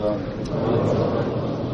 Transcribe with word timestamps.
嗯。 0.00 1.67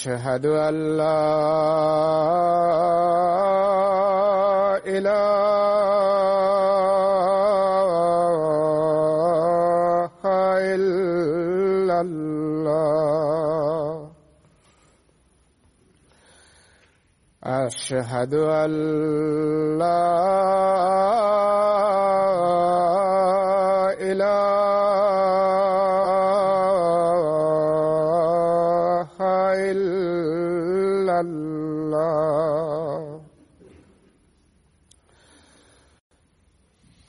أشهد 0.00 0.46
أن 0.46 0.96
لا 0.96 1.39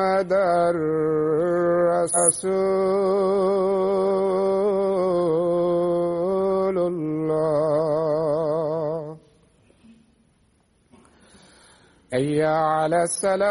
محمد 0.00 0.32
رسول 6.60 6.78
الله. 6.78 7.60
أي 12.14 12.44
على 12.44 13.02
السلام 13.02 13.50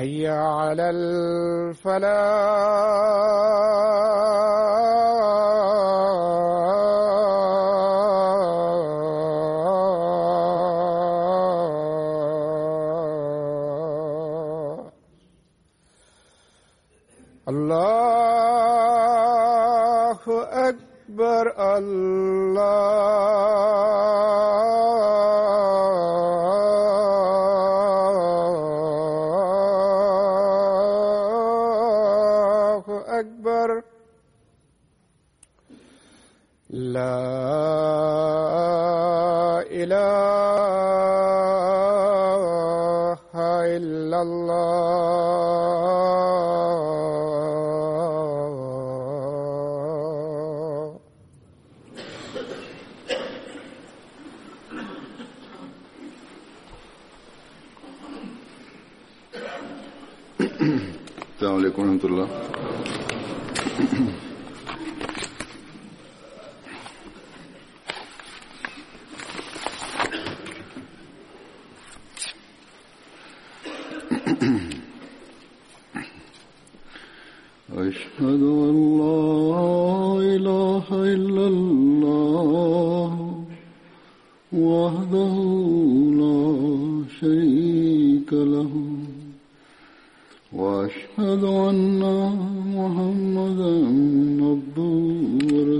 حي 0.00 0.28
على 0.28 0.90
الفلاح. 0.90 2.00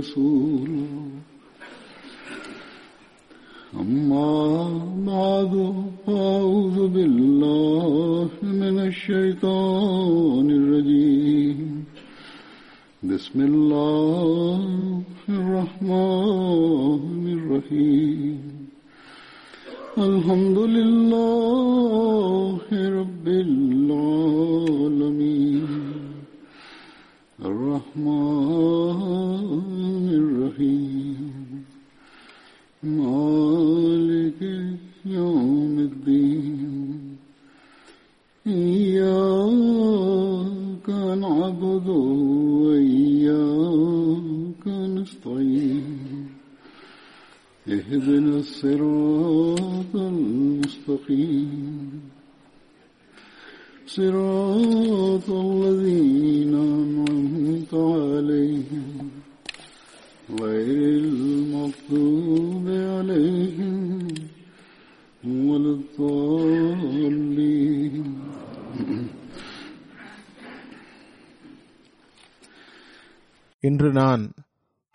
ورسوله 0.00 1.08
أما 3.80 4.29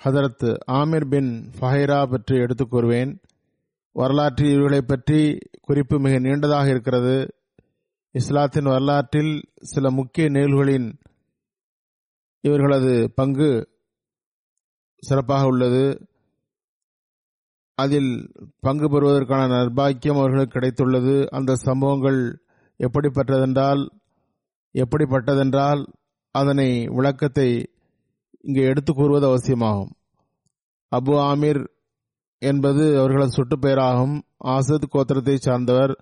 ஹதரத் 0.06 0.58
Aamir 0.72 1.08
bin 1.08 1.50
ஃபஹைரா 1.60 2.10
பற்றி 2.10 2.36
எடுத்துக் 2.36 2.74
கூறுவேன். 2.74 3.22
வரலாற்றில் 3.92 4.50
இவர்களை 4.50 4.80
பற்றி 4.82 5.38
குறிப்பு 5.60 5.98
மிக 5.98 6.18
நீண்டதாக 6.18 6.68
இருக்கிறது. 6.68 7.34
இஸ்லாத்தின் 8.10 8.64
வரலாற்றில் 8.64 9.42
சில 9.60 9.90
முக்கிய 9.90 10.28
நிகழ்வுகளின் 10.28 10.98
இவர்களது 12.40 13.12
பங்கு 13.14 13.68
சிறப்பாக 15.00 15.46
உள்ளது. 15.46 16.06
அதில் 17.74 18.32
பங்கு 18.60 18.90
பெறுவதற்கான 18.90 19.46
நர்பாக்கியம் 19.46 20.18
அவர்களுக்கு 20.18 20.58
கிடைத்துள்ளது. 20.58 21.26
அந்த 21.26 21.54
சம்பவங்கள் 21.54 22.40
எப்படிப்பட்டதென்றால் 22.78 23.88
எப்படிப்பட்டதென்றால் 24.74 25.86
அதனை 26.30 26.86
விளக்கத்தை 26.88 27.70
இங்கே 28.46 28.62
எடுத்து 28.62 28.92
கூறுவது 28.94 29.26
அவசியமாகும். 29.26 29.92
அபு 30.96 31.14
ஆமீர் 31.30 31.60
என்பது 32.42 32.98
அவர்களது 32.98 33.30
சுட்டு 33.30 33.56
பெயராகும். 33.58 34.16
ஆசத் 34.44 34.90
கோத்திரத்தை 34.92 35.34
சார்ந்தவர். 35.36 35.94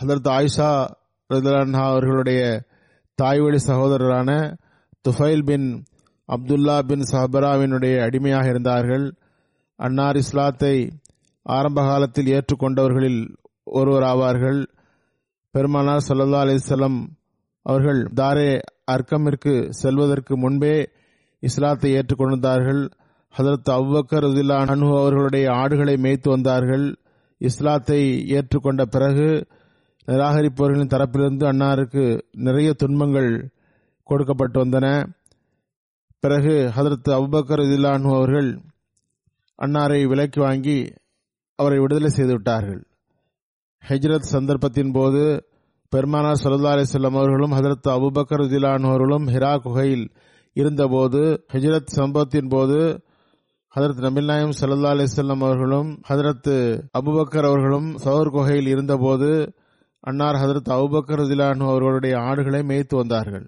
ஹதரத் 0.00 0.30
ஆயிஷா 0.36 0.70
ரதுலான்ஹா 1.30 1.84
அவர்களுடைய 1.84 2.42
தாய்வழி 3.14 3.58
சகோதரரான 3.66 4.30
துஃபைல் 5.08 5.44
பின் 5.44 5.68
அப்துல்லா 6.28 6.76
பின் 6.82 7.04
சஹபராவினுடைய 7.12 7.94
அடிமையாக 8.02 8.48
இருந்தார்கள். 8.48 9.06
அன்னார் 9.78 10.16
இஸ்லாத்தை 10.16 10.74
ஆரம்ப 11.42 11.80
காலத்தில் 11.82 12.30
ஏற்றுக்கொண்டவர்களில் 12.32 13.22
ஒருவர் 13.64 14.02
ஆவார்கள் 14.02 14.60
பெருமானார் 15.54 16.06
சல்லா 16.08 16.42
அலிசல்லம் 16.46 17.00
அவர்கள் 17.66 18.00
தாரே 18.20 18.50
அர்க்கமிற்கு 18.94 19.68
செல்வதற்கு 19.70 20.38
முன்பே 20.38 20.88
இஸ்லாத்தை 21.40 21.92
ஏற்றுக்கொண்டார்கள் 21.94 22.90
ஹதரத் 23.38 23.70
அவ்வக்கர் 23.70 24.24
ரதில்லா 24.24 24.56
அனு 24.62 24.98
அவர்களுடைய 24.98 25.52
ஆடுகளை 25.52 25.96
மேய்த்து 25.96 26.30
வந்தார்கள். 26.30 26.96
இஸ்லாத்தை 27.38 28.24
ஏற்றுக்கொண்ட 28.30 28.82
பிறகு 28.82 29.46
நிராகரிப்பவர்களின் 30.06 30.92
தரப்பிலிருந்து 30.94 31.44
அன்னாருக்கு 31.44 32.22
நிறைய 32.32 32.72
துன்பங்கள் 32.72 33.50
கொடுக்கப்பட்டு 34.04 34.64
வந்தன. 34.64 35.06
பிறகு 36.20 36.72
ஹதரத் 36.76 37.10
அபுபக்கர் 37.10 37.60
ரதில்லானு 37.62 38.14
அவர்கள் 38.14 38.60
அன்னாரை 39.62 40.08
விலக்கி 40.08 40.40
வாங்கி 40.40 40.94
அவரை 41.54 41.78
விடுதலை 41.78 42.10
செய்து 42.10 42.32
விட்டார்கள். 42.32 42.86
ஹெஜ்ரத் 43.88 44.32
சந்தர்ப்பத்தின் 44.32 44.92
போது 44.92 45.46
பெருமானார் 45.92 46.40
சல்லா 46.42 46.70
அலிசல்லம் 46.76 47.16
அவர்களும் 47.16 47.52
ஹசரத் 47.52 47.88
அபுபக்கர் 47.94 48.40
ரதிலான் 48.42 48.86
அவர்களும் 48.88 49.26
ஹிரா 49.26 49.56
குகையில் 49.56 50.04
இருந்தபோது 50.52 51.20
ஹெஜ்ரத் 51.52 51.96
சம்பவத்தின் 51.96 52.48
போது 52.48 52.78
ஹதரத் 53.76 54.00
நபில் 54.06 54.24
நாயம் 54.24 54.54
சல்லா 54.60 54.90
அலிசல்லம் 54.92 55.42
அவர்களும் 55.44 55.90
ஹதரத் 56.08 56.50
அபுபக்கர் 56.98 57.46
அவர்களும் 57.46 57.96
சௌர் 57.96 58.30
குகையில் 58.30 58.66
இருந்தபோது 58.66 59.54
அன்னார் 60.00 60.34
ஹதரத் 60.34 60.70
அபுபக்கர் 60.76 61.20
ரதிலானு 61.22 61.64
அவர்களுடைய 61.68 62.18
ஆடுகளை 62.20 62.62
மேய்த்து 62.62 62.96
வந்தார்கள். 62.96 63.44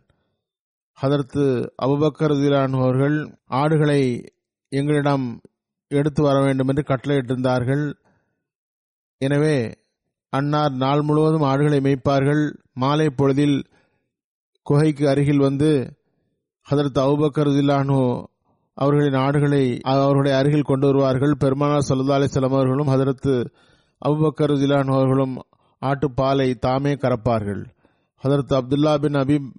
ஹதரத் 1.02 1.40
அபுபக்கர் 1.82 2.32
ரதிலானு 2.34 2.76
அவர்கள் 2.82 3.16
ஆடுகளை 3.44 4.30
எங்களிடம் 4.68 5.40
எடுத்து 5.88 6.22
வர 6.22 6.42
வேண்டும் 6.42 6.68
என்று 6.68 6.84
கட்டளையிட்டிருந்தார்கள். 6.88 7.84
எனவே 9.20 9.56
அன்னார் 10.36 10.74
நாள் 10.82 11.02
முழுவதும் 11.02 11.46
ஆடுகளை 11.50 11.78
மேய்ப்பார்கள். 11.86 12.42
மாலை 12.82 13.06
பொழுதில் 13.10 13.56
குகைக்கு 14.66 15.04
அருகில் 15.08 15.44
வந்து 15.46 15.70
ஹதரத் 16.66 17.00
அவுபக்கருதில்லானு 17.04 17.98
அவர்களின் 18.76 19.18
ஆடுகளை 19.24 19.64
அவர்களுடைய 19.92 20.34
அருகில் 20.38 20.68
கொண்டு 20.70 20.86
வருவார்கள். 20.86 21.34
பெருமானார் 21.38 21.88
சல்லா 21.88 22.16
அலிஸ்லாம் 22.18 22.56
அவர்களும் 22.58 22.92
ஹதரத்து 22.94 23.34
அபுபக்கர் 24.02 24.54
அவர்களும் 24.96 25.34
ஆட்டுப்பாலை 25.82 26.48
தாமே 26.58 26.92
கறப்பார்கள். 26.94 27.62
Hazrat 28.22 28.54
Abdullah 28.58 28.94
bin 29.04 29.18
Abi 29.22 29.50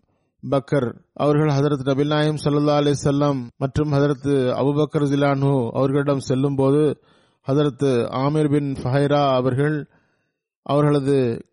Bakr 0.43 0.89
அவர்கள் 1.23 1.51
ஹதரத் 1.57 1.87
நபில் 1.89 2.11
நாயம் 2.13 2.41
சல்லா 2.43 2.75
அலி 2.81 2.91
செல்லம் 3.03 3.39
மற்றும் 3.57 3.91
ஹதரத் 3.91 4.31
அபுபக்கர் 4.61 5.05
ஜிலானு 5.11 5.51
அவர்களிடம் 5.77 6.25
செல்லும் 6.29 6.55
போது 6.55 6.83
ஹதரத் 7.47 7.85
ஆமீர் 8.23 8.49
பின் 8.49 8.69
ஃபஹைரா 8.81 9.21
அவர்கள் 9.35 9.77
அவர்களது 10.69 11.45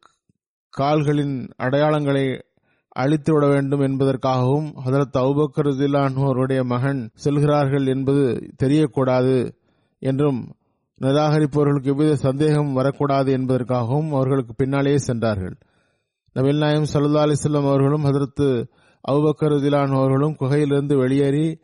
கால்களின் 0.71 1.49
அடையாளங்களை 1.59 2.43
அழித்து 2.89 3.33
விட 3.33 3.47
வேண்டும் 3.47 3.81
என்பதற்காகவும் 3.81 4.73
ஹதரத் 4.87 5.19
அவுபக்கர் 5.19 6.15
அவருடைய 6.15 6.65
மகன் 6.65 7.11
செல்கிறார்கள் 7.15 7.87
என்பது 7.87 8.53
தெரியக்கூடாது 8.63 9.53
என்றும் 9.99 10.55
நிராகரிப்பவர்களுக்கு 11.01 11.85
எவ்வித 11.85 12.17
சந்தேகம் 12.17 12.73
வரக்கூடாது 12.73 13.39
என்பதற்காகவும் 13.39 14.09
அவர்களுக்கு 14.09 14.55
பின்னாலேயே 14.55 14.99
சென்றார்கள். 14.99 15.59
நபில் 16.35 16.59
நாயம் 16.59 16.87
சல்லா 16.93 17.23
அலிஸ்லாம் 17.23 17.69
அவர்களும் 17.69 18.05
ஹதரத்து 18.05 18.69
அவுபக்கர் 19.09 19.95
அவர்களும் 19.95 20.37
குகையிலிருந்து 20.41 20.97
வெளியேறி 20.97 21.59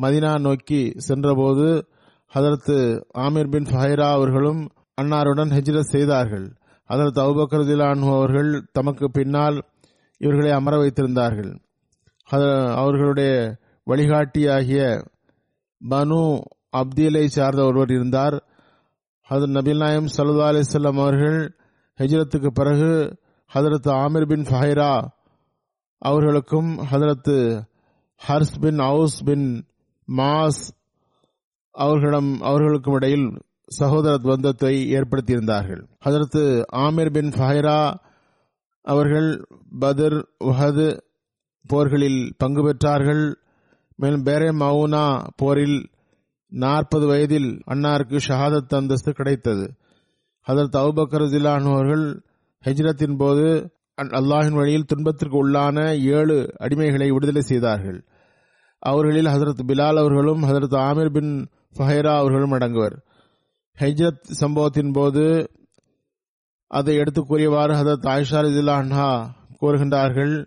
மதினா 0.00 0.40
நோக்கி 0.40 0.92
சென்றபோது 0.96 1.86
ஹதரத்து 2.34 3.02
ஆமீர் 3.14 3.50
பின் 3.50 3.64
ஃபஹைரா 3.64 4.10
அவர்களும் 4.10 4.70
அன்னாருடன் 5.02 5.50
ஹெஜ்ரத் 5.50 5.92
செய்தார்கள். 5.94 6.52
ஹதரத் 6.88 7.20
அவுபக்கர் 7.24 8.14
அவர்கள் 8.14 8.66
தமக்கு 8.72 9.10
பின்னால் 9.10 9.62
இவர்களை 10.18 10.50
அமர 10.50 10.76
வைத்திருந்தார்கள். 10.76 11.52
அவர்களுடைய 12.74 13.56
வழிகாட்டியாகிய 13.90 14.82
பனு 15.90 16.40
அப்தீலை 16.76 17.26
சார்ந்த 17.26 17.64
ஒருவர் 17.64 17.90
இருந்தார். 17.90 18.36
ஹதரத் 19.30 19.54
நபில் 19.56 19.76
நாயம் 19.76 20.06
சல்லா 20.16 20.46
அலிஸ்லாம் 20.50 21.00
அவர்கள் 21.00 21.56
ஹெஜ்ரத்துக்கு 21.98 22.48
பிறகு 22.48 23.16
ஹதரத் 23.54 23.90
ஆமிர் 24.02 24.28
பின் 24.28 24.42
ஃபஹைரா 24.42 25.08
அவர்களுக்கும் 25.98 26.78
Hazrat 26.78 27.36
Haris 28.28 28.56
bin 28.60 28.78
Aws 28.78 29.24
bin 29.24 29.66
mass 30.16 30.62
அவர்களிடம் 31.70 32.40
அவர்களுக்கும் 32.40 32.94
இடையில் 32.94 33.28
சகோதர 33.66 34.18
பந்தத்தை 34.18 34.92
ஏற்படுத்தியிருந்தார்கள். 34.94 35.82
அதற்கு 35.98 36.64
ஆமிர் 36.72 37.12
பின் 37.12 37.30
ஃபஹைரா 37.30 37.94
அவர்கள் 38.82 39.46
பதர் 39.78 40.28
உஹது 40.44 40.98
போர்களில் 41.66 42.34
பங்கு 42.36 42.62
பெற்றார்கள். 42.66 43.34
மேலும் 43.96 44.24
பேரே 44.24 44.50
மவுனா 44.62 45.22
போரில் 45.36 45.88
நாற்பது 46.48 47.06
வயதில் 47.06 47.62
அன்னாருக்கு 47.66 48.18
ஷஹாதத் 48.28 48.76
அந்தஸ்து 48.76 49.12
கிடைத்தது. 49.12 49.74
ஹதரத் 50.46 50.78
அவுபக்கர் 50.82 51.26
ஜிலான் 51.34 51.70
அவர்கள் 51.72 52.22
ஹெஜ்ரத்தின் 52.64 53.16
போது 53.16 53.72
அல்லாஹின் 54.02 54.52
வழியில் 54.52 54.84
துன்பத்திற்கு 54.84 55.36
உள்ளான 55.38 55.98
ஏழு 56.00 56.54
அடிமைகளை 56.60 57.08
விடுதலை 57.12 57.42
செய்தார்கள். 57.42 58.04
அவர்களில் 58.78 59.26
ஹசரத் 59.26 59.64
பிலால் 59.66 59.98
அவர்களும் 59.98 60.42
ஹசரத் 60.42 60.78
ஆமிர் 60.88 61.12
பின் 61.12 61.48
ஃபஹைரா 61.76 62.16
அவர்களும் 62.16 62.52
அடங்குவர். 62.52 62.96
ஹெஜ்ரத் 63.78 64.22
சம்பவத்தின் 64.22 64.92
போது 64.92 65.50
அதை 66.66 66.96
எடுத்து 66.96 67.24
கூறியவாறு 67.24 67.74
ஹதரத் 67.74 68.06
ஆயிஷா 68.12 68.40
இதில்லா 68.40 68.74
அன்ஹா 68.82 69.28
கூறுகின்றார்கள் 69.60 70.46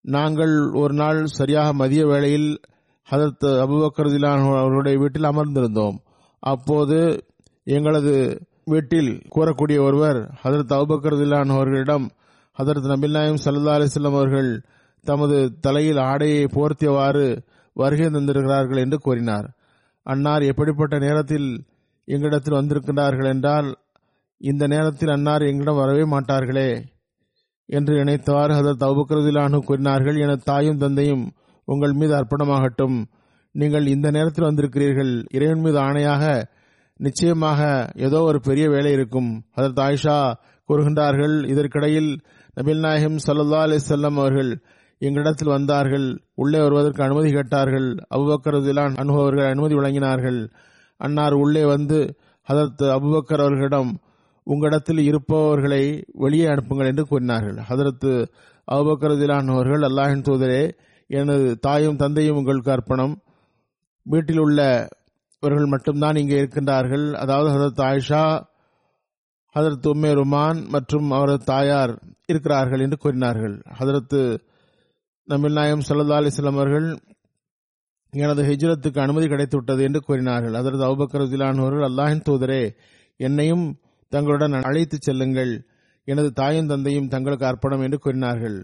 நாங்கள் 0.00 0.70
ஒரு 0.72 0.94
நாள் 0.94 1.26
சரியாக 1.26 1.72
மதிய 1.72 2.06
வேளையில் 2.06 2.60
ஹதரத் 3.10 3.46
அபுபக்கர் 3.64 4.06
ரதில்லான் 4.06 4.58
அவர்களுடைய 4.58 4.98
வீட்டில் 4.98 5.22
அமர்ந்திருந்தோம். 5.22 5.96
அப்போது 6.38 7.24
எங்களது 7.64 8.46
வீட்டில் 8.64 9.22
கூறக்கூடிய 9.34 9.80
ஒருவர் 9.80 10.16
ஹதரத் 10.16 10.74
அபுபக்கர் 10.78 11.14
ரதில்லான் 11.14 11.48
அவர்களிடம் 11.48 12.10
ஹதரத் 12.58 12.90
நபில் 12.92 13.10
நாயம் 13.10 13.42
சல்லா 13.44 13.76
அலிஸ்லாம் 13.78 14.18
அவர்கள் 14.20 14.62
தமது 15.00 15.58
தலையில் 15.60 15.96
ஆடையை 15.96 16.44
போர்த்தியவாறு 16.44 17.38
வருகை 17.72 18.06
தந்திருக்கிறார்கள் 18.06 18.78
என்று 18.78 18.98
கூறினார். 18.98 19.56
அன்னார் 20.02 20.42
எப்படிப்பட்ட 20.42 20.98
நேரத்தில் 20.98 21.64
எங்களிடத்தில் 22.06 22.54
வந்திருக்கிறார்கள் 22.54 23.24
என்றால் 23.24 23.76
இந்த 24.36 24.66
நேரத்தில் 24.66 25.08
அன்னார் 25.08 25.42
எங்களிடம் 25.42 25.76
வரவே 25.76 26.02
மாட்டார்களே 26.02 26.84
என்று 27.66 28.04
நினைத்தவாறு 28.04 28.52
ஹதரத் 28.52 28.84
அபுக்கரதிலானு 28.84 29.58
கூறினார்கள். 29.58 30.16
என 30.16 30.36
தாயும் 30.36 30.78
தந்தையும் 30.78 31.32
உங்கள் 31.64 31.92
மீது 31.92 32.14
அர்ப்பணமாகட்டும். 32.14 33.04
நீங்கள் 33.52 33.86
இந்த 33.86 34.10
நேரத்தில் 34.10 34.44
வந்திருக்கிறீர்கள். 34.44 35.24
இறைவன் 35.32 35.60
மீது 35.60 35.78
ஆணையாக 35.78 36.44
நிச்சயமாக 36.96 37.90
ஏதோ 37.96 38.20
ஒரு 38.20 38.40
பெரிய 38.40 38.68
வேலை 38.68 38.92
இருக்கும். 38.92 39.44
அதர் 39.56 39.80
ஆயிஷா 39.86 40.32
கூறுகின்றார்கள் 40.68 41.48
இதற்கிடையில் 41.48 42.20
நபில் 42.60 42.78
நாயகம் 42.78 43.16
சல்லா 43.26 43.60
அலிசல்லம் 43.66 44.18
அவர்கள் 44.18 44.62
எங்களிடத்தில் 45.00 45.48
வந்தார்கள். 45.48 46.20
உள்ளே 46.34 46.60
வருவதற்கு 46.60 47.02
அனுமதி 47.02 47.32
கேட்டார்கள். 47.32 47.94
அபுபக்கர் 48.14 48.98
அனுபவர்கள் 48.98 49.50
அனுமதி 49.50 49.74
வழங்கினார்கள். 49.74 50.48
அன்னார் 50.96 51.32
உள்ளே 51.32 51.64
வந்து 51.64 52.16
ஹதரத் 52.48 52.82
அபுபக்கர் 52.96 53.40
அவர்களிடம் 53.40 53.98
உங்களிடத்தில் 54.44 54.98
இருப்பவர்களை 54.98 56.04
வெளியே 56.12 56.46
அனுப்புங்கள் 56.46 56.86
என்று 56.86 57.04
கூறினார்கள். 57.06 57.56
ஹதரத்து 57.68 58.26
அபுபக்கர் 58.72 59.48
அவர்கள் 59.48 59.80
அல்லாஹின் 59.80 60.26
தூதரே 60.28 60.70
எனது 61.06 61.58
தாயும் 61.58 61.96
தந்தையும் 61.96 62.36
உங்களுக்கு 62.36 62.70
அர்ப்பணம். 62.70 63.18
வீட்டில் 64.02 64.38
உள்ளவர்கள் 64.38 65.66
மட்டும்தான் 65.66 66.16
இங்கே 66.16 66.40
இருக்கின்றார்கள். 66.40 67.12
அதாவது 67.12 67.50
ஹதரத் 67.54 67.84
ஆயிஷா 67.90 68.42
ஹதரத் 69.54 69.86
உம்மே 69.86 70.12
ருமான் 70.12 70.64
மற்றும் 70.68 71.10
அவரது 71.10 71.44
தாயார் 71.44 71.98
இருக்கிறார்கள் 72.26 72.80
என்று 72.80 72.96
கூறினார்கள். 72.96 73.62
ஹதரத்து 73.78 74.38
நபில் 75.28 75.52
நாயம் 75.52 75.82
சல்லா 75.88 76.16
அலிஸ்லாம் 76.20 76.58
அவர்கள் 76.60 76.98
எனது 78.22 78.42
ஹிஜ்ரத்துக்கு 78.42 78.98
அனுமதி 78.98 79.26
கிடைத்துவிட்டது 79.26 79.82
என்று 79.88 80.00
கூறினார்கள். 80.00 80.54
அதற்கு 80.54 80.84
அவுபக்கர் 80.88 81.24
அவர்கள் 81.62 81.86
அல்லாஹின் 81.90 82.26
தூதரே 82.28 82.62
என்னையும் 83.20 83.64
தங்களுடன் 84.12 84.54
அழைத்துச் 84.68 85.06
செல்லுங்கள். 85.08 85.52
எனது 86.08 86.30
தாயும் 86.32 86.66
தந்தையும் 86.66 87.08
தங்களுக்கு 87.08 87.46
அர்ப்பணம் 87.46 87.82
என்று 87.82 87.98
கூறினார்கள். 87.98 88.56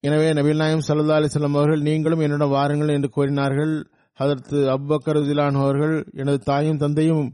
எனவே 0.00 0.28
நபில் 0.38 0.60
நாயம் 0.62 0.84
சல்லா 0.88 1.16
அலிஸ்லாம் 1.18 1.56
அவர்கள் 1.58 1.80
நீங்களும் 1.80 2.20
என்னுடன் 2.20 2.54
வாருங்கள் 2.56 2.94
என்று 2.96 3.08
கூறினார்கள். 3.08 3.74
அதற்கு 4.18 4.58
அபுபக்கர் 4.74 5.20
அவர்கள் 5.62 5.94
எனது 6.14 6.38
தாயும் 6.38 6.78
தந்தையும் 6.78 7.24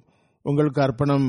உங்களுக்கு 0.43 0.81
அர்ப்பணம். 0.83 1.27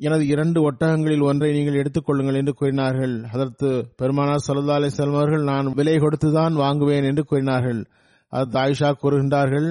எனது 0.00 0.24
இரண்டு 0.26 0.58
ஒட்டகங்களில் 0.70 1.24
ஒன்றை 1.28 1.50
நீங்கள் 1.52 1.78
எடுத்துக்கொள்ளுங்கள் 1.82 2.38
என்று 2.40 2.52
கூறினார்கள். 2.52 3.14
அதற்கு 3.34 3.68
பெருமானார் 3.96 4.44
சல்லா 4.48 4.76
அலிஸ்லாம் 4.80 5.16
அவர்கள் 5.20 5.42
நான் 5.42 5.72
விலை 5.78 5.96
கொடுத்துதான் 5.96 6.56
வாங்குவேன் 6.64 7.04
என்று 7.04 7.24
கூறினார்கள். 7.24 7.80
அது 8.32 8.46
தாயிஷா 8.58 8.90
கூறுகின்றார்கள். 9.02 9.68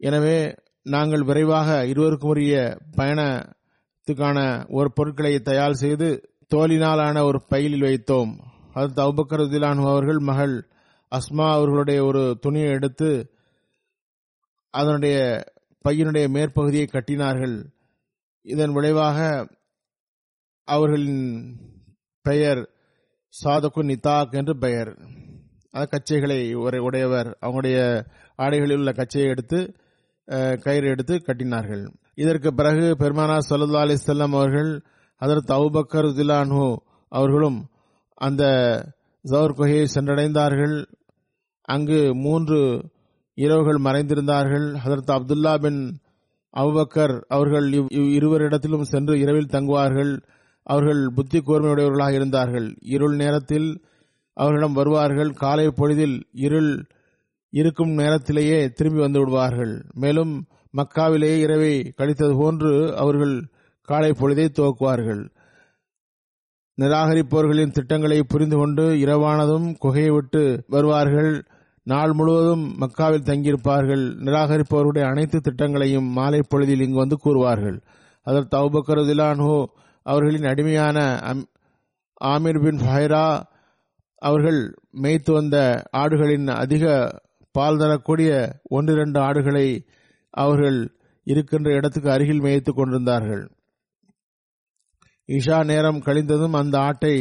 எனவே 0.00 0.36
நாங்கள் 0.82 1.22
விரைவாக 1.22 1.68
இருவருக்குரிய 1.86 2.54
பயணத்துக்கான 2.96 4.38
ஒரு 4.68 4.88
பொருட்களை 4.92 5.32
தயார் 5.38 5.80
செய்து 5.82 6.08
தோலினாலான 6.54 7.22
ஒரு 7.22 7.40
பையில் 7.48 7.80
வைத்தோம். 7.80 8.32
அதற்கு 8.72 9.02
அவுபக்கர் 9.02 9.64
அவர்கள் 9.92 10.20
மகள் 10.30 10.56
அஸ்மா 11.12 11.46
அவர்களுடைய 11.52 12.00
ஒரு 12.04 12.22
துணியை 12.40 12.70
எடுத்து 12.70 13.10
அதனுடைய 14.74 15.16
பையனுடைய 15.84 16.26
மேற்பகுதியை 16.36 16.86
கட்டினார்கள். 16.88 17.56
இதன் 18.46 18.72
விளைவாக 18.72 19.18
அவர்களின் 20.68 21.24
பெயர் 22.22 22.60
சாதகு 23.34 23.82
நிதாக் 23.90 24.32
என்று 24.32 24.54
பெயர். 24.58 24.92
அந்த 25.74 25.86
கச்சைகளை 25.92 26.38
உடையவர் 26.86 27.28
அவங்களுடைய 27.42 27.78
ஆடைகளில் 28.38 28.80
உள்ள 28.80 28.92
கச்சையை 28.92 29.30
எடுத்து 29.30 29.58
கயிறு 30.64 30.86
எடுத்து 30.88 31.14
கட்டினார்கள். 31.26 31.84
இதற்கு 32.14 32.50
பிறகு 32.54 32.86
பெருமானா 33.00 33.36
சல்லா 33.48 33.82
அலிசல்லாம் 33.84 34.34
அவர்கள் 34.38 34.70
அதற்கு 35.22 35.52
அவுபக்கர் 35.54 36.08
திலானு 36.18 36.66
அவர்களும் 37.08 37.58
அந்த 38.14 38.42
ஜவுர் 39.24 39.56
குகையை 39.58 39.86
சென்றடைந்தார்கள். 39.94 40.76
அங்கு 41.68 42.14
மூன்று 42.14 42.58
இரவுகள் 43.34 43.80
மறைந்திருந்தார்கள். 43.86 44.66
அதற்கு 44.84 45.10
அப்துல்லா 45.16 45.54
பின் 45.64 45.80
அவுபக்கர் 46.54 47.14
அவர்கள் 47.28 47.66
இருவரிடத்திலும் 48.18 48.90
சென்று 48.92 49.14
இரவில் 49.18 49.52
தங்குவார்கள். 49.54 50.12
அவர்கள் 50.66 51.02
புத்தி 51.16 51.38
கூர்மையுடையவர்களாக 51.38 52.12
இருந்தார்கள். 52.12 52.68
இருள் 52.96 53.16
நேரத்தில் 53.16 53.68
அவர்களிடம் 54.36 54.72
வருவார்கள். 54.72 55.30
காலை 55.32 55.66
பொழுதில் 55.70 56.16
இருள் 56.46 56.72
இருக்கும் 57.52 57.92
நேரத்திலேயே 57.94 58.58
திரும்பி 58.68 59.00
வந்து 59.00 59.18
விடுவார்கள். 59.18 59.74
மேலும் 59.94 60.32
மக்காவிலேயே 60.76 61.36
இரவை 61.38 61.74
கழித்தது 61.96 62.34
போன்று 62.36 62.72
அவர்கள் 62.96 63.34
காலை 63.88 64.10
பொழுதை 64.10 64.46
துவக்குவார்கள். 64.48 65.22
நிராகரிப்பவர்களின் 66.78 67.70
திட்டங்களை 67.70 68.22
புரிந்து 68.22 68.56
கொண்டு 68.56 68.84
இரவானதும் 69.04 69.66
குகையை 69.84 70.12
விட்டு 70.12 70.42
வருவார்கள். 70.66 71.32
நாள் 71.86 72.12
முழுவதும் 72.12 72.64
மக்காவில் 72.80 73.26
தங்கியிருப்பார்கள். 73.28 74.04
நிராகரிப்பவர்களுடைய 74.26 75.04
அனைத்து 75.10 75.38
திட்டங்களையும் 75.38 76.08
மாலை 76.18 76.40
பொழுதில் 76.48 76.80
இங்கு 76.80 76.98
வந்து 76.98 77.16
கூறுவார்கள். 77.24 77.78
அதற்கு 78.26 78.54
அவுபக்கர் 78.56 79.02
திலான்ஹோ 79.10 79.58
அவர்களின் 80.06 80.44
அடிமையான 80.44 80.98
ஆமீர் 82.24 82.62
பின் 82.64 82.80
ஃபைரா 82.84 83.24
அவர்கள் 84.20 84.60
மேய்த்து 85.02 85.32
வந்த 85.32 85.56
ஆடுகளின் 85.92 86.48
அதிக 86.54 86.84
பால் 87.52 87.78
தரக்கூடிய 87.78 88.30
ஒன்றிரண்டு 88.68 89.18
ஆடுகளை 89.20 89.68
அவர்கள் 90.34 90.78
இருக்கின்ற 91.24 91.68
இடத்துக்கு 91.72 92.10
அருகில் 92.10 92.42
மேய்த்துக் 92.42 92.76
கொண்டிருந்தார்கள். 92.76 93.44
இஷா 95.28 95.58
நேரம் 95.64 96.00
கழிந்ததும் 96.00 96.56
அந்த 96.60 96.76
ஆட்டை 96.78 97.16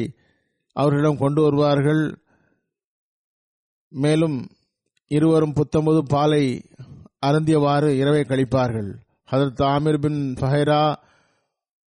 அவர்களிடம் 0.76 1.18
கொண்டு 1.18 1.42
வருவார்கள். 1.42 2.04
மேலும் 3.90 4.38
இருவரும் 5.08 5.54
புத்தம்பது 5.54 6.02
பாலை 6.06 6.44
அருந்தியவாறு 7.26 7.90
இரவை 8.02 8.22
கழிப்பார்கள். 8.22 8.92
அதற்கு 9.26 9.64
ஆமிர் 9.66 10.02
பின் 10.02 10.22
ஃபஹரா 10.40 10.84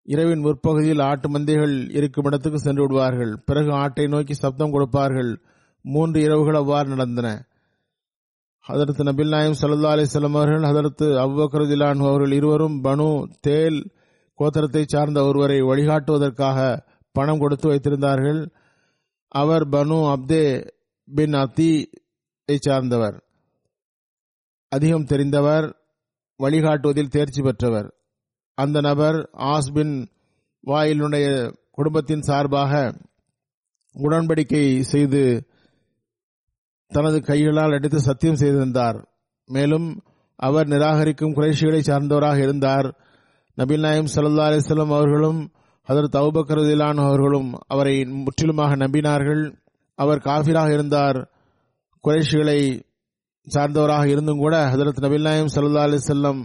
இரவின் 0.04 0.38
முற்பகுதியில் 0.38 1.00
ஆட்டு 1.00 1.38
மந்தைகள் 1.38 1.96
இருக்கும் 1.96 2.24
இடத்துக்கு 2.24 2.58
சென்று 2.58 2.82
விடுவார்கள். 2.82 3.42
பிறகு 3.44 3.72
ஆட்டை 3.72 4.06
நோக்கி 4.06 4.34
சப்தம் 4.34 4.70
கொடுப்பார்கள். 4.70 5.40
மூன்று 5.82 6.20
இரவுகள் 6.20 6.54
அவ்வாறு 6.54 6.88
நடந்தன. 6.88 7.46
அதற்கு 8.60 9.02
நபில் 9.02 9.28
நாயம் 9.28 9.54
சல்லா 9.60 9.92
அலிஸ்லாம் 9.94 10.30
அவர்கள் 10.30 10.60
ஹதரத் 10.60 11.16
அவ்வக்கருதிலான் 11.16 11.98
அவர்கள் 11.98 12.32
இருவரும் 12.32 12.84
பனு 12.84 13.22
தேல் 13.40 13.90
கோத்திரத்தை 14.38 14.82
சார்ந்த 14.86 15.24
ஒருவரை 15.24 15.62
வழிகாட்டுவதற்காக 15.62 16.86
பணம் 17.12 17.38
கொடுத்து 17.38 17.70
வைத்திருந்தார்கள். 17.70 18.50
அவர் 19.28 19.68
பனு 19.68 20.14
அப்தே 20.14 20.68
பின் 21.14 21.32
அத்தி 21.32 21.90
சார்ந்தவர். 22.60 23.24
அதிகம் 24.68 25.04
தெரிந்தவர். 25.04 25.74
வழிகாட்டுவதில் 26.38 27.08
தேர்ச்சி 27.08 27.42
பெற்றவர். 27.42 27.94
அந்த 28.54 28.80
நபர் 28.80 29.30
ஆஸ்பின் 29.32 30.06
வாயிலுடைய 30.66 31.54
குடும்பத்தின் 31.70 32.20
சார்பாக 32.20 32.94
உடன்படிக்கை 33.94 34.80
செய்து 34.80 35.46
தனது 36.88 37.22
கைகளால் 37.22 37.72
அடித்து 37.72 38.00
சத்தியம் 38.00 38.36
செய்திருந்தார். 38.36 39.08
மேலும் 39.46 40.02
அவர் 40.36 40.66
நிராகரிக்கும் 40.66 41.34
குறைஷிகளை 41.34 41.80
சார்ந்தவராக 41.80 42.38
இருந்தார். 42.38 42.98
நபில் 43.56 43.80
நாயம் 43.80 44.08
சல்லா 44.14 44.44
அலிஸ்லாம் 44.48 44.94
அவர்களும் 44.94 45.50
அதர் 45.88 46.08
அவுபக்கரதிலான் 46.12 47.06
அவர்களும் 47.06 47.52
அவரை 47.66 48.04
முற்றிலுமாக 48.04 48.76
நம்பினார்கள். 48.76 49.56
அவர் 49.94 50.18
காஃபிராக 50.18 50.72
இருந்தார். 50.72 51.30
குறைஷிகளை 52.04 52.82
சார்ந்தவராக 53.54 54.06
இருந்தும் 54.06 54.38
கூட 54.38 54.66
ஹதரத் 54.66 55.00
நபில் 55.00 55.20
நாயம் 55.20 55.52
சல்லா 55.54 55.82
அலிசல்லம் 55.88 56.44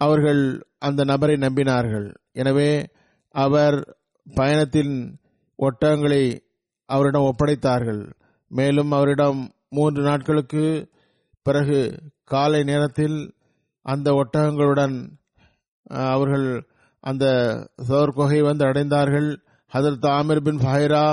அவர்கள் 0.00 0.42
அந்த 0.78 1.04
நபரை 1.04 1.36
நம்பினார்கள். 1.36 2.08
எனவே 2.32 2.70
அவர் 3.34 3.76
பயணத்தின் 4.26 4.94
ஒட்டகங்களை 5.58 6.22
அவரிடம் 6.88 7.28
ஒப்படைத்தார்கள். 7.30 8.02
மேலும் 8.50 8.92
அவரிடம் 8.92 9.40
மூன்று 9.68 10.00
நாட்களுக்கு 10.02 10.64
பிறகு 11.46 11.78
காலை 12.24 12.60
நேரத்தில் 12.62 13.18
அந்த 13.86 14.08
ஒட்டகங்களுடன் 14.12 14.96
அவர்கள் 16.14 16.48
அந்த 17.00 17.26
சோர் 17.88 18.12
வந்து 18.42 18.64
அடைந்தார்கள். 18.66 19.28
ஹதரத் 19.72 20.08
ஆமிர் 20.18 20.44
பின் 20.46 20.62
ஃபஹைரா 20.62 21.06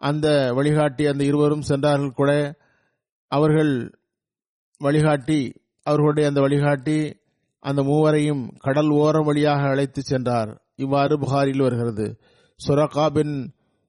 அந்த 0.00 0.26
வழிகாட்டி 0.54 1.04
அந்த 1.06 1.22
இருவரும் 1.24 1.68
சென்றார்கள் 1.70 2.18
கூட. 2.20 2.32
அவர்கள் 3.32 3.72
வழிகாட்டி 4.80 5.40
அவர்களுடைய 5.86 6.28
அந்த 6.28 6.40
வழிகாட்டி 6.40 6.98
அந்த 7.62 7.82
மூவரையும் 7.82 8.42
கடல் 8.58 8.90
ஓரம் 8.90 9.24
வழியாக 9.24 9.62
அழைத்து 9.68 10.02
சென்றார். 10.02 10.50
இவ்வாறு 10.76 11.18
புகாரில் 11.18 11.60
வருகிறது. 11.60 12.06
சுரகா 12.60 13.06
பின் 13.06 13.34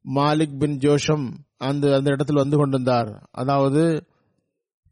மாலிக் 0.06 0.58
பின் 0.58 0.78
ஜோஷம் 0.78 1.26
அந்த 1.58 1.96
அந்த 1.96 2.10
இடத்தில் 2.12 2.36
வந்து 2.36 2.58
கொண்டிருந்தார். 2.58 3.28
அதாவது 3.32 4.06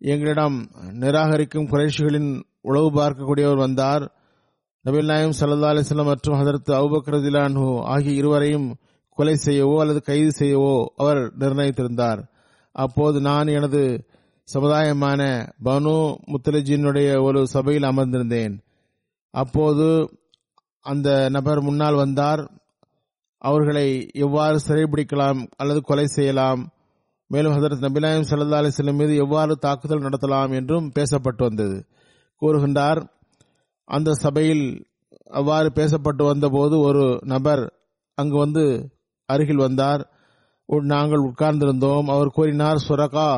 எங்களிடம் 0.02 0.58
நிராகரிக்கும் 1.02 1.70
குறைஷிகளின் 1.70 2.30
உளவு 2.62 2.90
பார்க்கக்கூடியவர் 2.92 3.64
வந்தார். 3.66 4.04
நபில் 4.86 5.06
நாயம் 5.06 5.36
சல்லா 5.40 5.72
அலிஸ்லாம் 5.74 6.12
மற்றும் 6.12 6.38
ஹதரத் 6.40 6.72
அவுபக்ரதிலானு 6.80 7.64
ஆகிய 7.84 8.14
இருவரையும் 8.14 8.68
கொலை 9.18 9.36
செய்யவோ 9.46 9.76
அல்லது 9.80 10.02
கைது 10.02 10.32
செய்யவோ 10.40 10.86
அவர் 10.96 11.22
நிர்ணயித்திருந்தார். 11.38 12.22
அப்போது 12.72 13.22
நான் 13.22 13.48
எனது 13.48 13.82
சமுதாயமான 14.48 15.22
பனு 15.66 15.96
முத்தலஜினுடைய 16.32 17.10
ஒரு 17.24 17.48
சபையில் 17.48 17.84
அமர்ந்திருந்தேன். 17.84 18.56
அப்போது 19.34 20.18
அந்த 20.82 21.30
நபர் 21.30 21.62
முன்னால் 21.62 21.94
வந்தார். 21.94 22.52
அவர்களை 23.38 24.10
எவ்வாறு 24.14 24.60
சிறைபிடிக்கலாம் 24.68 25.48
அல்லது 25.58 25.82
கொலை 25.82 26.06
செய்யலாம்? 26.06 26.70
மேலும் 27.28 27.54
ஹசரத் 27.54 27.86
நபிநாயம் 27.86 28.28
சல்லா 28.30 28.58
அலிஸ்லம் 28.60 28.98
மீது 28.98 29.16
எவ்வாறு 29.16 29.56
தாக்குதல் 29.56 30.02
நடத்தலாம் 30.02 30.54
என்றும் 30.54 30.92
பேசப்பட்டு 30.96 31.44
வந்தது. 31.48 31.86
கூறுகின்றார் 32.42 33.08
அந்த 33.84 34.14
சபையில் 34.14 34.86
அவ்வாறு 35.32 35.72
பேசப்பட்டு 35.76 36.24
வந்தபோது 36.26 36.80
ஒரு 36.80 37.20
நபர் 37.26 37.74
அங்கு 38.16 38.38
வந்து 38.38 38.90
அருகில் 39.26 39.58
வந்தார். 39.58 40.02
நாங்கள் 40.70 41.24
உட்கார்ந்திருந்தோம். 41.30 42.06
அவர் 42.06 42.28
கூறினார் 42.28 42.84
சுரகா 42.88 43.30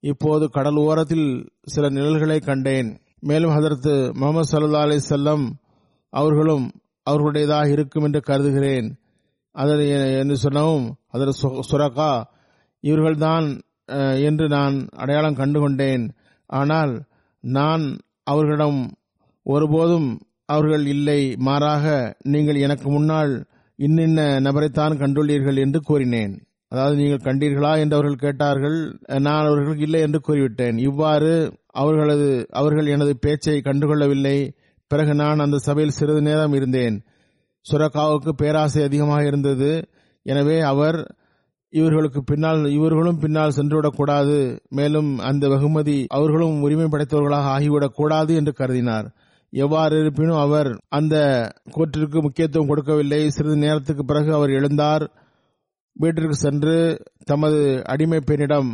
இப்போது 0.00 0.50
கடல் 0.50 0.76
ஓரத்தில் 0.76 1.50
சில 1.64 1.88
நிழல்களை 1.90 2.38
கண்டேன். 2.40 3.01
மேலும் 3.22 3.54
ஹதரத் 3.56 3.92
முகமது 4.20 4.50
சல்லா 4.50 4.82
அலி 4.86 4.96
செல்லம் 5.08 5.44
அவர்களும் 6.12 6.66
அவர்களுடையதாக 7.06 7.68
இருக்கும் 7.74 8.04
என்று 8.06 8.20
கருதுகிறேன். 8.28 8.88
அதனை 9.54 9.86
என்று 10.22 10.36
சொன்னவும் 10.44 10.86
அதற்கு 11.14 11.62
சுரக்கா 11.70 12.12
இவர்கள்தான் 12.84 13.46
என்று 14.28 14.44
நான் 14.56 14.76
அடையாளம் 15.02 15.40
கண்டுகொண்டேன். 15.40 16.04
ஆனால் 16.50 16.92
நான் 17.44 17.84
அவர்களிடம் 18.32 18.80
ஒருபோதும் 19.46 20.08
அவர்கள் 20.54 20.84
இல்லை 20.94 21.20
மாறாக 21.48 21.84
நீங்கள் 22.32 22.62
எனக்கு 22.66 22.88
முன்னால் 22.90 23.32
இன்னின்ன 23.78 24.20
நபரைத்தான் 24.46 25.00
கண்டுள்ளீர்கள் 25.02 25.58
என்று 25.64 25.80
கூறினேன். 25.88 26.34
அதாவது 26.72 26.94
நீங்கள் 27.00 27.24
கண்டீர்களா 27.26 27.72
என்று 27.82 27.96
அவர்கள் 27.96 28.22
கேட்டார்கள் 28.24 28.78
நான் 29.26 29.46
அவர்களுக்கு 29.48 29.86
இல்லை 29.88 30.00
என்று 30.06 30.20
கூறிவிட்டேன். 30.28 30.76
இவ்வாறு 30.88 31.32
அவர்களது 31.74 32.28
அவர்கள் 32.50 32.86
எனது 32.86 33.12
பேச்சை 33.16 33.56
கண்டுகொள்ளவில்லை. 33.64 34.36
பிறகு 34.90 35.14
நான் 35.14 35.38
அந்த 35.38 35.58
சபையில் 35.58 35.96
சிறிது 35.98 36.22
நேரம் 36.22 36.52
இருந்தேன். 36.52 36.96
சுரக்காவுக்கு 37.66 38.32
பேராசை 38.36 38.82
அதிகமாக 38.82 39.22
இருந்தது. 39.26 39.70
எனவே 40.26 40.56
அவர் 40.72 40.98
இவர்களுக்கு 41.72 42.20
பின்னால் 42.22 42.62
இவர்களும் 42.70 43.18
பின்னால் 43.18 43.56
சென்றுவிடக்கூடாது 43.56 44.36
மேலும் 44.68 45.10
அந்த 45.18 45.48
வெகுமதி 45.48 45.98
அவர்களும் 46.08 46.60
உரிமை 46.60 46.88
படைத்தவர்களாக 46.90 47.46
ஆகிவிடக்கூடாது 47.56 48.32
என்று 48.40 48.52
கருதினார். 48.58 49.06
எவ்வாறு 49.52 49.94
இருப்பினும் 50.00 50.42
அவர் 50.44 50.70
அந்த 50.88 51.16
கூற்றிற்கு 51.76 52.18
முக்கியத்துவம் 52.22 52.68
கொடுக்கவில்லை. 52.68 53.20
சிறிது 53.30 53.56
நேரத்துக்கு 53.56 54.04
பிறகு 54.04 54.30
அவர் 54.34 54.52
எழுந்தார். 54.58 55.04
வீட்டிற்கு 55.96 56.36
சென்று 56.44 56.76
தமது 57.24 57.58
அடிமை 57.84 58.20
பெண்ணிடம் 58.20 58.70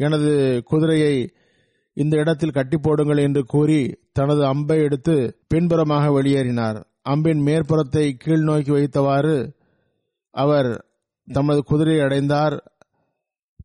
எனது 0.00 0.32
குதிரையை 0.70 1.14
இந்த 1.94 2.16
இடத்தில் 2.16 2.50
கட்டி 2.50 2.76
போடுங்கள் 2.76 3.16
என்று 3.16 3.44
கூறி 3.44 3.98
தனது 4.12 4.46
அம்பை 4.46 4.78
எடுத்து 4.78 5.36
பின்புறமாக 5.48 6.08
வெளியேறினார். 6.08 6.84
அம்பின் 7.08 7.42
மேற்புறத்தை 7.42 8.12
கீழ் 8.12 8.42
நோக்கி 8.42 8.70
வைத்தவாறு 8.70 9.54
அவர் 10.30 10.84
தமது 11.32 11.62
குதிரையை 11.62 12.04
அடைந்தார். 12.04 12.72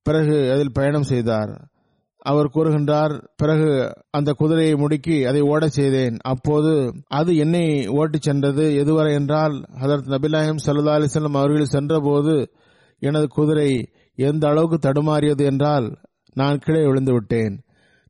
பிறகு 0.03 0.51
அதில் 0.51 0.71
பயணம் 0.73 1.03
செய்தார். 1.03 1.69
அவர் 2.17 2.49
கூறுகின்றார் 2.53 3.27
பிறகு 3.35 3.93
அந்த 4.09 4.31
குதிரையை 4.31 4.73
முடுக்கி 4.73 5.27
அதை 5.27 5.41
ஓடச் 5.41 5.71
செய்தேன். 5.71 6.17
அப்போது 6.21 6.93
அது 7.07 7.35
என்னை 7.35 7.87
ஓட்டிச் 7.87 8.21
சென்றது. 8.21 8.69
எதுவரை 8.69 9.13
என்றால் 9.13 9.65
ஹதரத் 9.81 10.11
நபிலாயம் 10.13 10.63
சல்லா 10.65 10.93
அலிசல்லம் 10.97 11.37
அவர்கள் 11.37 11.65
சென்றபோது 11.65 12.51
எனது 12.99 13.27
குதிரை 13.27 13.89
எந்த 14.15 14.47
அளவுக்கு 14.47 14.89
தடுமாறியது 14.89 15.45
என்றால் 15.45 15.97
நான் 16.33 16.57
கீழே 16.57 16.85
விழுந்து 16.85 17.13
விட்டேன். 17.13 17.61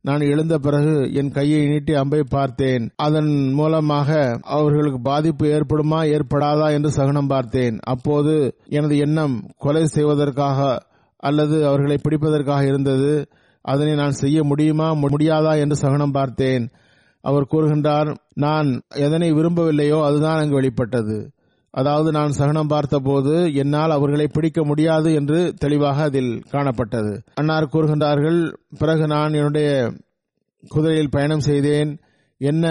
நான் 0.02 0.20
எழுந்த 0.20 0.58
பிறகு 0.58 1.12
என் 1.12 1.30
கையை 1.30 1.66
நீட்டி 1.66 1.94
அம்பை 1.94 2.22
பார்த்தேன். 2.22 2.90
அதன் 2.96 3.52
மூலமாக 3.52 4.38
அவர்களுக்கு 4.42 5.00
பாதிப்பு 5.00 5.46
ஏற்படுமா 5.46 6.00
ஏற்படாதா 6.16 6.72
என்று 6.72 6.90
சகனம் 6.90 7.26
பார்த்தேன். 7.26 7.78
அப்போது 7.82 8.56
எனது 8.68 8.96
எண்ணம் 8.98 9.50
கொலை 9.58 9.86
செய்வதற்காக 9.86 10.78
அல்லது 11.16 11.66
அவர்களை 11.66 11.98
பிடிப்பதற்காக 12.02 12.66
இருந்தது. 12.66 13.28
அதனை 13.62 13.94
நான் 13.94 14.10
செய்ய 14.10 14.44
முடியுமா 14.44 14.94
முடியாதா 14.94 15.58
என்று 15.58 15.76
சகனம் 15.76 16.12
பார்த்தேன். 16.12 16.68
அவர் 17.20 17.50
கூறுகின்றார் 17.52 18.16
நான் 18.34 18.80
எதனை 18.96 19.32
விரும்பவில்லையோ 19.32 20.02
அதுதான் 20.02 20.38
அங்கு 20.38 20.54
வெளிப்பட்டது. 20.54 21.30
அதாவது 21.70 22.12
நான் 22.12 22.36
சகனம் 22.38 22.72
பார்த்தபோது 22.72 23.54
என்னால் 23.54 23.90
அவர்களை 23.90 24.26
பிடிக்க 24.26 24.64
முடியாது 24.64 25.14
என்று 25.14 25.38
தெளிவாக 25.58 26.02
அதில் 26.02 26.32
காணப்பட்டது. 26.50 27.12
அன்னார் 27.34 27.72
கூறுகின்றார்கள் 27.72 28.40
பிறகு 28.78 29.06
நான் 29.06 29.32
என்னுடைய 29.32 29.68
குதிரையில் 30.68 31.14
பயணம் 31.16 31.46
செய்தேன். 31.50 31.90
என்ன 32.40 32.64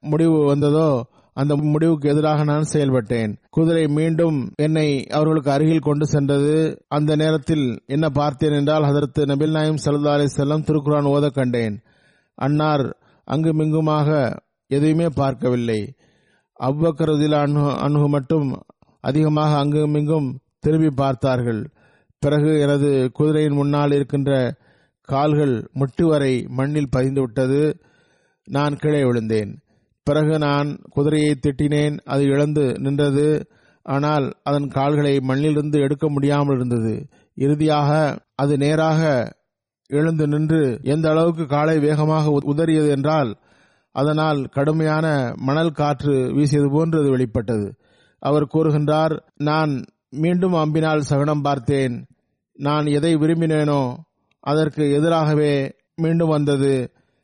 முடிவு 0.00 0.38
வந்ததோ 0.44 0.88
அந்த 1.36 1.56
முடிவுக்கு 1.56 2.06
எதிராக 2.08 2.44
நான் 2.44 2.70
செயல்பட்டேன். 2.72 3.32
குதிரை 3.50 3.86
மீண்டும் 3.88 4.36
என்னை 4.56 5.06
அவர்களுக்கு 5.10 5.50
அருகில் 5.50 5.86
கொண்டு 5.88 6.06
சென்றது. 6.06 6.54
அந்த 6.88 7.16
நேரத்தில் 7.16 7.64
என்ன 7.86 8.08
பார்த்தேன் 8.08 8.52
என்றால் 8.52 8.82
அதற்கு 8.82 9.22
நபில் 9.24 9.50
நாயம் 9.50 9.82
சல்லா 9.84 10.12
அலி 10.16 10.28
செல்லம் 10.36 10.66
திருக்குரான் 10.68 11.10
ஓத 11.14 11.28
கண்டேன். 11.30 11.76
அன்னார் 12.34 12.86
அங்குமிங்குமாக 13.28 14.08
எதையுமே 14.70 15.08
பார்க்கவில்லை. 15.08 15.80
அவ்வக்கரதில் 16.60 17.32
அனு 17.32 17.62
அணுகு 17.76 18.08
மட்டும் 18.08 18.64
அதிகமாக 19.00 19.56
அங்குமிங்கும் 19.56 20.40
திரும்பி 20.60 20.90
பார்த்தார்கள். 20.90 21.62
பிறகு 22.18 22.60
எனது 22.60 23.10
குதிரையின் 23.12 23.52
முன்னால் 23.52 23.92
இருக்கின்ற 23.92 24.30
கால்கள் 25.02 25.68
முட்டு 25.74 26.02
வரை 26.02 26.46
மண்ணில் 26.48 26.88
பதிந்து 26.90 27.20
விட்டது. 27.20 27.76
நான் 28.44 28.76
கீழே 28.76 29.04
விழுந்தேன். 29.04 29.50
பிறகு 30.04 30.38
நான் 30.38 30.78
குதிரையை 30.90 31.34
திட்டினேன். 31.46 31.98
அது 32.04 32.24
இழந்து 32.24 32.74
நின்றது. 32.78 33.42
ஆனால் 33.82 34.32
அதன் 34.42 34.68
கால்களை 34.68 35.20
மண்ணிலிருந்து 35.20 35.78
எடுக்க 35.80 36.08
முடியாமல் 36.08 36.56
இருந்தது. 36.56 36.94
இறுதியாக 37.34 38.20
அது 38.34 38.56
நேராக 38.56 39.32
எழுந்து 39.90 40.26
நின்று 40.26 40.78
எந்த 40.82 41.10
அளவுக்கு 41.10 41.46
காலை 41.46 41.78
வேகமாக 41.78 42.30
உதறியது 42.52 42.88
என்றால் 42.90 43.30
அதனால் 43.94 44.40
கடுமையான 44.48 45.34
மணல் 45.36 45.70
காற்று 45.70 46.14
வீசியது 46.36 46.68
போன்று 46.70 46.98
அது 47.00 47.10
வெளிப்பட்டது. 47.10 47.66
அவர் 48.22 48.46
கூறுகின்றார் 48.54 49.14
நான் 49.36 49.72
மீண்டும் 50.22 50.54
அம்பினால் 50.54 51.08
சகனம் 51.10 51.40
பார்த்தேன். 51.40 51.94
நான் 52.58 52.86
எதை 52.86 53.16
விரும்பினேனோ 53.16 53.82
அதற்கு 54.40 54.84
எதிராகவே 54.92 55.54
மீண்டும் 55.96 56.28
வந்தது. 56.28 56.74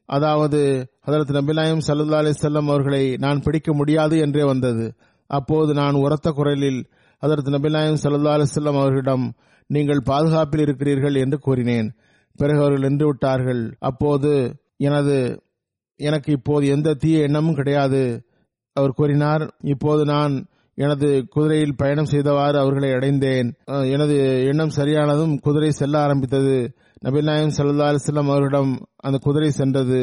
அதாவது 0.09 0.61
ஹதரத் 1.07 1.37
நபிலாயம் 1.39 1.85
சல்லா 1.87 2.21
அலி 2.23 2.33
செல்லம் 2.41 2.69
அவர்களை 2.71 3.05
நான் 3.17 3.43
பிடிக்க 3.43 3.73
முடியாது 3.73 4.19
என்றே 4.19 4.45
வந்தது. 4.45 4.87
அப்போது 5.31 5.75
நான் 5.75 5.95
உரத்த 5.95 6.29
குரலில் 6.31 6.81
அதற்கு 7.23 7.51
நபிலாயம் 7.51 8.01
சல்லா 8.03 8.33
அலி 8.33 8.47
செல்லம் 8.55 8.79
அவர்களிடம் 8.81 9.27
நீங்கள் 9.71 10.07
பாதுகாப்பில் 10.07 10.61
இருக்கிறீர்கள் 10.61 11.15
என்று 11.15 11.39
கூறினேன். 11.39 11.89
பிறகு 12.39 12.61
அவர்கள் 12.61 12.87
நின்று 12.89 13.07
விட்டார்கள். 13.07 13.63
அப்போது 13.81 14.33
எனது 14.77 15.17
எனக்கு 16.09 16.31
இப்போது 16.33 16.65
எந்த 16.67 16.95
தீய 16.95 17.27
எண்ணமும் 17.29 17.59
கிடையாது. 17.61 18.03
அவர் 18.77 18.99
கூறினார் 18.99 19.45
இப்போது 19.75 20.03
நான் 20.05 20.35
எனது 20.79 21.09
குதிரையில் 21.31 21.77
பயணம் 21.77 22.11
செய்தவாறு 22.13 22.57
அவர்களை 22.59 22.91
அடைந்தேன். 22.93 23.49
எனது 23.95 24.17
எண்ணம் 24.51 24.77
சரியானதும் 24.77 25.35
குதிரை 25.41 25.71
செல்ல 25.71 25.97
ஆரம்பித்தது. 25.99 26.57
நபில் 27.05 27.29
நாயம் 27.29 27.57
சல்லா 27.57 27.89
அலிஸ்லாம் 27.91 28.31
அவர்களிடம் 28.33 28.73
அந்த 29.07 29.19
குதிரை 29.23 29.51
சென்றது. 29.51 30.03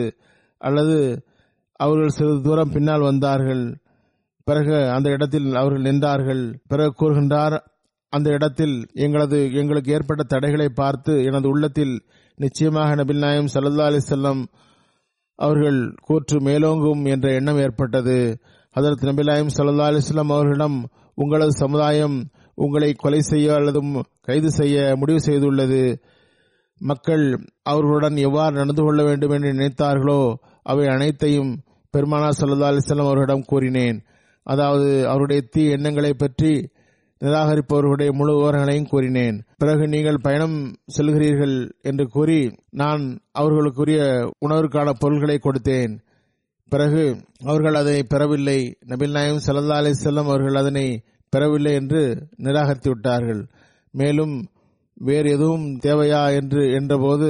அல்லது 0.61 0.97
அவர்கள் 1.79 2.15
சிறிது 2.17 2.41
தூரம் 2.41 2.73
பின்னால் 2.75 3.07
வந்தார்கள். 3.09 3.63
பிறகு 4.47 4.75
அந்த 4.89 5.07
இடத்தில் 5.15 5.49
அவர்கள் 5.61 5.87
நின்றார்கள். 5.89 6.43
பிறகு 6.67 6.93
கூறுகின்றார் 6.99 7.55
அந்த 8.13 8.29
இடத்தில் 8.31 8.75
எங்களது 9.05 9.39
எங்களுக்கு 9.53 9.89
ஏற்பட்ட 9.93 10.23
தடைகளை 10.23 10.67
பார்த்து 10.81 11.13
எனது 11.23 11.47
உள்ளத்தில் 11.49 11.95
நிச்சயமாக 12.37 12.95
நபில் 12.95 13.23
நாயம் 13.25 13.51
சல்லா 13.53 13.85
அலிசல்லம் 13.91 14.41
அவர்கள் 15.39 15.79
கூற்று 16.07 16.37
மேலோங்கும் 16.39 17.03
என்ற 17.13 17.27
எண்ணம் 17.39 17.61
ஏற்பட்டது. 17.65 18.17
அதற்கு 18.75 19.03
நபிலாயம் 19.09 19.53
சல்லா 19.57 19.87
அலிஸ்லாம் 19.91 20.33
அவர்களிடம் 20.35 20.77
உங்களது 21.17 21.53
சமுதாயம் 21.63 22.17
உங்களை 22.55 22.89
கொலை 22.93 23.21
செய்ய 23.29 23.55
அல்லது 23.55 23.79
கைது 24.27 24.49
செய்ய 24.51 24.95
முடிவு 24.99 25.19
செய்துள்ளது. 25.25 25.81
மக்கள் 26.81 27.23
அவர்களுடன் 27.71 28.17
எவ்வாறு 28.27 28.53
நடந்து 28.55 28.83
கொள்ள 28.83 29.01
வேண்டும் 29.03 29.33
என்று 29.35 29.51
நினைத்தார்களோ 29.53 30.21
அவை 30.71 30.85
அனைத்தையும் 30.95 31.51
பெருமானா 31.93 32.29
சல்லா 32.39 32.71
அலிஸ்லாம் 32.71 33.07
அவர்களிடம் 33.07 33.47
கூறினேன். 33.51 33.99
அதாவது 34.47 34.89
அவருடைய 35.11 35.41
தீ 35.53 35.63
எண்ணங்களை 35.75 36.11
பற்றி 36.13 36.51
நிராகரிப்பவர்களுடைய 37.21 38.09
முழு 38.19 38.33
விவரங்களையும் 38.35 38.89
கூறினேன். 38.91 39.37
பிறகு 39.61 39.83
நீங்கள் 39.87 40.23
பயணம் 40.25 40.57
செல்கிறீர்கள் 40.97 41.55
என்று 41.81 42.05
கூறி 42.07 42.39
நான் 42.81 43.03
அவர்களுக்குரிய 43.39 44.01
உணவிற்கான 44.45 44.93
பொருள்களை 45.01 45.37
கொடுத்தேன். 45.39 45.93
பிறகு 46.71 47.03
அவர்கள் 47.45 47.73
அதை 47.73 47.97
பெறவில்லை. 48.03 48.59
நபில் 48.87 49.15
நாயம் 49.17 49.43
சல்லா 49.45 49.77
அலி 49.81 49.91
செல்லம் 50.05 50.29
அவர்கள் 50.31 50.59
அதனை 50.61 50.85
பெறவில்லை 51.33 51.73
என்று 51.73 52.01
நிராகரித்து 52.37 52.89
விட்டார்கள். 52.89 53.41
மேலும் 53.93 54.35
வேறு 54.97 55.27
எதுவும் 55.29 55.67
தேவையா 55.79 56.23
என்று 56.39 56.61
என்றபோது 56.79 57.29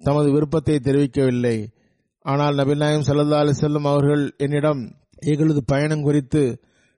தமது 0.00 0.28
விருப்பத்தை 0.30 0.76
தெரிவிக்கவில்லை. 0.78 1.56
ஆனால் 2.24 2.54
நபில் 2.54 2.82
நாயம் 2.84 3.06
சல்லா 3.08 3.42
அலி 3.42 3.54
செல்லம் 3.60 3.88
அவர்கள் 3.92 4.24
என்னிடம் 4.38 4.82
எங்களது 5.32 5.62
பயணம் 5.64 6.02
குறித்து 6.02 6.42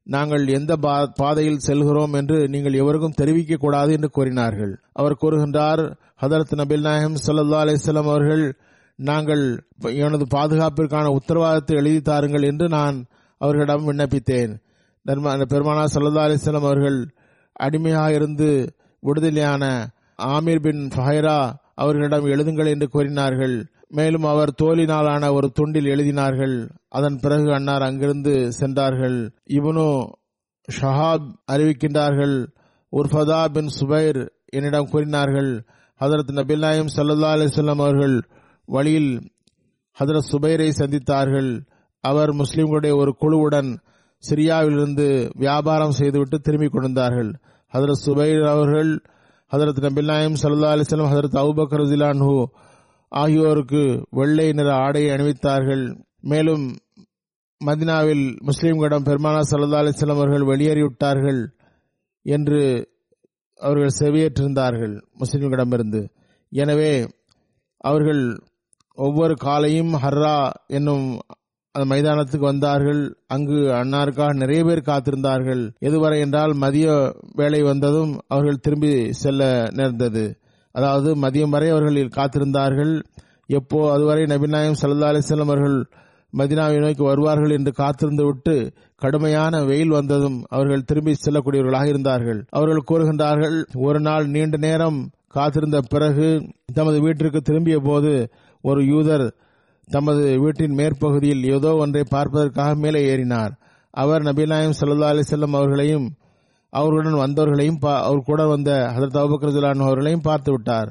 நாங்கள் 0.06 0.46
எந்த 0.48 0.76
பாதையில் 1.14 1.58
செல்கிறோம் 1.58 2.12
என்று 2.12 2.48
நீங்கள் 2.48 2.72
எவருக்கும் 2.72 3.16
தெரிவிக்க 3.16 3.56
கூடாது 3.56 3.92
என்று 3.92 4.10
கூறினார்கள். 4.10 4.80
அவர் 4.92 5.20
கூறுகின்றார் 5.20 5.96
ஹதரத் 6.22 6.54
நபில் 6.56 6.80
நாயம் 6.80 7.16
சல்லா 7.26 7.60
அலிஸ்லாம் 7.64 8.10
அவர்கள் 8.12 8.58
நாங்கள் 8.96 9.44
எனது 9.80 10.26
பாதுகாப்பிற்கான 10.30 11.18
உத்தரவாதத்தை 11.18 11.74
எழுதி 11.74 12.00
தாருங்கள் 12.00 12.42
என்று 12.42 12.68
நான் 12.68 13.06
அவர்களிடம் 13.38 13.86
விண்ணப்பித்தேன். 13.88 14.52
பெருமானா 15.06 15.84
சல்லா 15.94 16.26
அலிஸ்லாம் 16.26 16.68
அவர்கள் 16.70 16.98
அடிமையாக 17.52 18.12
இருந்து 18.12 18.74
விடுதலையான 19.00 19.92
ஆமீர் 20.18 20.60
பின் 20.60 20.90
ஃபஹைரா 20.94 21.38
அவர்களிடம் 21.80 22.26
எழுதுங்கள் 22.26 22.68
என்று 22.68 22.88
கூறினார்கள். 22.88 23.54
மேலும் 23.88 24.24
அவர் 24.24 24.54
தோலினாலான 24.62 25.32
ஒரு 25.32 25.52
துண்டில் 25.60 25.88
எழுதினார்கள். 25.94 26.70
அதன் 26.88 27.18
பிறகு 27.20 27.52
அன்னார் 27.52 27.82
அங்கிருந்து 27.82 28.52
சென்றார்கள். 28.52 29.18
இவனு 29.50 29.86
ஷஹாப் 30.80 31.26
அறிவிக்கின்றார்கள். 31.52 32.36
உர்ஃபதா 32.92 33.48
பின் 33.48 33.70
சுபைர் 33.80 34.28
என்னிடம் 34.44 34.90
கூறினார்கள். 34.90 35.52
ஹதரத் 36.00 36.32
நபில் 36.32 36.58
நாயம் 36.58 36.92
சல்லா 36.96 37.30
அலிசல்லாம் 37.34 37.80
அவர்கள் 37.80 38.16
வழியில் 38.64 39.30
ஹதரத் 40.00 40.30
சுபைரை 40.32 40.70
சந்தித்தார்கள். 40.78 41.66
அவர் 42.00 42.30
முஸ்லிம்களுடைய 42.30 42.96
ஒரு 42.96 43.16
குழுவுடன் 43.20 43.70
சிரியாவிலிருந்து 44.30 45.30
வியாபாரம் 45.34 45.96
செய்துவிட்டு 45.98 46.38
திரும்பிக் 46.38 46.72
கொண்டிருந்தார்கள். 46.72 47.30
ஹதரத் 47.72 48.02
சுபைர் 48.06 48.48
அவர்கள் 48.48 49.02
ஹதரத் 49.52 49.78
நபில்லாயம் 49.84 50.36
சல்லா 50.40 50.68
அலிஸ்லாம் 50.74 51.12
ஹதரத் 51.12 51.38
அவுபக்கர் 51.42 51.82
ஜிலான்ஹூ 51.92 52.34
ஆகியோருக்கு 53.12 53.80
வெள்ளை 54.10 54.52
நிற 54.52 54.68
ஆடையை 54.74 55.08
அணிவித்தார்கள். 55.14 55.82
மேலும் 56.32 56.64
மதினாவில் 57.60 58.22
முஸ்லீம்களிடம் 58.48 59.06
பெருமானா 59.08 59.40
சல்லா 59.50 59.80
அலிஸ்லாம் 59.82 60.20
அவர்கள் 60.20 60.44
வெளியேறிவிட்டார்கள் 60.50 61.40
என்று 62.26 62.60
அவர்கள் 63.60 63.98
செவியேற்றிருந்தார்கள் 63.98 64.94
முஸ்லிம்களிடமிருந்து. 65.22 66.02
எனவே 66.52 66.92
அவர்கள் 67.90 68.22
ஒவ்வொரு 68.98 69.34
காலையும் 69.46 69.92
ஹர்ரா 70.04 70.36
என்னும் 70.66 71.06
மைதானத்துக்கு 71.84 72.46
வந்தார்கள். 72.52 73.02
அங்கு 73.26 73.58
அன்னாருக்காக 73.80 74.34
நிறைய 74.34 74.64
பேர் 74.64 74.88
காத்திருந்தார்கள். 74.90 75.62
எதுவரை 75.80 76.18
என்றால் 76.18 76.52
மதிய 76.54 76.88
வேலை 77.36 77.62
வந்ததும் 77.62 78.12
அவர்கள் 78.28 78.62
திரும்பி 78.66 78.92
செல்ல 79.12 79.70
நேர்ந்தது. 79.72 80.24
அதாவது 80.74 81.10
மதியம் 81.16 81.48
வரை 81.48 81.70
அவர்கள் 81.70 82.16
காத்திருந்தார்கள். 82.18 82.94
எப்போ 83.46 83.78
அதுவரை 83.92 84.24
நபிநாயம் 84.26 84.78
சல்லா 84.82 85.10
அலிஸ்லாம் 85.12 85.52
அவர்கள் 85.52 85.78
மதினாவை 86.32 86.76
நோக்கி 86.78 87.02
வருவார்கள் 87.02 87.50
என்று 87.50 87.72
காத்திருந்து 87.72 88.24
விட்டு 88.24 88.54
கடுமையான 89.02 89.62
வெயில் 89.64 89.94
வந்ததும் 89.98 90.36
அவர்கள் 90.48 90.86
திரும்பி 90.90 91.12
செல்லக்கூடியவர்களாக 91.24 91.86
இருந்தார்கள். 91.86 92.40
அவர்கள் 92.50 92.88
கூறுகின்றார்கள் 92.90 93.56
ஒரு 93.86 94.00
நாள் 94.00 94.26
நீண்ட 94.26 94.56
நேரம் 94.56 94.98
காத்திருந்த 95.28 95.78
பிறகு 95.92 96.28
தமது 96.74 96.98
வீட்டிற்கு 97.00 97.40
திரும்பிய 97.40 97.78
போது 97.80 98.12
ஒரு 98.64 98.80
யூதர் 98.82 99.26
தமது 99.90 100.22
வீட்டின் 100.38 100.74
மேற்பகுதியில் 100.74 101.44
ஏதோ 101.56 101.70
ஒன்றை 101.74 102.02
பார்ப்பதற்காக 102.08 102.74
மேலே 102.74 103.00
ஏறினார். 103.12 103.52
அவர் 103.94 104.22
நபிநாயம் 104.22 104.76
சல்லா 104.80 105.08
அலிசல்லம் 105.12 105.56
அவர்களையும் 105.60 106.08
அவர்களுடன் 106.72 107.22
வந்தவர்களையும் 107.22 107.80
அவர் 108.00 108.26
கூட 108.26 108.40
வந்த 108.46 108.70
ஹதரத் 108.96 109.20
அபுபக்ரதுலான் 109.22 109.86
அவர்களையும் 109.86 110.26
பார்த்து 110.28 110.50
விட்டார். 110.52 110.90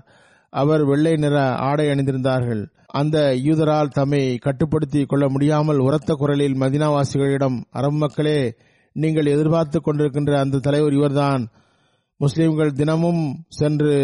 அவர் 0.53 0.83
வெள்ளை 0.85 1.13
நிற 1.15 1.35
ஆடை 1.67 1.85
அணிந்திருந்தார்கள். 1.87 2.63
அந்த 2.99 3.17
யூதரால் 3.45 3.95
தம்மை 3.97 4.21
கட்டுப்படுத்தி 4.37 5.01
கொள்ள 5.05 5.25
முடியாமல் 5.29 5.83
உரத்த 5.87 6.13
குரலில் 6.13 6.59
மதினாவாசிகளிடம் 6.61 7.57
அரபு 7.71 7.97
மக்களே 7.97 8.39
நீங்கள் 8.95 9.31
எதிர்பார்த்து 9.33 9.79
கொண்டிருக்கின்ற 9.79 10.33
அந்த 10.39 10.61
தலைவர் 10.67 10.93
இவர்தான். 10.93 11.43
முஸ்லிம்கள் 12.19 12.71
தினமும் 12.71 13.21
சென்று 13.59 13.97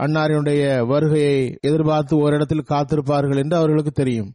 அன்னாரினுடைய 0.00 0.86
வருகையை 0.86 1.58
எதிர்பார்த்து 1.60 2.16
ஓரிடத்தில் 2.16 2.70
காத்திருப்பார்கள் 2.70 3.36
என்று 3.36 3.56
அவர்களுக்கு 3.56 3.90
தெரியும் 3.90 4.32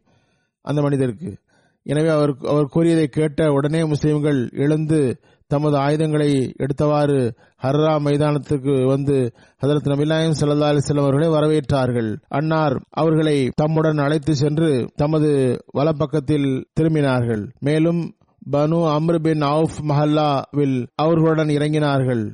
அந்த 0.60 0.82
மனிதருக்கு. 0.82 1.36
எனவே 1.82 2.08
அவர் 2.08 2.32
அவர் 2.48 2.64
கூறியதை 2.64 3.06
கேட்ட 3.06 3.52
உடனே 3.52 3.84
முஸ்லிம்கள் 3.84 4.48
எழுந்து 4.52 5.20
தமது 5.46 5.76
ஆயுதங்களை 5.76 6.54
எடுத்தவாறு 6.58 7.30
ஹர்ரா 7.62 7.92
மைதானத்துக்கு 8.06 8.86
வந்து 8.86 9.32
ஹதரத் 9.62 9.90
நபிலாயம் 9.92 10.34
சல்லா 10.40 10.68
அலிஸ்லாம் 10.72 11.06
அவர்களை 11.06 11.28
வரவேற்றார்கள். 11.28 12.16
அன்னார் 12.28 12.76
அவர்களை 12.90 13.50
தம்முடன் 13.54 13.98
அழைத்து 13.98 14.34
சென்று 14.34 14.88
தமது 14.96 15.30
வலப்பக்கத்தில் 15.76 16.64
திரும்பினார்கள். 16.80 17.50
மேலும் 17.60 18.12
பனு 18.52 18.76
அம்ரு 18.96 19.18
பின் 19.18 19.42
அவுஃப் 19.42 19.78
மஹல்லாவில் 19.88 20.86
அவர்களுடன் 20.94 21.48
இறங்கினார்கள். 21.48 22.24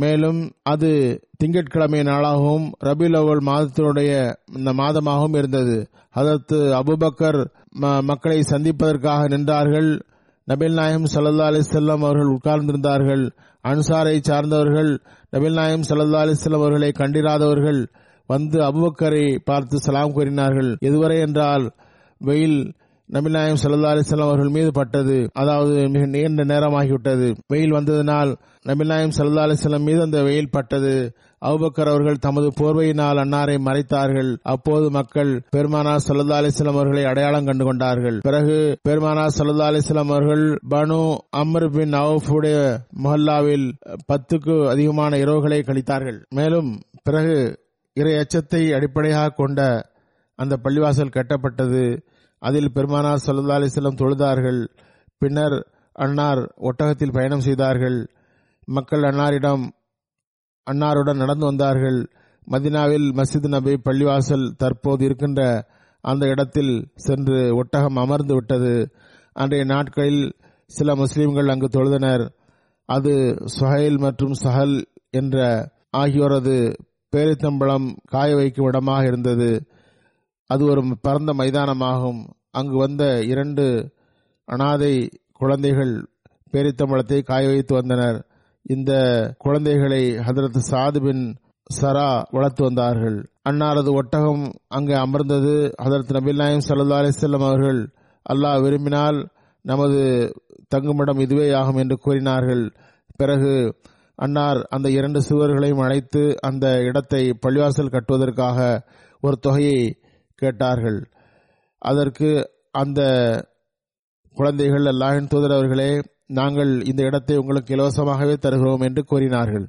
மேலும் 0.00 0.52
அது 0.62 0.90
திங்கட்கிழமை 1.36 2.00
நாளாகவும் 2.00 2.66
ரபில் 2.84 3.16
அவல் 3.16 3.42
மாதத்தினுடைய 3.46 4.10
இந்த 4.56 4.72
மாதமாகவும் 4.72 5.36
இருந்தது. 5.36 5.76
அதற்கு 6.10 6.58
அபுபக்கர் 6.74 7.40
மக்களை 8.02 8.40
சந்திப்பதற்காக 8.42 9.28
நின்றார்கள். 9.28 9.90
நபில் 10.48 10.74
நாயம் 10.74 11.04
சல்லா 11.04 11.48
அலிசல்லாம் 11.50 12.04
அவர்கள் 12.04 12.34
உட்கார்ந்திருந்தார்கள். 12.36 13.24
அன்சாரை 13.64 14.16
சார்ந்தவர்கள் 14.20 14.90
நபில் 15.32 15.52
நாயம் 15.52 15.86
சல்லா 15.88 16.22
அலிஸ்லாம் 16.24 16.60
அவர்களை 16.60 16.92
கண்டிராதவர்கள் 16.98 17.80
வந்து 18.26 18.58
அபுபக்கரை 18.58 19.24
பார்த்து 19.44 19.78
சலாம் 19.78 20.12
கூறினார்கள். 20.12 20.70
எதுவரை 20.80 21.18
என்றால் 21.20 21.66
வெயில் 22.20 22.60
நபிநாயம் 23.12 23.58
சல்லா 23.62 23.88
அலிஸ்லாம் 23.94 24.28
அவர்கள் 24.28 24.54
மீது 24.54 24.70
பட்டது. 24.70 25.16
அதாவது 25.40 25.74
மிக 25.94 26.04
நீண்ட 26.12 26.44
நேரமாகிவிட்டது. 26.52 27.26
வெயில் 27.52 27.74
வந்ததினால் 27.76 28.30
நபிநாயம் 28.68 29.12
சல்லா 29.16 29.42
அலிஸ்லாம் 29.46 29.86
மீது 29.88 30.00
அந்த 30.02 30.18
வெயில் 30.22 30.50
பட்டது. 30.50 30.94
அவுபக்கர் 31.42 31.90
அவர்கள் 31.92 32.22
தமது 32.26 32.48
போர்வையினால் 32.60 33.20
அன்னாரை 33.22 33.56
மறைத்தார்கள். 33.68 34.30
அப்போது 34.52 34.86
மக்கள் 34.90 35.32
பெருமானா 35.56 35.94
சல்லா 36.06 36.38
அலிஸ்லாம் 36.40 36.78
அவர்களை 36.78 37.04
அடையாளம் 37.04 37.48
கண்டு 37.48 37.64
கொண்டார்கள். 37.64 38.18
பிறகு 38.28 38.56
பெருமானா 38.88 39.24
சல்லா 39.38 39.66
அலிஸ்லாம் 39.72 40.12
அவர்கள் 40.14 40.44
பனு 40.74 41.00
அமர் 41.42 41.68
பின் 41.70 41.96
அவுஃபுடைய 42.02 42.56
மொஹல்லாவில் 43.04 43.66
பத்துக்கு 44.12 44.56
அதிகமான 44.74 45.18
இரவுகளை 45.24 45.60
கழித்தார்கள். 45.68 46.18
மேலும் 46.38 46.70
பிறகு 47.02 47.36
இறை 47.96 48.14
அச்சத்தை 48.16 48.62
அடிப்படையாக 48.78 49.36
கொண்ட 49.42 49.60
அந்த 50.38 50.54
பள்ளிவாசல் 50.64 51.14
கட்டப்பட்டது. 51.18 51.84
அதில் 52.48 52.72
பெருமானார் 52.72 53.24
சல்லா 53.26 53.56
அலிஸ்லம் 53.58 54.00
தொழுதார்கள். 54.00 54.60
பின்னர் 55.18 55.56
அன்னார் 55.92 56.42
ஒட்டகத்தில் 56.60 57.12
பயணம் 57.12 57.40
செய்தார்கள். 57.40 57.98
மக்கள் 58.64 59.02
அன்னாரிடம் 59.02 59.64
அன்னாருடன் 60.66 61.22
நடந்து 61.22 61.44
வந்தார்கள். 61.44 61.98
மதினாவில் 62.50 63.06
மஸ்ஜித் 63.18 63.48
நபி 63.48 63.72
பள்ளிவாசல் 63.84 64.46
தற்போது 64.56 65.04
இருக்கின்ற 65.04 65.42
அந்த 66.00 66.26
இடத்தில் 66.26 66.72
சென்று 66.94 67.54
ஒட்டகம் 67.56 67.96
அமர்ந்து 67.96 68.34
விட்டது. 68.34 68.74
அன்றைய 69.32 69.64
நாட்களில் 69.64 70.24
சில 70.66 70.94
முஸ்லிம்கள் 70.94 71.48
அங்கு 71.48 71.68
தொழுதனர். 71.68 72.24
அது 72.88 73.12
சுஹைல் 73.60 73.98
மற்றும் 73.98 74.34
சஹல் 74.44 74.76
என்ற 75.10 75.36
ஆகியோரது 75.96 76.56
பேரித்தம்பளம் 77.16 77.86
காய 78.04 78.34
வைக்கும் 78.34 78.66
இடமாக 78.66 79.02
இருந்தது. 79.06 79.50
அது 80.52 80.62
ஒரு 80.64 80.82
பரந்த 81.00 81.32
மைதானமாகும். 81.32 82.22
அங்கு 82.50 82.76
வந்த 82.76 83.04
இரண்டு 83.24 83.64
அனாதை 84.48 84.94
குழந்தைகள் 85.32 85.94
பேரித்தம்பளத்தை 86.52 87.18
காய 87.22 87.44
வைத்து 87.48 87.72
வந்தனர். 87.74 88.18
இந்த 88.66 88.92
குழந்தைகளை 89.38 90.02
ஹதரத் 90.26 90.58
சாது 90.70 91.00
பின் 91.04 91.24
சரா 91.80 92.08
வளர்த்து 92.30 92.62
வந்தார்கள். 92.64 93.18
அன்னாரது 93.48 93.90
ஒட்டகம் 93.92 94.44
அங்கு 94.68 94.94
அமர்ந்தது. 94.96 95.54
ஹதரத் 95.82 96.14
நபில் 96.16 96.40
நாயம் 96.42 96.66
சல்லா 96.68 96.98
அலிசல்லம் 97.02 97.46
அவர்கள் 97.48 97.80
அல்லாஹ் 98.26 98.60
விரும்பினால் 98.60 99.18
நமது 99.64 100.00
தங்குமிடம் 100.74 101.20
இதுவே 101.20 101.46
ஆகும் 101.52 101.76
என்று 101.76 101.96
கூறினார்கள். 101.96 102.64
பிறகு 103.16 103.54
அன்னார் 104.18 104.60
அந்த 104.70 104.88
இரண்டு 104.90 105.20
சுவர்களையும் 105.28 105.82
அழைத்து 105.84 106.22
அந்த 106.40 106.66
இடத்தை 106.82 107.22
பள்ளிவாசல் 107.42 107.94
கட்டுவதற்காக 107.94 108.58
ஒரு 109.22 109.36
தொகையை 109.36 109.80
கேட்டார்கள். 110.42 110.98
அதற்கு 111.82 112.28
அந்த 112.82 113.00
குழந்தைகள் 114.36 114.86
அல்லாஹின் 114.92 115.30
தூதர் 115.32 115.54
அவர்களே 115.56 115.90
நாங்கள் 116.38 116.70
இந்த 116.90 117.00
இடத்தை 117.08 117.34
உங்களுக்கு 117.40 117.70
இலவசமாகவே 117.76 118.34
தருகிறோம் 118.44 118.84
என்று 118.88 119.02
கூறினார்கள். 119.10 119.66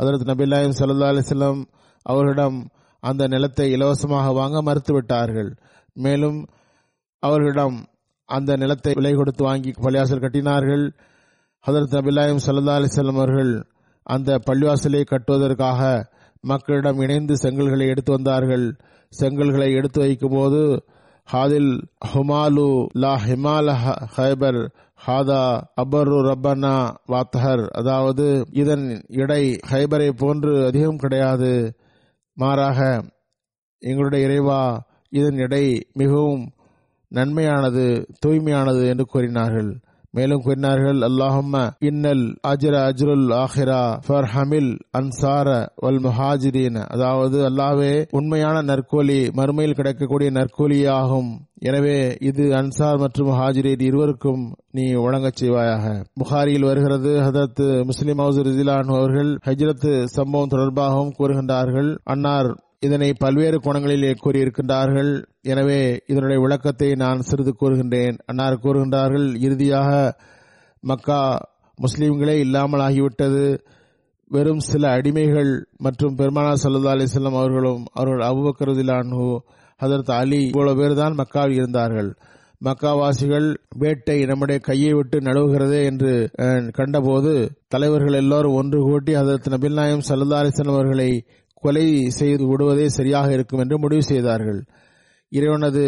அதற்கு 0.00 0.24
நபில்லாயும் 0.30 0.76
சல்லா 0.78 1.10
அலிஸ்லாம் 1.12 1.60
அவர்களிடம் 2.06 2.58
அந்த 3.02 3.22
நிலத்தை 3.34 3.66
இலவசமாக 3.76 4.26
வாங்க 4.38 4.58
மறுத்துவிட்டார்கள். 4.68 5.50
மேலும் 5.96 6.38
அவர்களிடம் 7.22 7.76
அந்த 8.28 8.50
நிலத்தை 8.62 8.92
விலை 8.98 9.12
கொடுத்து 9.14 9.42
வாங்கி 9.44 9.70
பள்ளிவாசல் 9.84 10.24
கட்டினார்கள். 10.24 10.84
ஹதரத் 11.64 11.96
நபில்லாயும் 11.98 12.42
சல்லா 12.46 12.76
அலிஸ்லாம் 12.80 13.20
அவர்கள் 13.20 13.52
அந்த 14.06 14.30
பள்ளிவாசலை 14.48 15.02
கட்டுவதற்காக 15.12 15.80
மக்களிடம் 16.44 17.00
இணைந்து 17.04 17.34
செங்கல்களை 17.42 17.86
எடுத்து 17.92 18.10
வந்தார்கள். 18.12 18.66
செங்கல்களை 19.12 19.68
எடுத்து 19.74 20.00
வைக்கும் 20.00 20.30
போது 20.30 20.60
ஹாதில் 21.32 21.72
ஹுமாலு 22.12 22.66
லா 22.94 23.12
ஹிமால 23.26 23.68
ஹைபர் 24.16 24.60
ஹாதா 25.06 25.42
அபரு 25.82 26.18
ரப்பனா 26.28 26.74
வாத்தஹர். 27.08 27.64
அதாவது 27.68 28.26
இதன் 28.52 28.86
இடை 29.22 29.42
ஹைபரை 29.70 30.08
போன்று 30.08 30.66
அதிகம் 30.66 30.96
கிடையாது. 30.96 31.76
மாறாக 32.36 32.80
எங்களுடைய 33.82 34.26
இறைவா 34.26 34.60
இதன் 35.10 35.38
எடை 35.38 35.64
மிகவும் 35.92 36.44
நன்மையானது 37.12 37.84
தூய்மையானது 38.26 38.82
என்று 38.88 39.04
கூறினார்கள். 39.06 39.70
மேலும் 40.16 40.44
கூறினார்கள் 40.46 41.00
அல்லாஹம்ம 41.08 41.62
இன்னல் 41.88 42.24
அஜர 42.50 42.74
அஜ்ருல் 42.88 43.26
ஆஹிரா 43.42 43.82
ஃபர் 44.06 44.28
ஹமில் 44.34 44.70
அன்சார 45.00 45.48
வல் 45.84 46.00
முஹாஜிரீன். 46.06 46.80
அதாவது 46.94 47.38
அல்லாவே 47.48 47.94
உண்மையான 48.20 48.56
நற்கூலி 48.70 49.20
மறுமையில் 49.40 49.78
கிடைக்கக்கூடிய 49.80 50.30
நற்கூலியாகும் 50.38 51.30
எனவே 51.68 51.98
இது 52.28 52.44
அன்சார் 52.60 52.98
மற்றும் 53.02 53.30
ஹாஜிரீன் 53.40 53.84
இருவருக்கும் 53.88 54.42
நீ 54.76 54.84
வழங்கச் 55.04 55.38
செய்வாயாக. 55.40 55.84
புகாரியில் 56.20 56.66
வருகிறது 56.68 57.12
ஹதரத் 57.26 57.62
முஸ்லிம் 57.90 58.20
ஹவுஸ் 58.22 58.40
ரிசிலான் 58.48 58.90
அவர்கள் 58.98 59.30
ஹஜ்ரத் 59.48 59.88
சம்பவம் 60.16 60.52
தொடர்பாகவும் 60.54 61.14
கூறுகின்றார்கள். 61.18 61.90
அன்னார் 62.14 62.50
இதனை 62.86 63.08
பல்வேறு 63.24 63.58
கோணங்களிலே 63.64 64.12
கூறியிருக்கின்றார்கள். 64.24 65.12
எனவே 65.52 65.80
இதனுடைய 66.12 66.38
விளக்கத்தை 66.44 66.88
நான் 67.04 67.26
சிறிது 67.28 67.54
கூறுகின்றேன். 67.62 68.18
அன்னார் 68.30 68.62
கூறுகின்றார்கள் 68.64 69.26
இறுதியாக 69.46 69.90
மக்கா 70.90 71.20
முஸ்லீம்களே 71.78 72.36
இல்லாமல் 72.44 72.84
ஆகிவிட்டது. 72.88 73.46
வெறும் 74.30 74.62
சில 74.68 74.84
அடிமைகள் 74.96 75.50
மற்றும் 75.84 76.14
பெருமானா 76.20 76.52
சல்லா 76.62 76.94
அலிஸ்லாம் 76.94 77.36
அவர்களும் 77.40 77.82
அவர்கள் 77.98 78.24
அபுபக்கருதிலானு 78.28 79.26
ஹதரத் 79.80 80.10
அலி 80.20 80.40
இவ்வளவு 80.50 80.78
பேர் 80.80 80.94
தான் 81.00 81.16
மக்காவில் 81.20 81.58
இருந்தார்கள். 81.60 82.10
மக்காவாசிகள் 82.66 83.48
வேட்டை 83.82 84.16
நம்முடைய 84.30 84.58
கையை 84.68 84.92
விட்டு 84.98 85.16
நழுவுகிறதே 85.26 85.80
என்று 85.90 86.12
கண்டபோது 86.78 87.32
தலைவர்கள் 87.74 88.18
எல்லோரும் 88.22 88.56
ஒன்று 88.60 88.78
கூட்டி 88.86 89.14
அதற்கு 89.22 89.52
நபில் 89.54 89.78
நாயம் 89.80 90.06
சல்லா 90.08 90.40
அலிஸ்லாம் 90.42 90.76
அவர்களை 90.76 91.10
கொலை 91.66 91.86
செய்து 92.18 92.44
விடுவதே 92.48 92.86
சரியாக 92.98 93.32
இருக்கும் 93.32 93.62
என்று 93.64 93.78
முடிவு 93.78 94.04
செய்தார்கள். 94.12 94.60
இறைவனது 95.32 95.82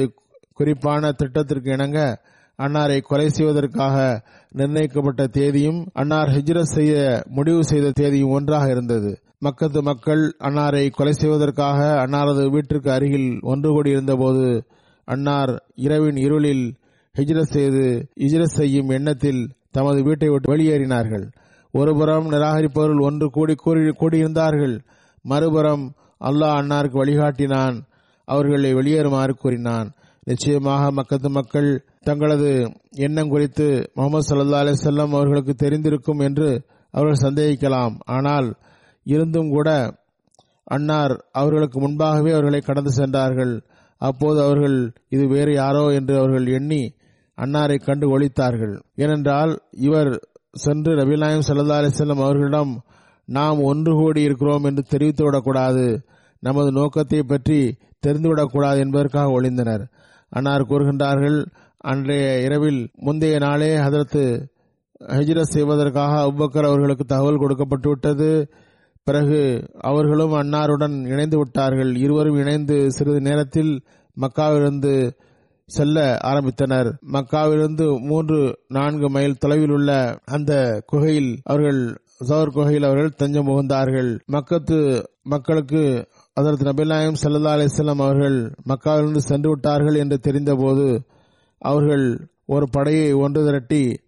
குறிப்பான 0.59 1.11
திட்டத்திற்கு 1.13 1.71
இணங்க 1.73 2.01
அன்னாரை 2.59 2.97
கொலை 3.01 3.27
செய்வதற்காக 3.29 3.97
நிர்ணயிக்கப்பட்ட 4.53 5.25
தேதியும் 5.37 5.81
அன்னார் 5.93 6.29
ஹிஜ்ரத் 6.29 6.75
செய்ய 6.77 6.95
முடிவு 7.37 7.61
செய்த 7.65 7.91
தேதியும் 7.91 8.31
ஒன்றாக 8.31 8.67
இருந்தது. 8.71 9.11
மக்கத்து 9.47 9.81
மக்கள் 9.83 10.23
அன்னாரை 10.47 10.85
கொலை 10.91 11.13
செய்வதற்காக 11.13 11.81
அன்னாரது 12.05 12.45
வீட்டிற்கு 12.55 12.91
அருகில் 12.91 13.29
ஒன்று 13.43 13.69
கூடி 13.71 13.91
இருந்தபோது 13.91 14.47
அன்னார் 15.09 15.53
இரவின் 15.87 16.19
இருளில் 16.25 16.65
ஹிஜ்ரத் 17.15 17.55
செய்து 17.57 17.85
ஹிஜ்ரத் 18.21 18.57
செய்யும் 18.59 18.89
எண்ணத்தில் 18.89 19.43
தமது 19.77 20.01
வீட்டை 20.03 20.29
விட்டு 20.29 20.51
வெளியேறினார்கள். 20.53 21.27
ஒருபுறம் 21.75 22.27
நிராகரிப்பவர்கள் 22.33 23.07
ஒன்று 23.09 23.27
கூடி 23.29 23.55
கூடியிருந்தார்கள். 24.03 24.77
மறுபுறம் 25.31 25.85
அல்லாஹ் 26.29 26.59
அன்னாருக்கு 26.61 27.01
வழிகாட்டினான். 27.03 27.77
அவர்களை 28.29 28.71
வெளியேறுமாறு 28.79 29.33
கூறினான். 29.43 29.89
நிச்சயமாக 30.27 30.85
மக்கத்து 30.97 31.29
மக்கள் 31.37 31.69
தங்களது 32.07 32.51
எண்ணம் 33.07 33.31
குறித்து 33.35 33.67
முகமது 33.97 34.27
சல்லா 34.29 34.61
அலிசல்லாம் 34.65 35.15
அவர்களுக்கு 35.19 35.55
தெரிந்திருக்கும் 35.63 36.21
என்று 36.27 36.49
அவர்கள் 36.95 37.23
சந்தேகிக்கலாம். 37.25 37.95
ஆனால் 38.17 38.49
இருந்தும் 39.07 39.51
கூட 39.57 39.69
அன்னார் 40.77 41.15
அவர்களுக்கு 41.41 41.79
முன்பாகவே 41.81 42.31
அவர்களை 42.37 42.61
கடந்து 42.61 42.93
சென்றார்கள். 42.99 43.55
அப்போது 44.01 44.39
அவர்கள் 44.47 44.77
இது 45.15 45.25
வேறு 45.35 45.53
யாரோ 45.55 45.85
என்று 45.99 46.15
அவர்கள் 46.21 46.47
எண்ணி 46.59 46.83
அன்னாரை 47.39 47.79
கண்டு 47.79 48.07
ஒழித்தார்கள். 48.15 48.75
ஏனென்றால் 49.03 49.53
இவர் 49.87 50.13
சென்று 50.65 50.93
நபிநாயம் 51.01 51.47
சல்லா 51.49 51.79
அலிசல்லம் 51.83 52.23
அவர்களிடம் 52.25 52.73
நாம் 53.29 53.59
ஒன்று 53.63 53.93
கூடி 53.93 54.21
இருக்கிறோம் 54.23 54.65
என்று 54.65 54.83
தெரிவித்து 54.83 55.25
விடக்கூடாது. 55.25 55.87
நமது 56.43 56.71
நோக்கத்தை 56.73 57.21
பற்றி 57.23 57.61
தெரிந்துவிடக்கூடாது 58.07 58.79
என்பதற்காக 58.79 59.35
ஒளிந்தனர். 59.41 59.85
அன்னார் 60.33 60.71
கூறுகின்றார்கள் 60.71 61.39
அன்றைய 61.79 62.41
இரவில் 62.41 62.81
முந்தைய 62.97 63.39
நாளே 63.39 63.71
அதற்கு 63.77 64.23
ஹஜ்ரத் 65.09 65.53
செய்வதற்காக 65.55 66.15
அவ்வக்கர் 66.21 66.69
அவர்களுக்கு 66.71 67.05
தகவல் 67.05 67.39
கொடுக்கப்பட்டு 67.39 67.89
விட்டது. 67.89 68.31
பிறகு 69.07 69.41
அவர்களும் 69.81 70.33
அன்னாருடன் 70.33 70.97
இணைந்து 71.07 71.37
விட்டார்கள். 71.37 71.93
இருவரும் 71.97 72.37
இணைந்து 72.37 72.77
சிறிது 72.91 73.21
நேரத்தில் 73.21 73.73
மக்காவிலிருந்து 74.17 74.95
செல்ல 75.69 76.17
ஆரம்பித்தனர். 76.25 76.91
மக்காவிலிருந்து 77.13 77.87
மூன்று 78.01 78.39
நான்கு 78.69 79.09
மைல் 79.11 79.41
தொலைவில் 79.43 79.71
உள்ள 79.71 79.91
அந்த 80.25 80.83
குகையில் 80.87 81.33
அவர்கள் 81.45 81.81
சவர் 82.21 82.53
குகையில் 82.53 82.83
அவர்கள் 82.83 83.17
தஞ்சம் 83.17 83.47
புகுந்தார்கள். 83.47 84.19
மக்கத்து 84.33 85.05
மக்களுக்கு 85.23 86.09
அதற்கு 86.33 86.65
நபிநாயம் 86.65 87.19
சல்லா 87.23 87.53
அலிஸ்லாம் 87.57 88.03
அவர்கள் 88.03 88.53
மக்காவிலிருந்து 88.69 89.17
சென்று 89.17 89.49
விட்டார்கள் 89.49 89.95
என்று 89.95 90.19
தெரிந்தபோது 90.19 91.01
அவர்கள் 91.59 92.31
ஒரு 92.47 92.67
படையை 92.71 93.13
ஒன்று 93.13 93.45
திரட்டி 93.45 94.01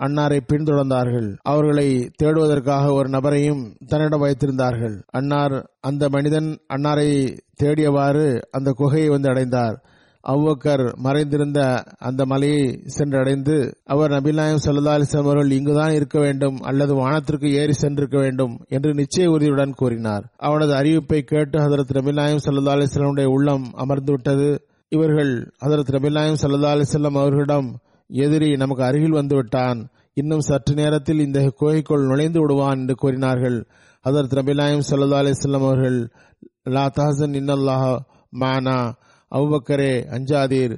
அன்னாரை 0.00 0.40
பின்தொடர்ந்தார்கள். 0.52 1.36
அவர்களை 1.42 2.10
தேடுவதற்காக 2.22 2.92
ஒரு 2.92 3.08
நபரையும் 3.08 3.76
தன்னிடம் 3.86 4.22
வைத்திருந்தார்கள். 4.22 5.02
அன்னார் 5.10 5.70
அந்த 5.80 6.08
மனிதன் 6.08 6.58
அன்னாரை 6.74 7.38
தேடியவாறு 7.62 8.42
அந்த 8.50 8.70
குகையை 8.70 9.08
வந்து 9.08 9.28
அடைந்தார். 9.28 9.82
அவ்வக்கர் 10.20 10.96
மறைந்திருந்த 10.96 11.84
அந்த 11.98 12.24
மலையை 12.24 12.82
சென்றடைந்து 12.98 13.72
அவர் 13.84 14.10
நபிநாயம் 14.10 14.62
சல்லா 14.64 14.94
அலிஸ்லாம் 14.96 15.18
அவர்கள் 15.18 15.50
இங்குதான் 15.50 15.92
இருக்க 15.92 16.18
வேண்டும் 16.18 16.56
அல்லது 16.56 16.94
வானத்திற்கு 16.94 17.52
ஏறி 17.52 17.72
சென்றிருக்க 17.82 18.16
வேண்டும் 18.16 18.60
என்று 18.68 18.92
நிச்சய 18.92 19.26
உறுதியுடன் 19.26 19.74
கூறினார். 19.74 20.32
அவனது 20.36 20.72
அறிவிப்பை 20.74 21.20
கேட்டு 21.20 21.58
ஹதரத் 21.58 21.94
நபிநாயம் 21.94 22.42
சல்லா 22.44 22.74
அலிஸ்லாமுடைய 22.74 23.24
உள்ளம் 23.24 23.70
அமர்ந்து 23.74 24.12
விட்டது 24.12 24.66
இவர்கள் 24.88 25.52
ஹதரத் 25.64 25.94
நபிநாயம் 25.94 26.40
சல்லா 26.42 26.72
அலிஸ்லாம் 26.72 27.18
அவர்களிடம் 27.18 27.78
எதிரி 28.06 28.56
நமக்கு 28.56 28.84
அருகில் 28.84 29.12
வந்துவிட்டான் 29.12 29.84
இன்னும் 30.14 30.40
சற்று 30.40 30.74
நேரத்தில் 30.74 31.18
இந்த 31.18 31.52
குகைக்குள் 31.56 32.06
நுழைந்து 32.06 32.40
விடுவான் 32.40 32.78
என்று 32.78 32.94
கூறினார்கள். 32.94 33.66
ஹதரத் 34.08 34.34
நபிநாயம் 34.34 34.86
சல்லா 34.90 35.18
அலிஸ்லாம் 35.22 35.66
அவர்கள் 35.66 36.10
லா 36.64 36.90
தஹசன் 36.96 37.36
இன்னல்லாஹ் 37.40 37.96
மானா. 38.40 38.92
அவுபக்கரே 39.30 39.92
அஞ்சாதீர். 40.10 40.76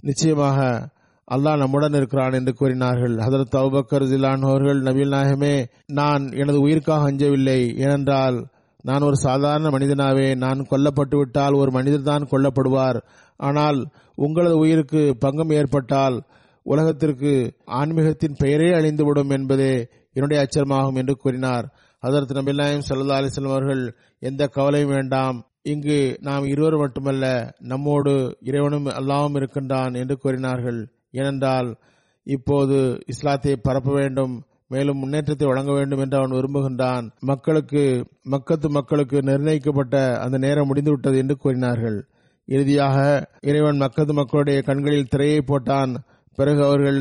நிச்சயமாக 0.00 0.92
அல்லாஹ் 1.30 1.56
நம்முடன் 1.56 1.92
இருக்கிறான் 1.92 2.32
என்று 2.32 2.52
கூறினார்கள். 2.52 3.14
ஹதரத் 3.16 3.58
அவுபக்கர் 3.60 4.04
ஜிலான் 4.04 4.42
அவர்கள் 4.42 4.80
நாயகமே 4.82 5.64
நான் 5.86 6.32
எனது 6.32 6.60
உயிருக்காக 6.60 7.10
அஞ்சவில்லை. 7.10 7.76
ஏனென்றால் 7.76 8.46
நான் 8.82 9.02
ஒரு 9.02 9.16
சாதாரண 9.16 9.68
மனிதனாவே 9.68 10.36
நான் 10.36 10.66
கொல்லப்பட்டு 10.70 11.16
விட்டால் 11.16 11.52
ஒரு 11.52 11.70
மனிதர் 11.70 12.02
தான் 12.02 12.28
கொல்லப்படுவார். 12.30 12.98
ஆனால் 13.36 13.86
உங்களது 14.14 14.58
உயிருக்கு 14.58 15.16
பங்கம் 15.18 15.50
ஏற்பட்டால் 15.50 16.22
உலகத்திற்கு 16.62 17.54
ஆன்மீகத்தின் 17.66 18.38
பெயரே 18.38 18.68
அழிந்துவிடும் 18.70 19.30
என்பதே 19.30 19.86
என்னுடைய 20.12 20.38
அச்சமாகும் 20.42 20.94
என்று 20.94 21.14
கூறினார். 21.16 21.66
அதற்கு 22.00 22.34
நபிநாயம் 22.34 22.86
சல்லா 22.88 23.18
அலிஸ்லாம் 23.20 23.50
அவர்கள் 23.50 23.96
எந்த 24.18 24.46
கவலையும் 24.46 24.90
வேண்டாம். 24.90 25.44
இங்கு 25.66 25.98
நாம் 26.20 26.44
இருவர் 26.44 26.76
மட்டுமல்ல 26.76 27.26
நம்மோடு 27.58 28.12
இறைவனும் 28.40 28.86
அல்லாவும் 28.86 29.36
இருக்கின்றான் 29.36 29.94
என்று 29.94 30.14
கூறினார்கள். 30.18 30.80
ஏனென்றால் 31.10 31.68
இப்போது 32.26 32.76
இஸ்லாத்தை 33.06 33.54
பரப்ப 33.56 33.92
வேண்டும் 33.92 34.34
மேலும் 34.66 34.98
முன்னேற்றத்தை 34.98 35.46
வழங்க 35.46 35.72
வேண்டும் 35.72 35.98
என்று 35.98 36.16
அவன் 36.16 36.36
விரும்புகின்றான். 36.36 37.06
மக்களுக்கு 37.20 37.82
மக்கத்து 38.30 38.68
மக்களுக்கு 38.68 39.18
நிர்ணயிக்கப்பட்ட 39.22 39.96
அந்த 40.18 40.38
நேரம் 40.38 40.66
முடிந்துவிட்டது 40.66 41.16
என்று 41.18 41.36
கூறினார்கள். 41.36 41.98
இறுதியாக 42.48 42.98
இறைவன் 43.40 43.80
மக்கத்து 43.80 44.12
மக்களுடைய 44.12 44.60
கண்களில் 44.62 45.10
திரையை 45.10 45.40
போட்டான். 45.46 45.92
பிறகு 46.38 46.60
அவர்கள் 46.64 47.00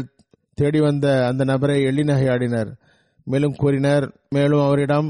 தேடி 0.53 0.79
வந்த 0.79 1.07
அந்த 1.27 1.43
நபரை 1.43 1.77
எள்ளி 1.83 2.03
நகையாடினர் 2.03 2.71
மேலும் 3.27 3.55
கூறினர் 3.55 4.05
மேலும் 4.29 4.59
அவரிடம் 4.59 5.09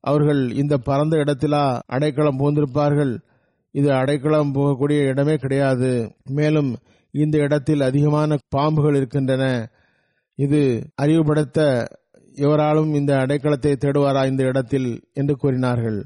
அவர்கள் 0.00 0.50
இந்த 0.52 0.76
பரந்த 0.78 1.16
இடத்திலா 1.16 1.80
அடைக்கலம் 1.86 2.38
புகுந்திருப்பார்கள். 2.38 3.12
இது 3.74 3.92
அடைக்கலம் 3.92 4.54
போகக்கூடிய 4.54 5.00
இடமே 5.06 5.36
கிடையாது. 5.36 5.90
மேலும் 6.30 6.70
இந்த 7.14 7.38
இடத்தில் 7.38 7.80
அதிகமான 7.80 8.38
பாம்புகள் 8.56 8.96
இருக்கின்றன. 8.96 9.44
இது 10.38 10.60
அறிவுபடுத்த 10.94 11.88
எவராலும் 12.36 12.94
இந்த 12.94 13.12
அடைக்கலத்தை 13.14 13.72
தேடுவாரா 13.76 14.26
இந்த 14.26 14.42
இடத்தில் 14.44 14.90
என்று 15.12 15.36
கூறினார்கள். 15.36 16.00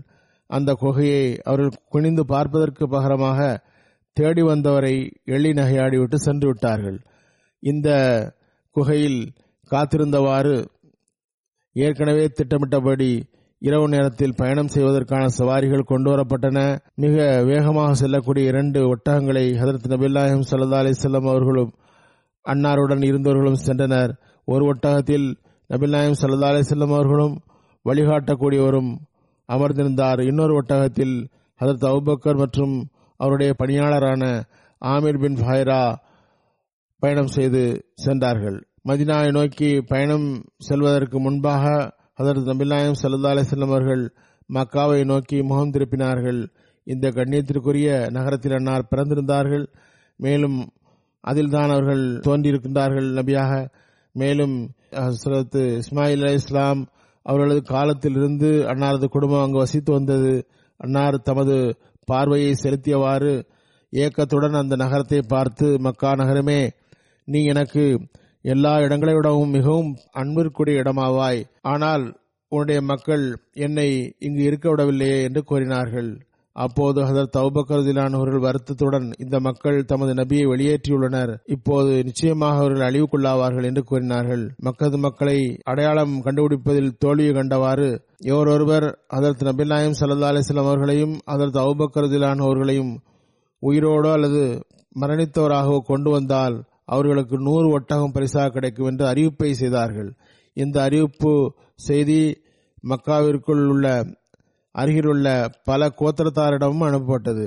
அந்த 0.46 0.70
குகையை 0.80 1.38
அவர்கள் 1.42 1.82
குனிந்து 1.88 2.24
பார்ப்பதற்கு 2.26 2.84
பகரமாக 2.88 3.40
தேடி 4.12 4.42
வந்தவரை 4.42 4.94
எள்ளி 5.24 5.52
நகையாடிவிட்டு 5.52 6.14
சென்று 6.14 6.46
விட்டார்கள். 6.46 6.98
இந்த 7.62 7.88
குகையில் 8.76 9.20
காத்திருந்தவாறு 9.70 10.56
ஏற்கனவே 11.72 12.24
திட்டமிட்டபடி 12.28 13.10
இரவு 13.66 13.88
நேரத்தில் 13.88 14.34
பயணம் 14.36 14.68
செய்வதற்கான 14.68 15.26
சவாரிகள் 15.38 15.88
கொண்டுவரப்பட்டன. 15.88 16.78
மிக 16.94 17.42
வேகமாக 17.44 17.94
செல்லக்கூடிய 17.94 18.48
இரண்டு 18.48 18.80
ஒட்டகங்களை 18.94 19.44
ஹதரத் 19.60 19.86
நபில்லாஹிம் 19.92 20.42
சல்லா 20.50 20.80
அலிசல்லாம் 20.80 21.28
அவர்களும் 21.28 21.72
அன்னாருடன் 22.44 23.04
இருந்தவர்களும் 23.04 23.62
சென்றனர். 23.66 24.12
ஒரு 24.44 24.64
ஒட்டகத்தில் 24.66 25.26
நபில்லாஹிம் 25.68 26.18
சல்லா 26.22 26.50
அலிசல்லாம் 26.50 26.94
அவர்களும் 26.94 27.40
வழிகாட்டக்கூடியவரும் 27.84 28.92
அமர்ந்திருந்தார். 29.48 30.26
இன்னொரு 30.26 30.54
ஒட்டகத்தில் 30.56 31.16
ஹதரத் 31.60 31.88
அவுபக்கர் 31.92 32.36
மற்றும் 32.36 32.88
அவருடைய 33.16 33.54
பணியாளரான 33.58 34.42
ஆமீர் 34.84 35.20
பின் 35.20 35.34
ஃபைரா 35.34 35.94
பயணம் 36.98 37.34
செய்து 37.38 37.84
சென்றார்கள். 37.94 38.66
மதினாவை 38.88 39.30
நோக்கி 39.32 39.80
பயணம் 39.80 40.28
செல்வதற்கு 40.58 41.20
முன்பாக 41.20 41.92
ஹதரத் 42.22 42.48
நபிநாயம் 42.50 42.98
சல்லா 43.02 43.30
அலிஸ்லம் 43.34 43.70
அவர்கள் 43.70 44.14
மக்காவை 44.52 45.04
நோக்கி 45.04 45.42
முகம் 45.42 45.70
திருப்பினார்கள். 45.70 46.46
இந்த 46.84 47.08
கண்ணியத்திற்குரிய 47.08 48.10
நகரத்தில் 48.10 48.52
அன்னார் 48.52 48.90
பிறந்திருந்தார்கள். 48.90 49.64
மேலும் 50.16 50.72
அதில்தான் 51.20 51.70
அவர்கள் 51.70 52.18
தோன்றியிருக்கின்றார்கள் 52.18 53.08
நபியாக. 53.18 53.68
மேலும் 54.12 54.70
ஹசரத் 54.90 55.80
இஸ்மாயில் 55.80 56.24
அலி 56.24 56.32
இஸ்லாம் 56.32 56.88
அவர்களது 57.22 57.62
காலத்திலிருந்து 57.62 58.46
அன்னாரது 58.46 59.04
குடும்பம் 59.04 59.42
அங்கு 59.42 59.58
வசித்து 59.58 59.92
வந்தது. 59.92 60.46
அன்னார் 60.76 61.16
தமது 61.22 61.76
பார்வையை 62.04 62.54
செலுத்தியவாறு 62.62 63.44
ஏக்கத்துடன் 63.90 64.52
அந்த 64.52 64.76
நகரத்தை 64.76 65.22
பார்த்து 65.28 65.78
மக்கா 65.78 66.14
நகரமே 66.14 66.70
நீ 67.24 67.44
எனக்கு 67.44 68.00
எல்லா 68.44 68.80
இடங்களை 68.80 69.14
விடவும் 69.14 69.50
மிகவும் 69.50 69.90
அன்பிற்குரிய 70.12 70.82
இடமாவாய். 70.82 71.40
ஆனால் 71.62 72.04
உன்னுடைய 72.52 72.80
மக்கள் 72.82 73.24
என்னை 73.52 74.14
இங்கு 74.18 74.42
இருக்க 74.42 74.66
விடவில்லையே 74.70 75.18
என்று 75.22 75.42
கூறினார்கள். 75.42 76.10
அப்போது 76.56 76.98
ஹதரத் 77.02 77.38
அவுபக்கருதிலான் 77.40 78.16
அவர்கள் 78.16 78.44
வருத்தத்துடன் 78.46 79.06
இந்த 79.18 79.40
மக்கள் 79.40 79.78
தமது 79.84 80.12
நபியை 80.14 80.44
வெளியேற்றியுள்ளனர். 80.50 81.32
இப்போது 81.46 82.02
நிச்சயமாக 82.04 82.60
அவர்கள் 82.60 82.86
அழிவுக்குள்ளாவார்கள் 82.88 83.64
என்று 83.64 83.82
கூறினார்கள். 83.84 84.44
மக்கது 84.58 84.98
மக்களை 84.98 85.38
அடையாளம் 85.64 86.14
கண்டுபிடிப்பதில் 86.22 86.92
தோல்வியை 86.98 87.32
கண்டவாறு 87.34 87.88
எவரொருவர் 88.32 88.86
அதற்கு 89.06 89.44
நபிநாயம் 89.44 89.98
சல்லா 90.00 90.30
அலிஸ்லாம் 90.32 90.70
அவர்களையும் 90.70 91.16
ஹதரத் 91.32 91.60
அவுபக்கருதிலான் 91.64 92.44
அவர்களையும் 92.46 92.92
உயிரோடோ 93.62 94.12
அல்லது 94.12 94.44
மரணித்தவராகவோ 95.00 95.80
கொண்டு 95.90 96.10
வந்தால் 96.10 96.56
அவர்களுக்கு 96.88 97.36
நூறு 97.38 97.66
ஒட்டகம் 97.76 98.12
பரிசாக 98.12 98.48
கிடைக்கும் 98.48 98.88
என்று 98.90 99.04
அறிவிப்பை 99.12 99.50
செய்தார்கள். 99.62 100.10
இந்த 100.56 100.76
அறிவிப்பு 100.82 101.32
செய்தி 101.88 102.20
மக்காவிற்குள் 102.84 103.62
உள்ள 103.72 103.86
அருகிலுள்ள 104.74 105.28
பல 105.64 105.90
கோத்திரத்தாரிடமும் 106.00 106.86
அனுப்பப்பட்டது. 106.88 107.46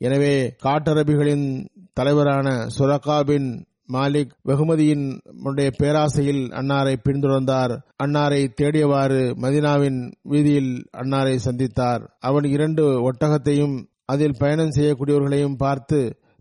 எனவே 0.00 0.34
காட்டரபிகளின் 0.64 1.46
தலைவரான 1.92 2.48
சுரகாபின் 2.76 3.48
மாலிக் 3.92 4.32
வெகுமதியின் 4.48 5.04
உடைய 5.48 5.68
பேராசையில் 5.78 6.42
அன்னாரை 6.58 6.94
பின்தொடர்ந்தார். 7.04 7.74
அன்னாரை 8.04 8.40
தேடியவாறு 8.60 9.20
மதினாவின் 9.44 10.00
வீதியில் 10.22 10.72
அன்னாரை 11.02 11.36
சந்தித்தார். 11.46 12.02
அவன் 12.28 12.46
இரண்டு 12.54 12.84
ஒட்டகத்தையும் 13.10 13.76
அதில் 14.04 14.38
பயணம் 14.38 14.74
செய்யக்கூடியவர்களையும் 14.76 15.56
பார்த்து 15.56 16.00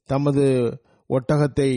தமது 0.10 0.46
ஒட்டகத்தை 1.10 1.72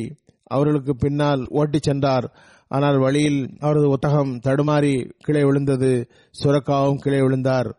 அவர்களுக்கு 0.51 0.95
பின்னால் 0.97 1.43
ஓட்டிச் 1.61 1.89
சென்றார். 1.89 2.27
ஆனால் 2.69 2.99
வழியில் 2.99 3.41
அவரது 3.61 3.87
ஒத்தகம் 3.89 4.33
தடுமாறி 4.47 4.93
கீழே 5.25 5.43
விழுந்தது. 5.45 5.93
சுரக்காவும் 6.41 7.01
கீழே 7.05 7.21
விழுந்தார். 7.23 7.71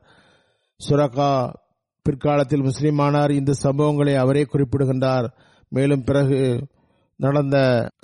சுரக்கா 0.79 1.31
பிற்காலத்தில் 2.05 2.67
முஸ்லிமானார் 2.67 3.31
இந்த 3.39 3.53
சம்பவங்களை 3.63 4.13
அவரே 4.23 4.43
குறிப்பிடுகின்றார். 4.43 5.27
மேலும் 5.71 6.03
பிறகு 6.03 6.39
நடந்த 7.19 7.57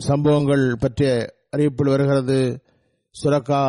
சம்பவங்கள் 0.08 0.66
பற்றிய 0.80 1.12
அறிவிப்பில் 1.56 1.94
வருகிறது. 1.94 2.40
சுரக்கா 3.16 3.62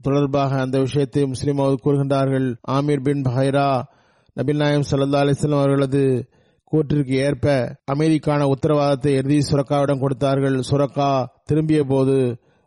தொடர்பாக 0.00 0.52
அந்த 0.64 0.76
விஷயத்தை 0.78 1.22
முஸ்லிம் 1.32 1.58
கூறுகின்றார்கள். 1.84 2.46
ஆமீர் 2.76 3.06
பின் 3.06 3.24
பஹைரா 3.26 3.68
நபில் 4.36 4.62
நாயம் 4.62 4.86
சல்லா 4.90 5.20
அலிஸ்லாம் 5.22 5.64
அவர்களது 5.64 6.02
கூற்றிற்கு 6.72 7.14
ஏற்ப 7.26 7.46
அமைதிக்கான 7.92 8.42
உத்தரவாதத்தை 8.54 9.12
எழுதி 9.20 9.38
சுரக்காவிடம் 9.50 10.02
கொடுத்தார்கள். 10.04 10.56
சுரக்கா 10.70 11.10
திரும்பிய 11.44 11.84
போது 11.84 12.16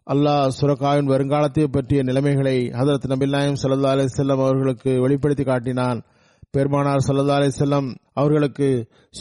அல்லாஹ் 0.07 0.47
சுரக்காவின் 0.59 1.11
வருங்காலத்தை 1.11 1.65
பற்றிய 1.75 1.99
நிலைமைகளை 2.03 2.57
ஹதரத் 2.79 3.11
நபில்லாயம் 3.11 3.59
சல்லா 3.61 3.91
அலி 3.95 4.05
செல்லம் 4.17 4.43
அவர்களுக்கு 4.45 4.91
வெளிப்படுத்தி 5.01 5.43
காட்டினான். 5.43 5.99
பெருமானார் 6.51 7.05
சல்லா 7.07 7.37
அலிசல்லாம் 7.39 7.87
அவர்களுக்கு 8.13 8.67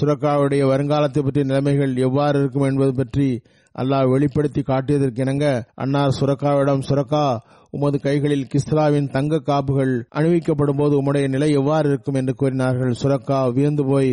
சுரக்காவுடைய 0.01 0.63
வருங்காலத்தை 0.73 1.21
பற்றிய 1.23 1.45
நிலைமைகள் 1.45 1.95
எவ்வாறு 2.09 2.41
இருக்கும் 2.41 2.67
என்பது 2.71 2.93
பற்றி 2.95 3.29
அல்லாஹ் 3.75 4.11
வெளிப்படுத்தி 4.15 4.63
காட்டியதற்கிணங்க 4.63 5.47
அன்னார் 5.75 6.17
சுரக்காவிடம் 6.21 6.85
சுரக்கா 6.89 7.25
உமது 7.71 7.99
கைகளில் 8.01 8.49
கிஸ்ராவின் 8.53 9.11
தங்க 9.11 9.39
காப்புகள் 9.39 9.95
அணிவிக்கப்படும் 10.19 10.81
போது 10.81 10.95
உம்முடைய 10.99 11.27
நிலை 11.29 11.51
எவ்வாறு 11.61 11.89
இருக்கும்? 11.89 12.15
என்று 12.15 12.35
கூறினார்கள். 12.35 12.93
சுரக்கா 13.03 13.39
வியந்து 13.53 13.85
போய் 13.85 14.13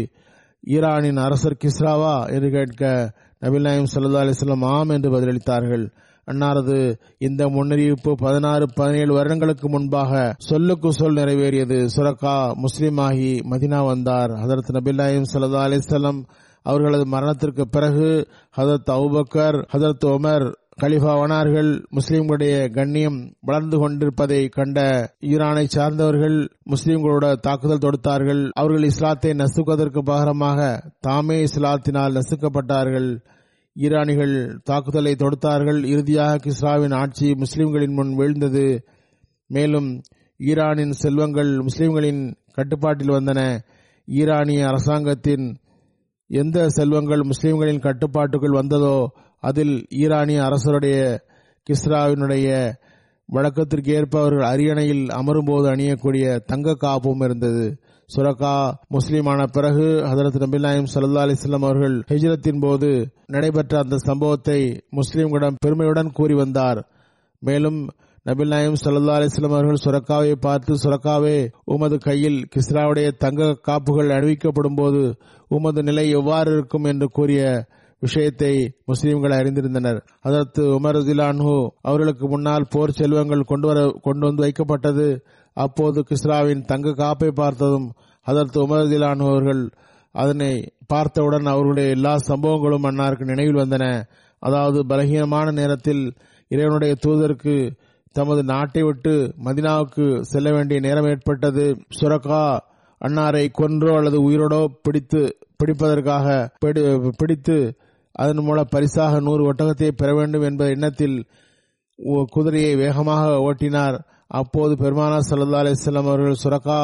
ஈரானின் 0.62 1.17
அரசர் 1.17 1.58
கிஸ்ராவா 1.63 2.34
என்று 2.34 2.50
கேட்க 2.50 3.13
நபில் 3.41 3.62
நாயம் 3.62 3.86
சல்லா 3.93 4.19
அலிஸ்லாம் 4.19 4.65
ஆம் 4.65 4.89
என்று 4.89 5.10
பதிலளித்தார்கள். 5.12 5.91
அன்னாரது 6.32 7.00
இந்த 7.17 7.48
முன்னறிவிப்பு 7.48 8.13
பதினாறு 8.13 8.65
பதினேழு 8.76 9.13
வருடங்களுக்கு 9.13 9.69
முன்பாக 9.69 10.36
சொல்லுக்கு 10.38 10.93
சொல் 10.93 11.13
நிறைவேறியது. 11.13 11.88
சுரக்கா 11.95 12.54
முஸ்லிமாகி 12.56 13.39
மதினா 13.50 13.86
வந்தார். 13.86 14.30
ஹதரத் 14.30 14.72
நபில்லாயும் 14.74 15.24
சல்லா 15.34 15.63
அலிசல்லாம் 15.67 16.24
அவர்களது 16.62 17.06
மரணத்திற்கு 17.06 17.69
பிறகு 17.69 18.28
ஹதரத் 18.58 18.91
அவுபக்கர் 18.91 19.65
ஹதரத் 19.74 20.06
உமர் 20.06 20.54
கலிஃபாவனார்கள் 20.82 21.70
முஸ்லிம்களுடைய 21.98 22.56
கண்ணியம் 22.72 23.18
வளர்ந்து 23.42 23.78
கொண்டிருப்பதை 23.78 24.39
கண்ட 24.50 24.80
ஈரானை 25.22 25.63
சார்ந்தவர்கள் 25.68 26.38
முஸ்லிம்களோட 26.70 27.26
தாக்குதல் 27.39 27.84
தொடுத்தார்கள். 27.86 28.42
அவர்கள் 28.54 28.84
இஸ்லாத்தை 28.84 29.32
நசுக்குவதற்கு 29.34 30.02
பகரமாக 30.04 30.60
தாமே 31.00 31.38
இஸ்லாத்தினால் 31.44 32.18
நசுக்கப்பட்டார்கள். 32.18 33.10
ஈரானிகள் 33.76 34.36
தாக்குதலை 34.63 35.15
தொடுத்தார்கள். 35.15 35.82
இறுதியாக 35.86 36.42
கிஸ்ராவின் 36.46 36.96
ஆட்சி 36.96 37.30
முஸ்லிம்களின் 37.34 37.94
முன் 37.94 38.13
வீழ்ந்தது. 38.20 38.68
மேலும் 39.48 39.89
ஈரானின் 40.39 40.94
செல்வங்கள் 41.04 41.52
முஸ்லிம்களின் 41.62 42.22
கட்டுப்பாட்டில் 42.54 43.15
வந்தன. 43.18 43.42
ஈரானிய 44.08 44.68
அரசாங்கத்தின் 44.68 45.48
எந்த 46.30 46.68
செல்வங்கள் 46.70 47.24
முஸ்லிம்களின் 47.24 47.80
கட்டுப்பாட்டுக்குள் 47.80 48.60
வந்ததோ 48.60 48.98
அதில் 49.43 49.75
ஈரானிய 49.89 50.39
அரசருடைய 50.43 50.97
கிஸ்ராவினுடைய 51.67 52.48
வழக்கத்திற்கு 53.29 53.92
ஏற்ப 53.94 54.19
அவர்கள் 54.19 54.50
அரியணையில் 54.52 55.06
அமரும்போது 55.17 55.67
அணியக்கூடிய 55.73 56.25
தங்க 56.46 56.73
காப்பும் 56.73 57.21
இருந்தது. 57.21 57.65
சுரக்கா 58.10 58.54
முஸ்லீமான 58.87 59.42
பிறகு 59.46 59.87
ஹதரத் 60.10 60.37
நபிநாயம் 60.44 60.87
சல்லா 60.94 61.23
அலிஸ்லாம் 61.25 61.65
அவர்கள் 61.67 61.96
ஹிஜ்ரத்தின் 62.12 62.62
போது 62.62 62.90
நடைபெற்ற 63.25 63.73
அந்த 63.79 63.98
சம்பவத்தை 63.98 64.60
முஸ்லீம்களிடம் 64.92 65.60
பெருமையுடன் 65.60 66.12
கூறி 66.12 66.33
வந்தார். 66.33 66.79
மேலும் 67.42 67.79
நபிநாயம் 68.25 68.79
சல்லா 68.83 69.17
அலிஸ்லாம் 69.19 69.56
அவர்கள் 69.58 69.83
சுரக்காவை 69.85 70.31
பார்த்து 70.31 70.73
சுரக்காவே 70.83 71.37
உமது 71.65 71.98
கையில் 71.98 72.40
கிஸ்ராவுடைய 72.56 73.10
தங்க 73.17 73.54
காப்புகள் 73.67 74.10
அணிவிக்கப்படும் 74.10 74.79
போது 74.81 75.04
உமது 75.48 75.83
நிலை 75.83 76.10
எவ்வாறு 76.10 76.50
இருக்கும் 76.54 76.83
என்று 76.83 77.08
கூறிய 77.10 77.44
விஷயத்தை 78.00 78.73
முஸ்லீம்கள் 78.87 79.35
அறிந்திருந்தனர். 79.35 80.02
அதற்கு 80.21 80.62
உமர் 80.62 81.06
திலான்ஹு 81.06 81.67
அவர்களுக்கு 81.81 82.27
முன்னால் 82.27 82.67
போர் 82.69 82.91
செல்வங்கள் 82.91 83.41
கொண்டு 83.41 83.67
வர 83.67 84.00
கொண்டு 84.02 84.25
வந்து 84.27 84.43
வைக்கப்பட்டது. 84.43 85.21
அப்போது 85.54 86.04
கிஸ்ராவின் 86.10 86.65
தங்க 86.65 86.89
காப்பை 86.89 87.31
பார்த்ததும் 87.31 87.91
அதற்கு 88.21 88.67
உமர் 88.67 88.89
திலான்ஹு 88.89 89.29
அவர்கள் 89.29 89.69
அதனை 90.12 90.73
பார்த்தவுடன் 90.87 91.45
அவர்களுடைய 91.45 91.89
எல்லா 91.89 92.15
சம்பவங்களும் 92.27 92.85
அன்னாருக்கு 92.85 93.25
நினைவில் 93.25 93.56
வந்தன. 93.56 94.04
அதாவது 94.39 94.83
பலகீனமான 94.83 95.52
நேரத்தில் 95.52 96.13
இறைவனுடைய 96.47 96.95
தூதருக்கு 97.08 97.77
தமது 98.12 98.43
நாட்டை 98.43 98.83
விட்டு 98.83 99.33
மதினாவுக்கு 99.45 100.21
செல்ல 100.21 100.52
வேண்டிய 100.52 100.79
நேரம் 100.79 101.06
ஏற்பட்டது. 101.06 101.77
சுரக்கா 102.02 102.58
அன்னாரை 103.06 103.47
கொன்றோ 103.58 103.95
அல்லது 103.97 104.29
உயிரோடோ 104.29 104.65
பிடித்து 104.81 105.37
பிடிப்பதற்காக 105.63 106.50
பிடி- 106.65 107.10
பிடித்து 107.17 107.75
அதன் 108.22 108.44
மூலம் 108.48 108.72
பரிசாக 108.74 109.20
நூறு 109.28 109.44
ஒட்டகத்தை 109.50 109.90
பெற 110.02 110.10
வேண்டும் 110.20 110.46
என்ற 110.50 110.63
எண்ணத்தில் 110.76 111.17
குதிரையை 112.34 112.74
வேகமாக 112.82 113.24
ஓட்டினார். 113.48 113.98
அப்போது 114.40 114.74
பெருமானா 114.82 115.17
சல்லா 115.30 115.62
அலிஸ்லாம் 115.63 116.10
அவர்கள் 116.12 116.42
சுரக்கா 116.44 116.80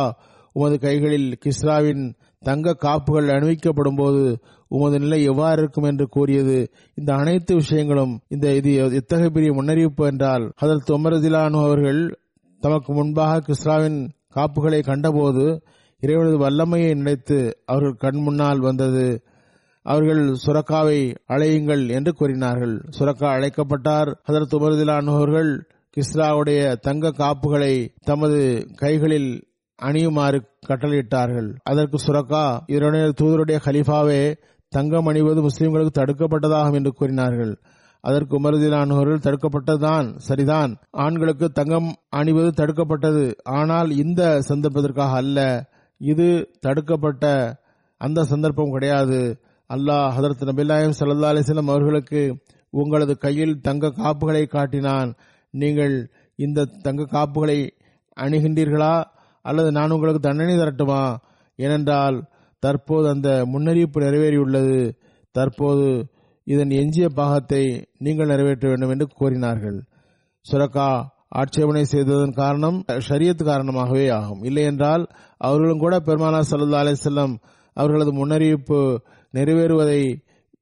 உமது 0.55 0.75
கைகளில் 0.85 1.29
கிஸ்ராவின் 1.43 2.03
தங்க 2.43 2.73
காப்புகள் 2.83 3.27
அணிவிக்கப்படும் 3.35 3.99
போது 4.01 4.21
உமது 4.71 4.97
நிலை 5.03 5.19
எவ்வாறு 5.31 5.57
இருக்கும் 5.61 5.87
என்று 5.89 6.05
கூறியது. 6.15 6.57
இந்த 6.97 7.11
அனைத்து 7.21 7.53
விஷயங்களும் 7.61 8.13
இந்த 8.35 8.47
இது 8.59 8.71
எத்தகைய 8.99 9.31
பெரிய 9.37 9.51
முன்னறிவிப்பு 9.57 10.05
என்றால் 10.11 10.45
அதில் 10.63 10.87
தொமரதிலானு 10.89 11.59
அவர்கள் 11.67 12.01
தமக்கு 12.61 12.91
முன்பாக 12.93 13.41
கிஸ்ராவின் 13.47 13.99
காப்புகளை 14.37 14.79
கண்டபோது 14.89 15.45
இறைவனது 16.03 16.37
வல்லமையை 16.37 16.91
நினைத்து 17.01 17.37
அவர்கள் 17.71 18.01
கண் 18.03 18.21
முன்னால் 18.25 18.61
வந்தது. 18.67 19.05
அவர்கள் 19.85 20.23
சுரக்காவை 20.45 20.99
அழையுங்கள் 21.29 21.89
என்று 21.89 22.13
கூறினார்கள். 22.13 22.75
சுரக்கா 22.99 23.25
அழைக்கப்பட்டார். 23.25 24.09
ஹதரத் 24.27 24.55
உமர்திலானவர்கள் 24.57 25.51
கிஸ்ராவுடைய 25.95 26.75
தங்க 26.75 27.11
காப்புகளை 27.17 27.73
தமது 28.03 28.39
கைகளில் 28.75 29.29
அணியுமாறு 29.81 30.39
கட்டளையிட்டார்கள். 30.67 31.49
அதற்கு 31.63 31.97
சுரக்கா 32.07 32.45
இதனுடைய 32.67 33.11
தூதருடைய 33.21 33.57
கலிஃபாவே 33.65 34.21
தங்கம் 34.69 35.05
அணிவது 35.05 35.41
முஸ்லிம்களுக்கு 35.41 35.93
தடுக்கப்பட்டதாகும் 35.99 36.73
என்று 36.73 36.91
கூறினார்கள். 36.91 37.53
அதற்கு 38.01 38.33
உமரதிலானவர்கள் 38.39 39.23
தடுக்கப்பட்டதுதான் 39.27 40.07
சரிதான். 40.17 40.71
ஆண்களுக்கு 40.91 41.49
தங்கம் 41.49 41.89
அணிவது 42.09 42.51
தடுக்கப்பட்டது. 42.57 43.23
ஆனால் 43.43 43.89
இந்த 43.89 44.41
சந்தர்ப்பத்திற்காக 44.49 45.13
அல்ல. 45.13 45.39
இது 45.97 46.27
தடுக்கப்பட்ட 46.59 47.25
அந்த 47.97 48.23
சந்தர்ப்பம் 48.23 48.71
கிடையாது. 48.71 49.21
அல்லாஹ் 49.73 50.09
ஹதரத் 50.17 50.43
நபில்லாயம் 50.45 50.93
சல்லா 50.99 51.29
அலிஸ்லம் 51.31 51.67
அவர்களுக்கு 51.67 52.37
உங்களது 52.69 53.17
கையில் 53.17 53.61
தங்க 53.61 53.87
காப்புகளை 53.87 54.47
காட்டினான். 54.47 55.15
நீங்கள் 55.51 56.11
இந்த 56.35 56.65
தங்க 56.65 57.03
காப்புகளை 57.03 57.69
அணுகின்றீர்களா? 58.21 59.03
அல்லது 59.41 59.71
நான் 59.71 59.89
உங்களுக்கு 59.89 60.19
தண்டனை 60.19 60.55
தரட்டுமா? 60.55 61.15
ஏனென்றால் 61.55 62.25
தற்போது 62.59 63.09
அந்த 63.09 63.45
முன்னறிவிப்பு 63.45 63.99
நிறைவேறியுள்ளது. 63.99 64.97
தற்போது 65.31 66.07
இதன் 66.43 66.69
எஞ்சிய 66.69 67.09
பாகத்தை 67.09 67.87
நீங்கள் 67.97 68.27
நிறைவேற்ற 68.27 68.67
வேண்டும் 68.67 68.89
என்று 68.89 69.07
கோரினார்கள். 69.19 69.81
சுரக்கா 70.51 71.03
ஆட்சேபனை 71.29 71.83
செய்ததன் 71.83 72.31
காரணம் 72.31 72.83
ஷரியத் 72.87 73.43
காரணமாகவே 73.43 74.09
ஆகும். 74.09 74.43
இல்லையென்றால் 74.43 75.07
அவர்களும் 75.37 75.79
கூட 75.79 75.99
பெருமானா 75.99 76.41
சல்லா 76.51 76.83
அலிசல்லம் 76.85 77.35
அவர்களது 77.73 78.13
முன்னறிவிப்பு 78.13 78.97
நிறைவேறுவதை 79.35 80.01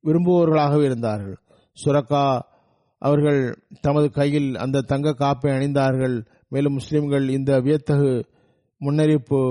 விரும்புபவர்களாகவே 0.04 0.84
இருந்தார்கள். 0.84 1.36
சுரக்கா 1.78 2.26
அவர்கள் 3.02 3.40
தமது 3.82 4.08
கையில் 4.12 4.50
அந்த 4.56 4.86
தங்க 4.92 5.14
காப்பை 5.14 5.52
அணிந்தார்கள். 5.52 6.16
மேலும் 6.50 6.74
முஸ்லிம்கள் 6.74 7.30
இந்த 7.30 7.52
வியத்தகு 7.60 8.12
முன்னறிவிப்பு 8.82 9.42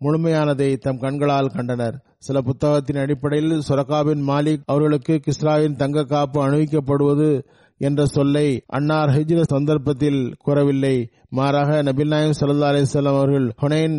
முழுமையானதை 0.00 0.76
தம் 0.76 0.98
கண்களால் 0.98 1.54
கண்டனர். 1.54 1.96
சில 2.18 2.40
புத்தகத்தின் 2.40 3.00
அடிப்படையில் 3.00 3.64
சுரக்காவின் 3.68 4.22
மாலிக் 4.30 4.66
அவர்களுக்கு 4.66 5.14
கிஸ்ராவின் 5.26 5.76
தங்க 5.76 6.04
காப்பு 6.04 6.38
அணிவிக்கப்படுவது 6.46 7.30
என்ற 7.78 8.04
சொல்லை 8.06 8.46
அன்னார் 8.66 9.08
ஹிஜ்ர 9.08 9.40
சந்தர்ப்பத்தில் 9.42 10.20
கூறவில்லை. 10.38 10.96
மாறாக 11.28 11.70
நபில் 11.82 12.06
நாயம் 12.06 12.38
சல்லா 12.40 12.70
அலிஸ்லாம் 12.72 13.18
அவர்கள் 13.20 13.48
ஹொனைன் 13.62 13.98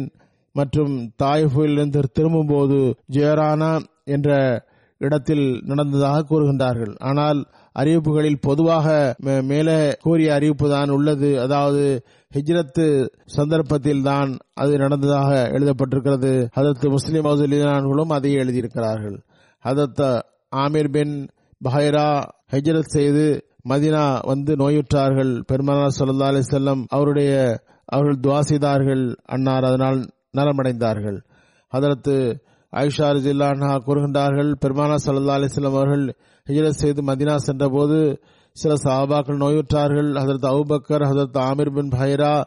மற்றும் 0.53 0.93
தாயிஃபிலிருந்து 1.23 2.03
திரும்பும்போது 2.11 2.79
ஜெயரானா 3.11 3.71
என்ற 4.07 4.63
இடத்தில் 4.97 5.61
நடந்ததாக 5.65 6.23
கூறுகின்றார்கள். 6.29 6.95
ஆனால் 6.99 7.45
அறிவிப்புகளில் 7.79 8.37
பொதுவாக 8.41 9.15
மே- 9.23 9.43
மேலே 9.43 9.95
கூறிய 9.99 10.33
அறிவிப்பு 10.33 10.69
தான் 10.69 10.89
உள்ளது. 10.89 11.41
அதாவது 11.41 12.03
ஹிஜ்ரத்து 12.35 13.09
சந்தர்ப்பத்தில் 13.25 14.01
தான் 14.01 14.37
அது 14.53 14.77
நடந்ததாக 14.77 15.49
எழுதப்பட்டிருக்கிறது. 15.49 16.47
அதற்கு 16.51 16.89
முஸ்லிம் 16.89 17.23
அவர்களும் 17.23 18.09
அதை 18.09 18.35
எழுதியிருக்கிறார்கள். 18.35 19.23
அதத்த 19.59 20.25
ஆமீர் 20.55 20.91
பின் 20.91 21.29
பஹைரா 21.69 22.23
ஹிஜ்ரத் 22.51 22.85
செய்து 22.85 23.45
மதினா 23.69 24.19
வந்து 24.21 24.55
நோயுற்றார்கள். 24.55 25.41
பெருமானார் 25.45 25.95
சொல்லா 25.99 26.25
அலி 26.25 26.39
செல்லம் 26.39 26.83
அவருடைய 26.87 27.61
அவர்கள் 27.85 28.19
துவா 28.19 28.39
செய்தார்கள். 28.39 29.15
அன்னார் 29.25 29.63
அதனால் 29.63 30.09
நலமடைந்தார்கள். 30.37 31.23
அதற்கு 31.67 32.45
ஆயிஷா 32.71 33.15
ரஜில்லான்ஹா 33.15 33.77
கூறுகின்றார்கள் 33.87 34.53
பெருமானா 34.65 34.95
சல்லா 35.05 35.37
அலிஸ்லாம் 35.37 35.65
அவர்கள் 35.65 36.15
ஹிஜரத் 36.47 36.69
செய்து 36.69 37.01
மதினா 37.01 37.35
சென்றபோது 37.35 38.19
சில 38.51 38.73
சஹாபாக்கள் 38.83 39.37
நோயுற்றார்கள். 39.37 40.11
ஹதரத் 40.13 40.45
அவுபக்கர் 40.45 41.03
ஹதரத் 41.03 41.37
ஆமிர் 41.37 41.73
பின் 41.73 41.89
பைரா 41.89 42.43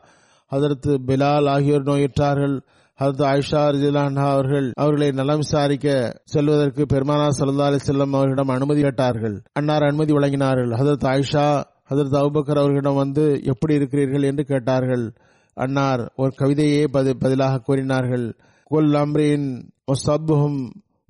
ஹதரத் 0.51 0.97
பிலால் 1.07 1.49
ஆகியோர் 1.49 1.83
நோயுற்றார்கள். 1.83 2.61
ஹதரத் 3.01 3.25
ஆயிஷா 3.25 3.69
ரஜிலான்ஹா 3.71 4.31
அவர்கள் 4.31 4.73
அவர்களை 4.75 5.11
நலம் 5.11 5.37
விசாரிக்க 5.37 6.21
செல்வதற்கு 6.25 6.87
பெருமானா 6.93 7.29
சல்லா 7.39 7.65
அலி 7.65 7.77
செல்லம் 7.87 8.07
அவர்களிடம் 8.07 8.49
அனுமதி 8.49 8.81
கேட்டார்கள். 8.81 9.43
அன்னார் 9.53 9.83
அனுமதி 9.83 10.13
வழங்கினார்கள். 10.13 10.71
ஹதரத் 10.71 11.05
ஆயிஷா 11.05 11.63
ஹதரத் 11.91 12.17
அவுபக்கர் 12.17 12.59
அவர்களிடம் 12.59 12.95
வந்து 12.95 13.41
எப்படி 13.43 13.75
இருக்கிறீர்கள்? 13.75 14.23
என்று 14.23 14.45
கேட்டார்கள். 14.45 15.13
அன்னார் 15.55 16.13
ஒரு 16.17 16.31
கவிதையே 16.39 16.87
பதி- 16.93 17.15
பதிலாக 17.19 17.59
கூறினார்கள். 17.59 18.37
குல் 18.71 18.95
அம்ரின் 18.95 19.69
وصبهم 19.91 20.55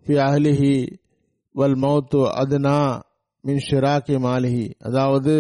ஃபி 0.07 0.15
அஹ்லிஹி 0.27 0.75
வல் 1.55 1.77
மௌத்து 1.85 2.21
அதுனா 2.41 2.79
மின் 3.45 3.65
ஷிராக்கி 3.69 4.17
மாலிஹி 4.27 4.67
அதாவது 4.89 5.35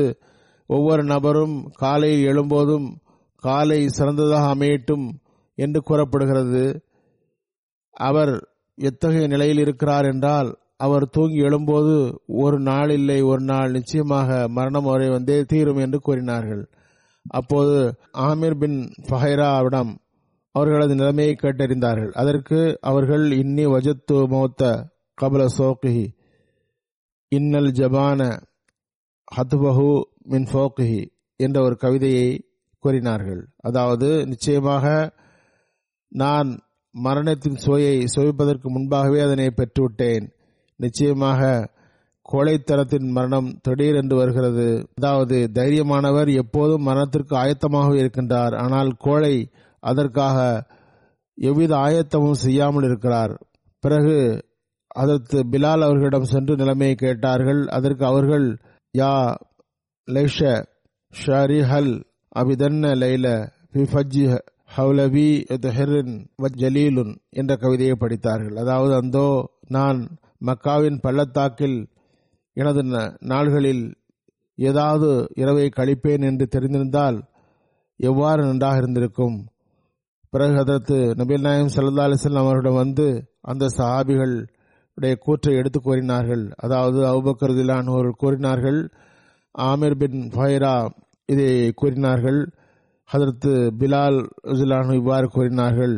ஒவ்வொரு 0.70 1.02
நபரும் 1.04 1.56
காலையில் 1.82 2.26
எழும்போதும் 2.30 2.88
காலை 3.42 3.78
சிறந்ததாக 3.96 4.50
அமையட்டும் 4.54 5.06
என்று 5.58 5.80
கூறப்படுகிறது. 5.88 6.64
அவர் 8.08 8.32
எத்தகைய 8.78 9.26
நிலையில் 9.26 9.62
இருக்கிறார் 9.64 10.06
என்றால் 10.12 10.50
அவர் 10.84 11.04
தூங்கி 11.08 11.40
எழும்போது 11.42 11.94
ஒரு 12.42 12.58
நாள் 12.60 12.90
இல்லை 12.98 13.18
ஒரு 13.30 13.42
நாள் 13.42 13.74
நிச்சயமாக 13.76 14.28
மரணம் 14.56 14.88
வரை 14.90 15.08
வந்தே 15.08 15.38
தீரும் 15.52 15.80
என்று 15.84 15.98
கூறினார்கள். 16.06 16.62
அப்போது 17.38 17.74
ஆமீர் 18.28 18.60
பின் 18.62 18.78
ஃபஹைராவிடம் 19.08 19.92
அவர்களது 20.54 20.94
நிலைமையை 20.94 21.34
கேட்டறிந்தார்கள். 21.42 22.12
அதற்கு 22.12 22.78
அவர்கள் 22.80 23.24
இன்னி 23.42 23.64
வஜத்து 23.74 24.16
மௌத்த 24.32 24.62
கபல 25.18 25.42
சோக்கிஹி 25.58 26.06
இன்னல் 27.28 27.70
ஜபான 27.70 28.20
ஹத்பஹு 29.36 29.90
மின் 30.22 30.48
ஃபோக்கிஹி 30.52 31.02
என்ற 31.36 31.62
ஒரு 31.62 31.76
கவிதையை 31.76 32.28
கூறினார்கள். 32.84 33.42
அதாவது 33.60 34.08
நிச்சயமாக 34.26 34.86
நான் 36.12 36.48
மரணத்தின் 36.94 37.56
சுவையை 37.56 38.06
சுவைப்பதற்கு 38.14 38.68
முன்பாகவே 38.68 39.20
அதனை 39.20 39.46
பெற்றுவிட்டேன். 39.56 40.24
நிச்சயமாக 40.80 41.68
கோழைத்தனத்தின் 42.28 43.08
மரணம் 43.10 43.48
திடீரென்று 43.62 44.16
வருகிறது. 44.16 44.66
அதாவது 44.94 45.36
தைரியமானவர் 45.52 46.30
எப்போதும் 46.42 46.82
மரணத்திற்கு 46.82 47.34
ஆயத்தமாக 47.36 47.90
இருக்கின்றார். 48.00 48.54
ஆனால் 48.56 48.90
கோழை 48.96 49.34
அதற்காக 49.80 50.66
எவ்வித 51.34 51.76
ஆயத்தமும் 51.76 52.42
செய்யாமல் 52.44 52.82
இருக்கிறார். 52.82 53.42
பிறகு 53.80 54.44
அதற்கு 54.86 55.44
பிலால் 55.50 55.82
அவர்களிடம் 55.82 56.24
சென்று 56.24 56.56
நிலைமையை 56.56 56.94
கேட்டார்கள். 56.94 57.66
அதற்கு 57.66 58.04
அவர்கள் 58.04 58.58
யா 58.98 59.34
லைஷ 60.08 60.62
ஷரிஹல் 61.26 62.02
அபிதன்ன 62.36 62.94
லைல 63.02 63.48
ஃபி 63.74 64.40
ஹவுலவி 64.76 65.44
ஹவுலபி 65.56 66.48
ஜலீலுன் 66.58 67.16
என்ற 67.30 67.56
கவிதையை 67.56 67.94
படித்தார்கள். 67.94 68.56
அதாவது 68.56 68.94
அந்தோ 68.94 69.48
நான் 69.68 70.18
மக்காவின் 70.44 70.98
பள்ளத்தாக்கில் 71.00 71.88
எனது 72.52 72.82
நாள்களில் 73.20 73.94
ஏதாவது 74.54 75.28
இரவை 75.34 75.70
கழிப்பேன் 75.76 76.24
என்று 76.24 76.48
தெரிந்திருந்தால் 76.50 77.22
எவ்வாறு 77.96 78.44
நன்றாக 78.44 78.76
இருந்திருக்கும்? 78.76 79.49
பிறகு 80.32 80.56
அதற்கு 80.62 80.96
நபீல் 81.20 81.46
நாயம் 81.46 81.70
சல்லா 81.74 82.04
அலிஸ்லாம் 82.08 82.44
அவர்களிடம் 82.44 82.80
வந்து 82.80 83.06
அந்த 83.50 83.64
சஹாபிகள் 83.76 84.34
உடைய 84.98 85.14
கூற்றை 85.24 85.52
எடுத்து 85.60 85.78
கூறினார்கள். 85.80 86.44
அதாவது 86.64 86.98
அபுபக்கர் 87.10 87.54
திலான் 87.58 87.90
அவர்கள் 87.92 88.20
கூறினார்கள் 88.22 88.78
ஆமிர் 89.54 89.96
பின் 90.00 90.20
ஃபைரா 90.34 90.74
இதை 91.32 91.48
கூறினார்கள் 91.80 92.40
ஹதரத்து 93.10 93.52
பிலால் 93.80 94.18
ரஜிலானு 94.50 94.98
இவ்வாறு 95.00 95.28
கூறினார்கள் 95.36 95.94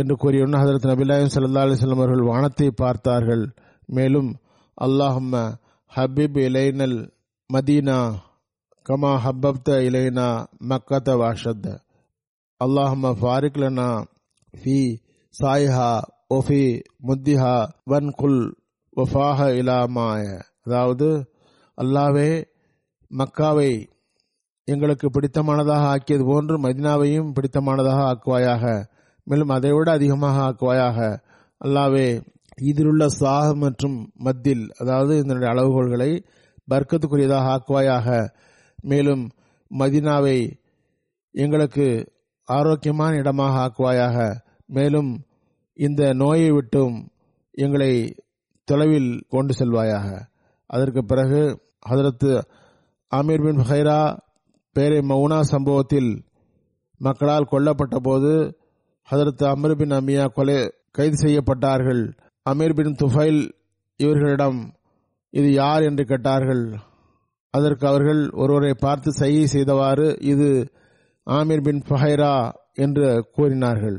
என்று 0.00 0.14
கூறியுடன் 0.22 0.60
ஹதரத் 0.62 0.88
நபிலாயம் 0.90 1.32
சல்லா 1.34 1.62
அலிஸ்லாம் 1.66 2.02
அவர்கள் 2.02 2.30
வானத்தை 2.32 2.68
பார்த்தார்கள். 2.82 3.44
மேலும் 3.88 4.30
அல்லாஹம்ம 4.78 5.40
ஹபீப் 5.92 6.38
இலைனல் 6.46 6.98
மதீனா 7.50 7.98
கமா 8.86 9.14
ஹப்பப்த 9.24 9.78
இலைனா 9.88 10.28
மக்கத்த 10.70 11.16
வாஷத் 11.22 11.70
அல்லாஹம்ம 12.64 13.12
ஃபாரிக்லனா 13.20 13.90
ஃபி 14.54 14.78
சாய்ஹா 15.34 15.90
ஒஃபி 16.36 16.64
முத்திஹா 17.08 17.54
வன் 17.92 18.10
குல் 18.20 18.42
ஒஃபாஹ 18.96 19.38
இலாமாய 19.60 20.24
அதாவது 20.66 21.08
அல்லாவே 21.78 22.30
மக்காவை 23.10 23.72
எங்களுக்கு 24.68 25.06
பிடித்தமானதாக 25.14 25.84
ஆக்கியது 25.94 26.24
போன்று 26.30 26.56
மதினாவையும் 26.64 27.32
பிடித்தமானதாக 27.36 28.00
ஆக்குவாயாக. 28.12 28.64
மேலும் 29.26 29.52
அதைவிட 29.56 29.88
அதிகமாக 29.98 30.36
ஆக்குவாயாக. 30.48 30.98
அல்லாவே 31.60 32.06
இதிலுள்ள 32.70 33.02
சாக 33.20 33.48
மற்றும் 33.64 33.96
மத்தில் 34.26 34.64
அதாவது 34.82 35.12
இதனுடைய 35.22 35.48
அளவுகோல்களை 35.54 36.10
பர்க்கத்துக்குரியதாக 36.68 37.50
ஆக்குவாயாக. 37.56 38.08
மேலும் 38.90 39.24
மதினாவை 39.70 40.38
எங்களுக்கு 41.34 41.86
ஆரோக்கியமான 42.44 43.16
இடமாக 43.16 43.54
ஆக்குவாயாக. 43.64 44.34
மேலும் 44.66 45.24
இந்த 45.74 46.12
நோயை 46.12 46.50
விட்டும் 46.50 47.10
எங்களை 47.52 48.14
தொலைவில் 48.64 49.22
கொண்டு 49.28 49.54
செல்வாயாக. 49.58 50.20
அதற்கு 50.66 51.04
பிறகு 51.04 51.60
ஹதரத்து 51.88 52.42
ஆமீர் 53.12 53.42
பின் 53.42 53.62
ஹைரா 53.70 54.16
பேரை 54.72 54.98
மவுனா 54.98 55.40
சம்பவத்தில் 55.40 56.24
மக்களால் 56.96 57.48
கொல்லப்பட்ட 57.50 57.96
போது 57.96 58.60
ஹதரத் 59.10 59.44
அமர் 59.44 59.76
பின் 59.76 59.90
அமியா 59.90 60.26
கொலை 60.32 60.72
கைது 60.90 61.16
செய்யப்பட்டார்கள். 61.16 62.12
அமீர் 62.50 62.74
பின் 62.74 62.96
துஃபைல் 63.02 63.50
இவர்களிடம் 63.96 64.74
இது 65.30 65.52
யார் 65.52 65.82
என்று 65.82 66.04
கேட்டார்கள். 66.04 66.72
அதற்கு 67.50 67.86
அவர்கள் 67.86 68.30
ஒருவரை 68.30 68.74
பார்த்து 68.74 69.10
சையை 69.18 69.44
செய்தவாறு 69.44 70.16
இது 70.20 70.72
ஆமீர் 71.26 71.62
பின் 71.62 71.82
ஃபஹைரா 71.88 72.50
என்று 72.74 73.28
கூறினார்கள். 73.32 73.98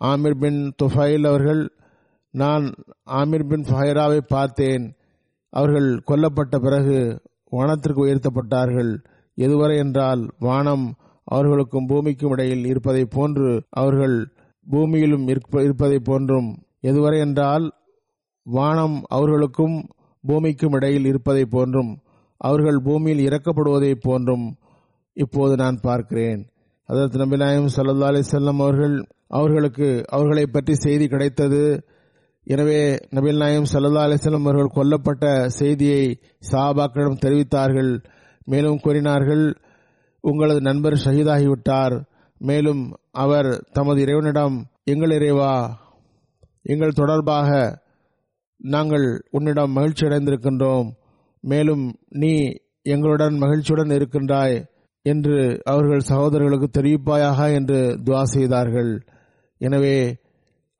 ஆமீர் 0.00 0.38
பின் 0.38 0.74
துஃபைல் 0.82 1.26
அவர்கள் 1.26 1.62
நான் 2.30 2.64
ஆமீர் 3.10 3.48
பின் 3.48 3.62
ஃபஹைராவை 3.62 4.20
பார்த்தேன். 4.28 4.96
அவர்கள் 5.50 5.88
கொல்லப்பட்ட 6.10 6.56
பிறகு 6.58 6.98
வானத்திற்கு 7.52 8.00
உயர்த்தப்பட்டார்கள். 8.06 8.92
எதுவரை 9.38 9.76
என்றால் 9.76 10.22
வானம் 10.38 10.86
அவர்களுக்கும் 11.24 11.86
பூமிக்கும் 11.86 12.30
இடையில் 12.30 12.64
இருப்பதை 12.64 13.04
போன்று 13.04 13.50
அவர்கள் 13.70 14.16
பூமியிலும் 14.66 15.26
இருப்பதை 15.62 15.98
போன்றும். 15.98 16.48
எதுவரை 16.82 17.18
என்றால் 17.18 17.66
வானம் 18.46 19.02
அவர்களுக்கும் 19.08 19.76
பூமிக்கும் 20.24 20.72
இடையில் 20.72 21.04
இருப்பதை 21.04 21.44
போன்றும். 21.44 21.92
அவர்கள் 22.36 22.78
பூமியில் 22.82 23.24
இறக்கப்படுவதை 23.28 23.94
போன்றும். 23.94 24.46
இப்போது 25.12 25.56
நான் 25.56 25.78
பார்க்கிறேன். 25.80 26.42
அதற்கு 26.88 27.18
நபிநாயம் 27.18 27.68
சல்லா 27.76 28.08
அலி 28.10 28.20
செல்லம் 28.30 28.62
அவர்கள் 28.64 28.96
அவர்களுக்கு 29.28 29.88
அவர்களை 30.08 30.46
பற்றி 30.46 30.74
செய்தி 30.74 31.06
கிடைத்தது. 31.08 31.62
எனவே 32.46 32.80
நபில் 33.16 33.40
நாயம் 33.42 33.68
சல்லா 33.72 34.02
அலிஸ்லம் 34.06 34.46
அவர்கள் 34.46 34.74
கொல்லப்பட்ட 34.74 35.46
செய்தியை 35.46 36.02
சாபாக்களிடம் 36.52 37.22
தெரிவித்தார்கள். 37.24 37.92
மேலும் 38.44 38.80
கூறினார்கள் 38.80 39.44
உங்களது 40.20 40.60
நண்பர் 40.60 40.96
ஷஹீதாகிவிட்டார். 41.04 41.96
மேலும் 42.40 42.82
அவர் 43.12 43.50
தமது 43.72 43.98
இறைவனிடம் 44.00 44.56
எங்கள் 44.84 45.10
இறைவா 45.10 45.54
எங்கள் 46.62 46.98
தொடர்பாக 47.00 47.50
நாங்கள் 48.56 49.06
உன்னிடம் 49.30 49.72
மகிழ்ச்சி 49.72 50.06
அடைந்திருக்கின்றோம் 50.06 50.88
மேலும் 51.40 51.84
நீ 52.08 52.32
எங்களுடன் 52.82 53.34
மகிழ்ச்சியுடன் 53.42 53.90
இருக்கின்றாய். 53.90 54.56
என்று 55.06 55.38
அவர்கள் 55.72 56.08
சகோதரர்களுக்கு 56.10 56.68
தெரிவிப்பாயாக 56.76 57.38
என்று 57.58 57.78
துவா 58.06 58.22
செய்தார்கள். 58.34 58.92
எனவே 59.60 59.96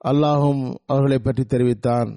அல்லாஹும் 0.05 0.63
அவர்களை 0.85 1.19
பற்றி 1.19 1.43
தெரிவித்தான். 1.43 2.09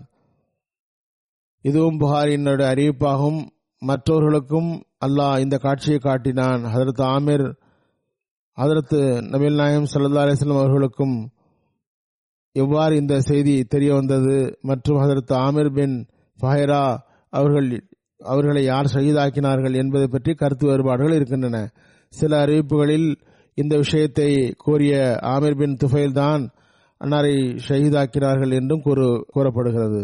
இதுவும் 1.65 2.01
புகாரினுடைய 2.01 2.67
அறிவிப்பாகும் 2.73 3.41
மற்றவர்களுக்கும் 3.83 4.71
அல்லாஹ் 5.07 5.41
இந்த 5.45 5.57
காட்சியை 5.57 5.99
காட்டினான். 5.99 6.63
ஹதரத் 6.75 7.03
ஆமீர் 7.15 7.47
ஹதரத்து 8.59 9.01
நபில் 9.33 9.59
நாயம் 9.61 9.91
சல்லா 9.93 10.23
அலிஸ்லாம் 10.25 10.63
அவர்களுக்கும் 10.63 11.17
எவ்வாறு 12.57 12.95
இந்த 12.97 13.15
செய்தி 13.21 13.55
தெரிய 13.75 13.91
வந்தது? 13.95 14.37
மற்றும் 14.71 15.01
ஹதரத் 15.03 15.35
ஆமீர் 15.47 15.71
பின் 15.77 15.95
ஃபஹைரா 16.39 16.83
அவர்கள் 17.33 17.69
அவர்களை 18.33 18.63
யார் 18.65 18.91
ஷஹீதாக்கினார்கள் 18.95 19.75
என்பதை 19.83 20.07
பற்றி 20.15 20.33
கருத்து 20.35 20.65
வேறுபாடுகள் 20.69 21.17
இருக்கின்றன. 21.19 21.57
சில 22.13 22.33
அறிவிப்புகளில் 22.45 23.09
இந்த 23.59 23.75
விஷயத்தை 23.77 24.31
கூறிய 24.57 24.95
ஆமீர் 25.35 25.59
பின் 25.59 25.77
துஃபைல் 25.83 26.13
தான் 26.13 26.43
அன்னாரை 27.01 27.35
ஷஹீதாக்கினார்கள் 27.67 28.53
என்றும் 28.59 28.85
கூறப்படுகிறது. 29.35 30.01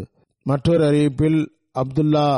மற்றொரு 0.46 0.82
அறிவிப்பில் 0.90 1.40
அப்துல்லா 1.82 2.28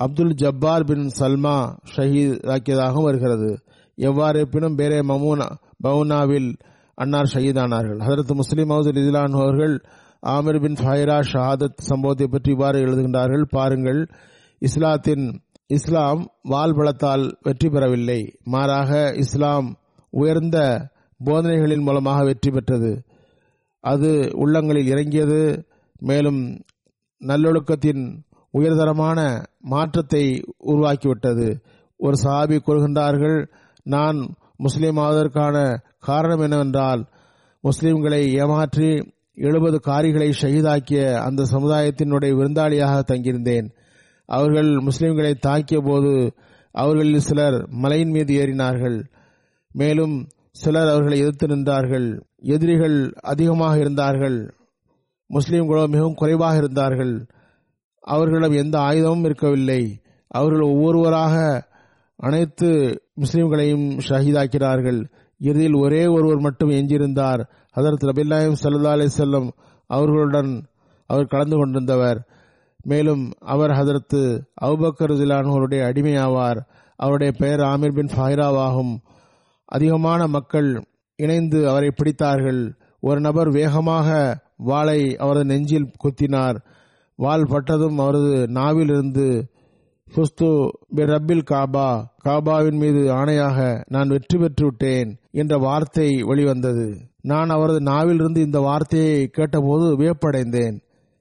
அப்துல் 0.00 0.34
ஜப்பார் 0.34 0.84
பின் 0.84 1.06
சல்மா 1.18 1.56
ஷஹீதாக்கியதாகவும் 1.94 3.08
வருகிறது. 3.08 3.50
எவ்வாறு 3.98 4.38
இருப்பினும் 4.40 4.78
பேரே 4.78 5.00
மமூனா 5.10 5.48
பவுனாவில் 5.84 6.50
அன்னார் 6.98 7.32
ஷஹீதானார்கள். 7.34 8.00
ஹதரத் 8.06 8.34
முஸ்லிம் 8.34 8.72
அவுதுல் 8.74 9.00
இதிலான் 9.02 9.36
அவர்கள் 9.40 9.74
ஆமிர் 10.26 10.60
பின் 10.60 10.78
ஃபைரா 10.80 11.18
ஷஹாதத் 11.32 11.86
சம்பவத்தை 11.90 12.26
பற்றி 12.26 12.50
இவ்வாறு 12.50 12.78
எழுதுகின்றார்கள். 12.86 13.44
பாருங்கள் 13.56 14.00
இஸ்லாத்தின் 14.62 15.24
இஸ்லாம் 15.70 16.22
வால் 16.42 16.74
வெற்றி 17.42 17.68
பெறவில்லை. 17.68 18.20
மாறாக 18.44 19.14
இஸ்லாம் 19.14 19.68
உயர்ந்த 20.12 20.58
போதனைகளின் 21.20 21.82
மூலமாக 21.82 22.24
வெற்றி 22.24 22.50
பெற்றது. 22.50 22.92
அது 23.84 24.10
உள்ளங்களில் 24.34 24.86
இறங்கியது 24.86 25.40
மேலும் 26.00 26.42
நல்லொழுக்கத்தின் 27.20 28.04
உயர்தரமான 28.54 29.18
மாற்றத்தை 29.60 30.24
உருவாக்கிவிட்டது. 30.66 31.48
ஒரு 31.96 32.16
சஹாபி 32.22 32.56
கூறுகின்றார்கள் 32.66 33.38
நான் 33.82 34.18
முஸ்லீம் 34.56 34.96
ஆவதற்கான 34.96 35.56
காரணம் 35.98 36.40
என்னவென்றால் 36.40 37.02
முஸ்லீம்களை 37.64 38.22
ஏமாற்றி 38.40 38.88
எழுபது 39.34 39.80
காரிகளை 39.86 40.28
ஷஹீதாக்கிய 40.40 41.02
அந்த 41.26 41.46
சமுதாயத்தினுடைய 41.52 42.32
விருந்தாளியாக 42.38 42.96
தங்கியிருந்தேன். 43.10 43.68
அவர்கள் 44.32 44.70
முஸ்லிம்களை 44.76 45.32
தாக்கிய 45.46 45.80
போது 45.84 46.12
அவர்களில் 46.72 47.26
சிலர் 47.28 47.56
மலையின் 47.68 48.10
மீது 48.10 48.32
ஏறினார்கள். 48.34 48.98
மேலும் 49.72 50.14
சிலர் 50.52 50.88
அவர்களை 50.88 51.18
எதிர்த்து 51.18 51.46
நின்றார்கள். 51.46 52.06
எதிரிகள் 52.54 52.96
அதிகமாக 53.22 53.74
இருந்தார்கள். 53.78 54.38
முஸ்லிம்களோ 55.30 55.84
மிகவும் 55.86 56.14
குறைவாக 56.14 56.56
இருந்தார்கள். 56.56 57.26
அவர்களிடம் 58.00 58.56
எந்த 58.56 58.76
ஆயுதமும் 58.78 59.24
இருக்கவில்லை. 59.24 59.82
அவர்கள் 60.28 60.60
ஒவ்வொருவராக 60.60 61.34
அனைத்து 62.16 62.68
முஸ்லிம்களையும் 63.20 63.86
ஷஹீதாக்கிறார்கள் 64.08 65.00
இறுதியில் 65.38 65.78
ஒரே 65.84 66.06
ஒருவர் 66.06 66.40
மட்டும் 66.40 66.70
எஞ்சியிருந்தார். 66.70 67.42
ஹதரத் 67.76 68.06
ரபில்லாயும் 68.08 68.58
சல்லா 68.62 68.92
அலி 68.96 69.08
செல்லம் 69.18 69.48
அவர்களுடன் 69.86 70.52
அவர் 71.06 71.32
கலந்து 71.32 71.56
கொண்டிருந்தவர். 71.56 72.18
மேலும் 72.82 73.32
அவர் 73.40 73.70
ஹதரத்து 73.70 74.22
அவுபக்கர் 74.62 75.12
அடிமை 75.40 75.78
அடிமையாவார். 75.78 76.60
அவருடைய 76.96 77.32
பெயர் 77.38 77.60
ஆமீர் 77.60 77.94
பின் 77.94 78.12
ஃபஹிராவாகும். 78.16 78.94
அதிகமான 79.64 80.26
மக்கள் 80.26 80.84
இணைந்து 81.18 81.68
அவரை 81.68 81.90
பிடித்தார்கள். 81.96 82.74
ஒரு 83.00 83.20
நபர் 83.20 83.50
வேகமாக 83.50 84.08
வாளை 84.56 85.16
அவரது 85.16 85.44
நெஞ்சில் 85.44 85.92
குத்தினார். 86.04 86.58
வாள் 87.16 87.44
பட்டதும் 87.44 87.98
அவரது 87.98 88.46
நாவிலிருந்து 88.48 89.50
ஃபுஸ்து 90.12 90.48
பி 90.94 91.02
ரப்பில் 91.02 91.44
காபா 91.50 92.04
காபாவின் 92.24 92.78
மீது 92.78 93.02
ஆணையாக 93.12 93.84
நான் 93.88 94.08
வெற்றி 94.08 94.38
பெற்று 94.38 94.64
விட்டேன் 94.64 95.10
என்ற 95.30 95.56
வார்த்தை 95.58 96.22
வெளிவந்தது. 96.22 96.88
நான் 97.22 97.48
அவரது 97.48 97.80
நாவிலிருந்து 97.80 98.40
இந்த 98.40 98.60
வார்த்தையை 98.60 99.26
கேட்டபோது 99.26 99.86
வியப்படைந்தேன். 99.96 100.76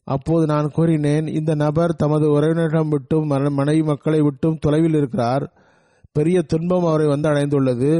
அப்போது 0.07 0.45
நான் 0.45 0.71
கூறினேன் 0.75 1.27
இந்த 1.39 1.51
நபர் 1.55 1.91
தமது 1.95 2.25
உறவினரிடம் 2.35 2.91
விட்டும் 2.93 3.27
மனைவி 3.59 3.83
மக்களை 3.83 4.21
விட்டும் 4.21 4.57
தொலைவில் 4.59 4.97
இருக்கிறார். 4.99 5.43
பெரிய 6.11 6.37
துன்பம் 6.41 6.85
அவரை 6.85 7.07
வந்து 7.07 7.27
அடைந்துள்ளது. 7.29 7.91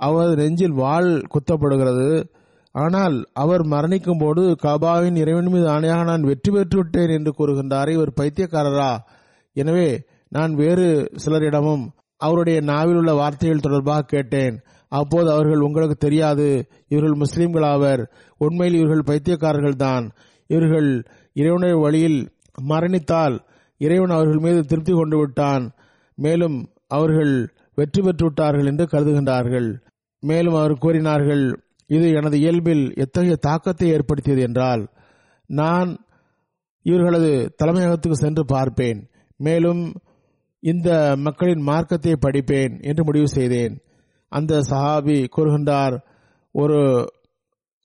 அவரது 0.00 0.34
நெஞ்சில் 0.42 0.78
வாள் 0.82 1.10
குத்தப்படுகிறது. 1.34 2.08
ஆனால் 2.74 3.16
அவர் 3.32 3.62
மரணிக்கும் 3.66 4.22
போது 4.22 4.42
கபாவின் 4.62 5.18
இறைவன் 5.22 5.50
மீது 5.54 5.66
ஆணையாக 5.74 6.04
நான் 6.04 6.28
வெற்றி 6.30 6.50
பெற்று 6.50 6.76
விட்டேன் 6.78 7.12
என்று 7.16 7.32
கூறுகின்றார் 7.38 7.90
இவர் 7.96 8.16
பைத்தியக்காரரா? 8.20 8.92
எனவே 9.56 9.88
நான் 10.28 10.54
வேறு 10.54 10.86
சிலரிடமும் 11.24 11.84
அவருடைய 12.20 12.58
நாவில் 12.70 12.98
உள்ள 13.00 13.12
வார்த்தைகள் 13.12 13.64
தொடர்பாக 13.66 14.08
கேட்டேன். 14.14 14.56
அப்போது 14.92 15.28
அவர்கள் 15.32 15.64
உங்களுக்கு 15.66 15.96
தெரியாது 16.06 16.48
இவர்கள் 16.88 17.20
முஸ்லிம்கள் 17.22 17.66
ஆவர். 17.72 18.02
உண்மையில் 18.40 18.78
இவர்கள் 18.80 19.08
பைத்தியக்காரர்கள் 19.10 19.82
தான் 19.86 20.06
இவர்கள் 20.50 20.88
இறைவனுடைய 21.36 21.76
வழியில் 21.84 22.18
மரணித்தால் 22.70 23.36
இறைவன் 23.80 24.14
அவர்கள் 24.16 24.44
மீது 24.46 24.60
திருப்தி 24.70 24.92
கொண்டு 24.92 25.16
விட்டான். 25.20 25.64
மேலும் 26.18 26.56
அவர்கள் 26.96 27.34
வெற்றி 27.78 28.00
பெற்று 28.02 28.24
விட்டார்கள் 28.26 28.68
என்று 28.70 28.84
கருதுகின்றார்கள். 28.92 29.68
மேலும் 30.22 30.56
அவர் 30.60 30.82
கூறினார்கள் 30.84 31.44
இது 31.90 32.06
எனது 32.18 32.36
இயல்பில் 32.42 32.84
எத்தகைய 33.04 33.36
தாக்கத்தை 33.46 33.88
ஏற்படுத்தியது 33.96 34.42
என்றால் 34.48 34.82
நான் 35.50 35.90
இவர்களது 36.86 37.32
தலைமையகத்துக்கு 37.60 38.18
சென்று 38.22 38.42
பார்ப்பேன். 38.44 39.00
மேலும் 39.40 39.82
இந்த 40.62 40.88
மக்களின் 41.26 41.62
மார்க்கத்தை 41.68 42.14
படிப்பேன் 42.16 42.74
என்று 42.90 43.02
முடிவு 43.04 43.28
செய்தேன். 43.28 43.74
அந்த 44.32 44.52
சஹாபி 44.70 45.16
கூறுகின்றார் 45.36 45.96
ஒரு 46.54 46.78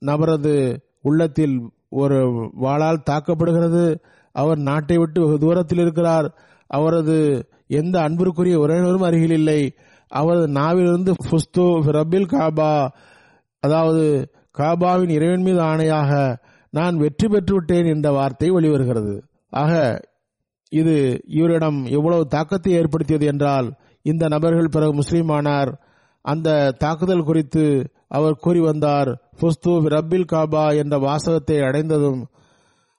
நபரது 0.01 0.55
உள்ளத்தில் 1.01 1.57
ஒரு 1.91 2.17
வாளால் 2.63 3.05
தாக்கப்படுகிறது. 3.09 3.83
அவர் 4.35 4.59
நாட்டை 4.69 4.97
விட்டு 4.97 5.19
வெகு 5.21 5.37
தூரத்தில் 5.37 5.79
இருக்கிறார். 5.79 6.27
அவரது 6.69 7.17
எந்த 7.67 7.95
அன்பிற்குரிய 8.01 8.57
உறவினரும் 8.59 9.07
அருகில் 9.07 9.31
இல்லை 9.31 9.61
அவரது 10.11 10.47
நாவிலிருந்து 10.47 11.11
புஸ்து 11.29 11.63
ரபில் 11.97 12.31
காபா 12.33 12.73
அதாவது 13.63 14.03
காபாவின் 14.57 15.09
இறைவன் 15.09 15.41
மீது 15.41 15.61
ஆணையாக 15.61 16.11
நான் 16.73 16.95
வெற்றி 16.97 17.27
பெற்று 17.27 17.53
விட்டேன் 17.55 17.85
என்ற 17.85 18.07
வார்த்தை 18.11 18.49
வெளிவருகிறது. 18.51 19.13
ஆக 19.53 19.73
இது 20.71 20.95
இவரிடம் 21.39 21.79
எவ்வளவு 21.85 22.23
தாக்கத்தை 22.27 22.73
ஏற்படுத்தியது 22.73 23.25
என்றால் 23.25 23.67
இந்த 24.05 24.27
நபர்கள் 24.27 24.73
பிறகு 24.75 24.93
முஸ்லீமானார் 24.93 25.71
அந்த 26.25 26.71
தாக்குதல் 26.77 27.27
குறித்து 27.29 27.63
அவர் 28.07 28.41
கூறி 28.41 28.59
வந்தார். 28.59 29.11
ஃபுஸ்து 29.39 29.71
ரப்பில் 29.95 30.29
காபா 30.31 30.63
என்ற 30.77 30.97
வாசகத்தை 30.97 31.57
அடைந்ததும் 31.59 32.21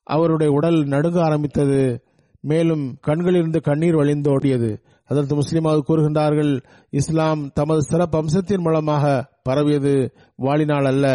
அவருடைய 0.07 0.53
உடல் 0.53 0.79
நடுங்க 0.85 1.19
ஆரம்பித்தது. 1.23 2.05
மேலும் 2.41 2.85
கண்களிலிருந்து 3.01 3.61
கண்ணீர் 3.61 3.97
வழிந்தோடியது. 3.97 4.71
அதற்கு 5.11 5.35
முஸ்லிமாவது 5.35 5.81
கூறுகின்றார்கள் 5.89 6.53
இஸ்லாம் 6.91 7.51
தமது 7.53 7.83
சிறப்பு 7.83 8.19
அம்சத்தின் 8.19 8.61
மூலமாக 8.61 9.05
பரவியது. 9.43 9.95
வாழினால் 10.37 10.87
அல்ல. 10.87 11.07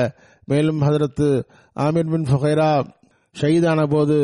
மேலும் 0.45 0.81
ஹதரத்து 0.81 1.27
ஆமீர் 1.75 2.11
பின் 2.11 2.27
ஃபஹைரா 2.31 2.69
ஷயீதான 3.35 3.87
போது 3.89 4.17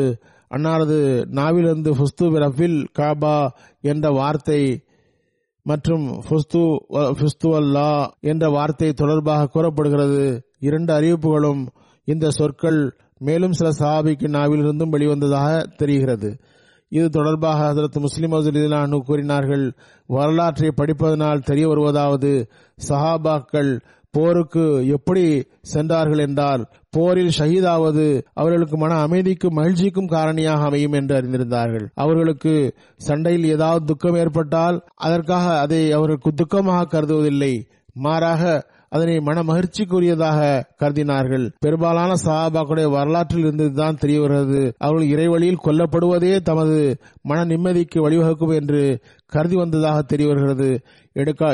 அன்னாரது 0.50 0.98
நாவிலிருந்து 1.38 1.90
ஃபுஸ்து 1.94 2.26
ரஃபில் 2.44 2.86
காபா 2.98 3.48
என்ற 3.80 4.10
வார்த்தை 4.10 4.84
மற்றும் 5.62 6.22
ஃபுஸ்து 6.28 6.60
ஃபுஸ்து 6.90 7.48
அல்லா 7.60 7.88
என்ற 8.20 8.48
வார்த்தை 8.48 8.92
தொடர்பாக 8.92 9.46
கூறப்படுகிறது. 9.46 10.24
இரண்டு 10.68 10.92
அறிவிப்புகளும் 10.94 11.62
இந்த 12.08 12.26
சொற்கள் 12.30 12.80
மேலும் 13.18 13.52
சில 13.52 13.70
சஹாபிக்கு 13.80 14.26
நாவிலிருந்தும் 14.36 14.94
வெளிவந்ததாக 14.94 15.50
தெரிகிறது. 15.76 16.30
இது 16.88 17.06
தொடர்பாக 17.08 17.60
ஹசரத் 17.64 18.04
முஸ்லிம் 18.04 18.34
அனு 18.78 18.98
கூறினார்கள் 18.98 19.64
வரலாற்றை 20.06 20.70
படிப்பதனால் 20.80 21.46
தெரிய 21.50 21.66
வருவதாவது 21.68 22.32
சஹாபாக்கள் 22.88 23.70
போருக்கு 24.14 24.64
எப்படி 24.88 25.24
சென்றார்கள் 25.72 26.22
என்றால் 26.26 26.62
போரில் 26.90 27.36
ஷஹீதாவது 27.38 28.06
அவர்களுக்கு 28.34 28.76
மன 28.76 28.98
அமைதிக்கும் 29.00 29.56
மகிழ்ச்சிக்கும் 29.56 30.12
காரணியாக 30.14 30.64
அமையும் 30.68 30.96
என்று 30.98 31.14
அறிந்திருந்தார்கள். 31.20 31.86
அவர்களுக்கு 31.94 32.54
சண்டையில் 33.06 33.48
ஏதாவது 33.54 33.84
துக்கம் 33.84 34.14
ஏற்பட்டால் 34.14 34.78
அதற்காக 35.06 35.46
அதை 35.60 35.80
அவர்களுக்கு 35.92 36.32
துக்கமாக 36.40 36.90
கருதுவதில்லை. 36.92 37.54
மாறாக 38.04 38.42
அதனை 38.94 39.14
மன 39.26 39.42
மகிழ்ச்சிக்குரியதாக 39.48 40.40
கருதினார்கள். 40.80 41.44
பெரும்பாலான 41.64 42.16
சஹாபாக்களுடைய 42.24 42.88
வரலாற்றில் 42.90 43.44
இருந்துதான் 43.44 44.00
தெரிய 44.02 44.18
வருகிறது 44.20 44.62
அவர்கள் 44.78 45.12
இறைவழியில் 45.12 45.62
கொல்லப்படுவதே 45.66 46.32
தமது 46.48 46.76
மன 47.22 47.44
நிம்மதிக்கு 47.44 47.98
வழிவகுக்கும் 48.06 48.54
என்று 48.58 48.82
கருதி 49.34 49.56
வந்ததாக 49.56 50.02
தெரிய 50.02 50.28
வருகிறது 50.32 50.70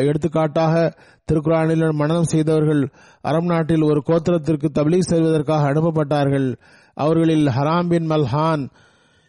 எடுத்துக்காட்டாக 0.09 0.75
திருக்குறானில் 1.29 1.87
மனநம் 2.01 2.31
செய்தவர்கள் 2.33 2.83
அரம் 3.25 3.49
நாட்டில் 3.53 3.89
ஒரு 3.91 4.03
கோத்திரத்திற்கு 4.07 4.69
தபிலீக் 4.79 5.11
செய்வதற்காக 5.13 5.71
அனுப்பப்பட்டார்கள். 5.73 6.49
அவர்களில் 6.97 7.47
ஹராம் 7.57 7.89
பின் 7.89 8.11
மல்ஹான் 8.11 8.65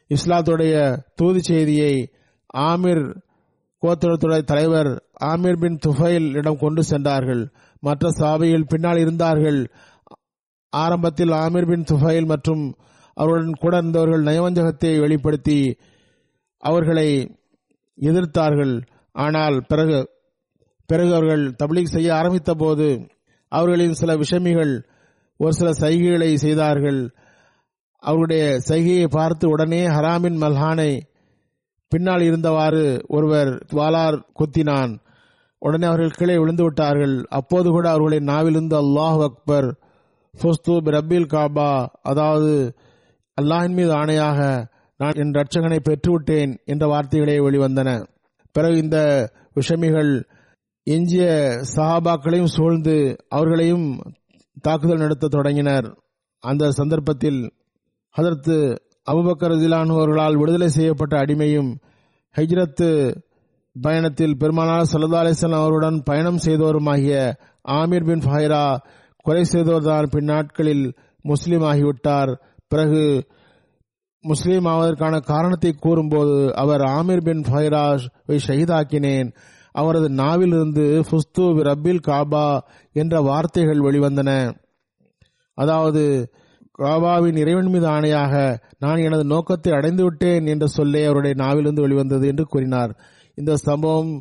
இஸ்லாத்துடைய 0.09 0.75
தூது 1.15 1.39
செய்தியை 1.43 1.93
ஆமிர் 2.69 3.05
கோத்திரத்துடைய 3.83 4.43
தலைவர் 4.51 4.91
ஆமீர் 5.25 5.59
பின் 5.59 5.79
துஃபைல் 5.85 6.29
இடம் 6.39 6.61
கொண்டு 6.63 6.81
சென்றார்கள். 6.83 7.43
மற்ற 7.79 8.09
சாபையில் 8.19 8.69
பின்னால் 8.69 8.97
இருந்தார்கள். 8.97 9.59
ஆரம்பத்தில் 10.73 11.33
ஆமீர் 11.43 11.69
பின் 11.69 11.87
துஃபைல் 11.91 12.25
மற்றும் 12.25 12.63
அவருடன் 13.13 13.59
கூட 13.59 13.77
இருந்தவர்கள் 13.77 14.23
நயவஞ்சகத்தை 14.23 14.91
வெளிப்படுத்தி 14.99 15.59
அவர்களை 16.63 17.09
எதிர்த்தார்கள். 17.97 18.75
ஆனால் 19.15 19.57
பிறகு 19.67 19.97
பிறகு 20.89 21.11
அவர்கள் 21.13 21.43
தப்லீக் 21.63 21.95
செய்ய 21.95 22.09
ஆரம்பித்த 22.15 22.51
போது 22.53 22.87
அவர்களின் 23.51 23.93
சில 23.93 24.11
விஷமிகள் 24.15 24.73
ஒரு 25.39 25.53
சில 25.53 25.69
சைகைகளை 25.71 26.29
செய்தார்கள். 26.35 27.01
அவருடைய 28.03 28.43
சைகையை 28.69 29.07
பார்த்து 29.07 29.45
உடனே 29.49 29.81
ஹராமின் 29.87 30.37
மல்ஹானை 30.43 30.91
பின்னால் 31.91 32.21
இருந்தவாறு 32.21 32.83
ஒருவர் 33.07 33.51
வாளார் 33.73 34.17
குத்தினான். 34.33 34.93
உடனே 35.61 35.87
அவர்கள் 35.87 36.17
கீழே 36.17 36.35
விழுந்து 36.37 36.63
விட்டார்கள் 36.63 37.15
அப்போது 37.29 37.69
கூட 37.69 37.89
அவர்களின் 37.89 38.29
நாவிலிருந்து 38.31 38.75
அல்லாஹ் 38.75 39.21
அக்பர் 39.23 39.67
ஃபுஸ்து 40.33 40.75
ரப்பில் 40.95 41.31
காபா 41.33 41.71
அதாவது 42.01 42.53
அல்லாஹின் 43.37 43.73
மீது 43.73 43.91
ஆணையாக 43.91 44.39
நான் 44.99 45.19
என் 45.21 45.33
ரட்சகனை 45.33 45.79
பெற்றுவிட்டேன் 45.89 46.53
என்ற 46.65 46.87
வார்த்தைகளே 46.87 47.37
வெளிவந்தன. 47.39 47.89
பிறகு 48.55 48.77
இந்த 48.77 48.97
விஷமிகள் 49.55 50.11
எஞ்சிய 50.87 51.25
சஹாபாக்களையும் 51.75 52.53
சூழ்ந்து 52.55 52.95
அவர்களையும் 53.29 53.87
தாக்குதல் 54.61 54.97
நடத்த 54.97 55.27
தொடங்கினர். 55.27 55.87
அந்த 56.43 56.71
சந்தர்ப்பத்தில் 56.71 57.39
அதற்கு 58.15 58.55
அபுபக்கர் 59.07 59.55
ஜிலானு 59.61 59.93
அவர்களால் 59.97 60.37
விடுதலை 60.37 60.69
செய்யப்பட்ட 60.69 61.13
அடிமையும் 61.17 61.69
ஹைஜ்ரத்து 62.35 62.89
பயணத்தில் 63.81 64.37
பெருமானார் 64.37 64.89
சல்லா 64.91 65.19
அலிஸ்லாம் 65.23 65.63
அவருடன் 65.63 65.97
பயணம் 66.03 66.39
செய்தோருமாகிய 66.45 67.17
ஆமீர் 67.79 68.07
பின் 68.09 68.23
ஃபஹைரா 68.25 68.63
கொலை 69.25 69.43
செய்தோர்தான் 69.51 70.11
பின்னாட்களில் 70.15 70.85
முஸ்லீம் 71.25 71.65
ஆகிவிட்டார். 71.71 72.31
பிறகு 72.67 73.03
முஸ்லீம் 74.23 74.65
ஆவதற்கான 74.65 75.15
காரணத்தை 75.19 75.71
கூறும்போது 75.73 76.55
அவர் 76.55 76.81
ஆமீர் 76.81 77.23
பின் 77.23 77.43
ஃபஹைராவை 77.47 78.37
ஷஹீதாக்கினேன். 78.47 79.29
அவரது 79.71 80.09
நாவிலிருந்து 80.09 80.85
ஃபுஸ்து 81.07 81.43
ரப்பில் 81.69 82.05
காபா 82.07 82.47
என்ற 82.95 83.21
வார்த்தைகள் 83.21 83.85
வெளிவந்தன. 83.87 84.29
அதாவது 85.57 86.03
காபாவின் 86.79 87.37
இறைவன் 87.37 87.69
மீது 87.69 87.87
ஆணையாக 87.87 88.33
நான் 88.79 88.97
எனது 88.97 89.23
நோக்கத்தை 89.25 89.71
அடைந்து 89.73 90.03
விட்டேன் 90.03 90.45
என்ற 90.45 90.65
சொல்லே 90.67 91.05
அவருடைய 91.05 91.35
நாவிலிருந்து 91.43 91.81
வெளிவந்தது 91.81 92.27
என்று 92.27 92.45
கூறினார். 92.45 92.91
இந்த 93.39 93.53
சம்பவம் 93.67 94.11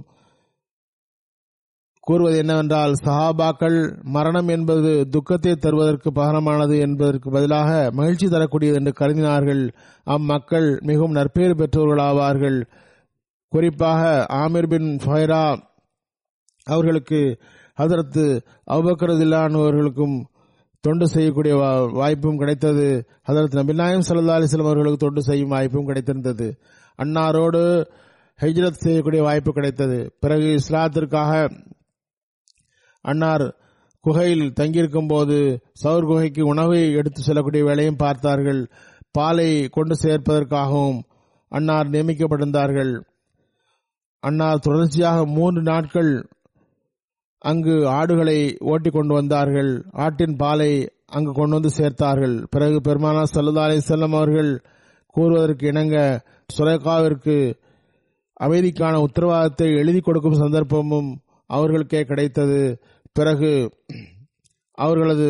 கூறுவது 2.07 2.37
என்னவென்றால் 2.37 2.93
சஹாபாக்கள் 3.05 3.79
மரணம் 4.17 4.49
என்பது 4.49 4.91
துக்கத்தை 5.15 5.53
தருவதற்கு 5.55 6.11
பகரமானது 6.11 6.77
என்பதற்கு 6.87 7.29
பதிலாக 7.31 7.71
மகிழ்ச்சி 7.93 8.27
தரக்கூடியது 8.27 8.79
என்று 8.81 8.93
கருதினார்கள். 9.01 9.63
அம்மக்கள் 10.05 10.69
மிகவும் 10.91 11.17
நற்பெயர் 11.19 11.59
பெற்றவர்களாவார்கள் 11.61 12.59
குறிப்பாக 13.53 14.03
ஆமிர் 14.45 14.71
பின் 14.73 14.89
ஃபைரா 15.05 15.43
அவர்களுக்கு 16.67 17.21
ஹதரத்து 17.79 18.25
அபக்கரதில்லான் 18.77 19.55
அவர்களுக்கும் 19.61 20.17
தொண்டு 20.85 21.07
செய்யக்கூடிய 21.09 21.55
வாய்ப்பும் 22.01 22.41
கிடைத்தது. 22.41 22.89
ஹதரத் 23.29 23.61
நபிநாயம் 23.61 24.05
சல்லா 24.09 24.37
அலிஸ்லாம் 24.39 24.71
அவர்களுக்கு 24.71 25.05
தொண்டு 25.07 25.23
செய்யும் 25.23 25.55
வாய்ப்பும் 25.55 25.89
கிடைத்திருந்தது. 25.89 26.49
அன்னாரோடு 26.99 27.63
ஹெஜ்ரத் 28.41 28.83
செய்யக்கூடிய 28.85 29.23
வாய்ப்பு 29.23 29.53
கிடைத்தது. 29.53 30.15
பிறகு 30.21 30.59
இஸ்லாத்திற்காக 30.59 31.51
அன்னார் 33.01 33.55
குகையில் 34.01 34.53
தங்கியிருக்கும் 34.53 35.07
போது 35.07 35.61
சவுர் 35.85 36.07
குகைக்கு 36.07 36.47
உணவை 36.47 36.93
எடுத்து 36.93 37.23
செல்லக்கூடிய 37.23 37.65
வேலையும் 37.65 37.97
பார்த்தார்கள். 37.97 38.69
பாலை 39.11 39.69
கொண்டு 39.69 39.95
சேர்ப்பதற்காகவும் 40.03 41.01
அன்னார் 41.49 41.91
நியமிக்கப்பட்டிருந்தார்கள். 41.91 43.03
அன்னார் 44.21 44.59
தொடர்ச்சியாக 44.59 45.27
மூன்று 45.27 45.63
நாட்கள் 45.63 46.29
அங்கு 47.39 47.89
ஆடுகளை 47.89 48.57
ஓட்டி 48.59 48.91
கொண்டு 48.91 49.15
வந்தார்கள். 49.15 49.85
ஆட்டின் 49.93 50.37
பாலை 50.37 50.89
அங்கு 51.07 51.33
கொண்டு 51.33 51.55
வந்து 51.61 51.71
சேர்த்தார்கள். 51.79 52.47
பிறகு 52.51 52.81
பெருமானா 52.85 53.23
சல்லா 53.35 53.59
அலி 53.59 53.77
செல்லம் 53.77 54.17
அவர்கள் 54.17 54.65
கூறுவதற்கு 55.07 55.67
இணங்க 55.67 56.25
சுரேகாவிற்கு 56.59 57.37
அமைதிக்கான 58.41 58.95
உத்தரவாதத்தை 59.07 59.69
எழுதி 59.81 60.01
கொடுக்கும் 60.01 60.41
சந்தர்ப்பமும் 60.43 61.11
அவர்களுக்கே 61.47 62.01
கிடைத்தது. 62.05 62.61
பிறகு 63.13 63.53
அவர்களது 64.79 65.29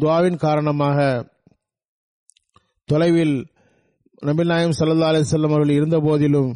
துவாவின் 0.00 0.38
காரணமாக 0.46 0.98
தொலைவில் 2.88 3.36
நபில் 4.26 4.50
நாயம் 4.52 4.76
சல்லா 4.78 5.08
அலிசல்லம் 5.10 5.54
அவர்கள் 5.54 5.76
இருந்த 5.76 5.96
போதிலும் 6.06 6.50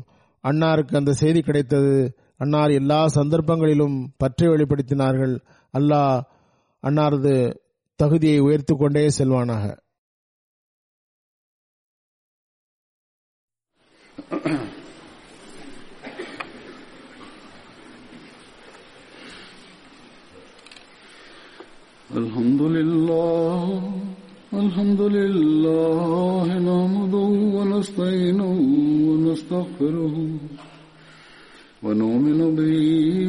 அன்னாருக்கு 0.45 0.95
அந்த 1.01 1.13
செய்தி 1.13 1.41
கிடைத்தது. 1.41 1.95
அன்னார் 2.37 2.73
எல்லா 2.81 3.01
சந்தர்ப்பங்களிலும் 3.17 3.97
பற்றி 4.17 4.47
வெளிப்படுத்தினார்கள். 4.47 5.35
அல்லாஹ் 5.75 6.17
அன்னாரது 6.83 7.35
தகுதியை 8.01 8.39
உயர்த்து 8.39 8.75
கொண்டே 8.77 9.05
செல்வானாக. 9.19 9.65
الحمد 22.17 22.63
لله 22.63 23.83
الحمد 24.53 25.01
لله 25.01 26.47
نحمده 26.59 27.31
ونستعينه 27.57 28.59
ونستغفره 29.09 30.17
ونؤمن 31.83 32.41
به 32.57 32.85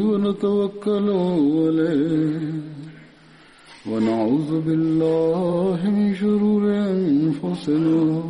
ونتوكل 0.07 1.07
عليه. 1.55 2.43
ونعوذ 3.89 4.51
بالله 4.67 5.79
من 5.97 6.15
شرور 6.15 6.63
أنفسنا 6.67 8.23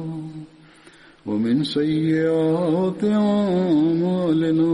ومن 1.26 1.64
سيئات 1.64 3.04
أعمالنا. 3.04 4.74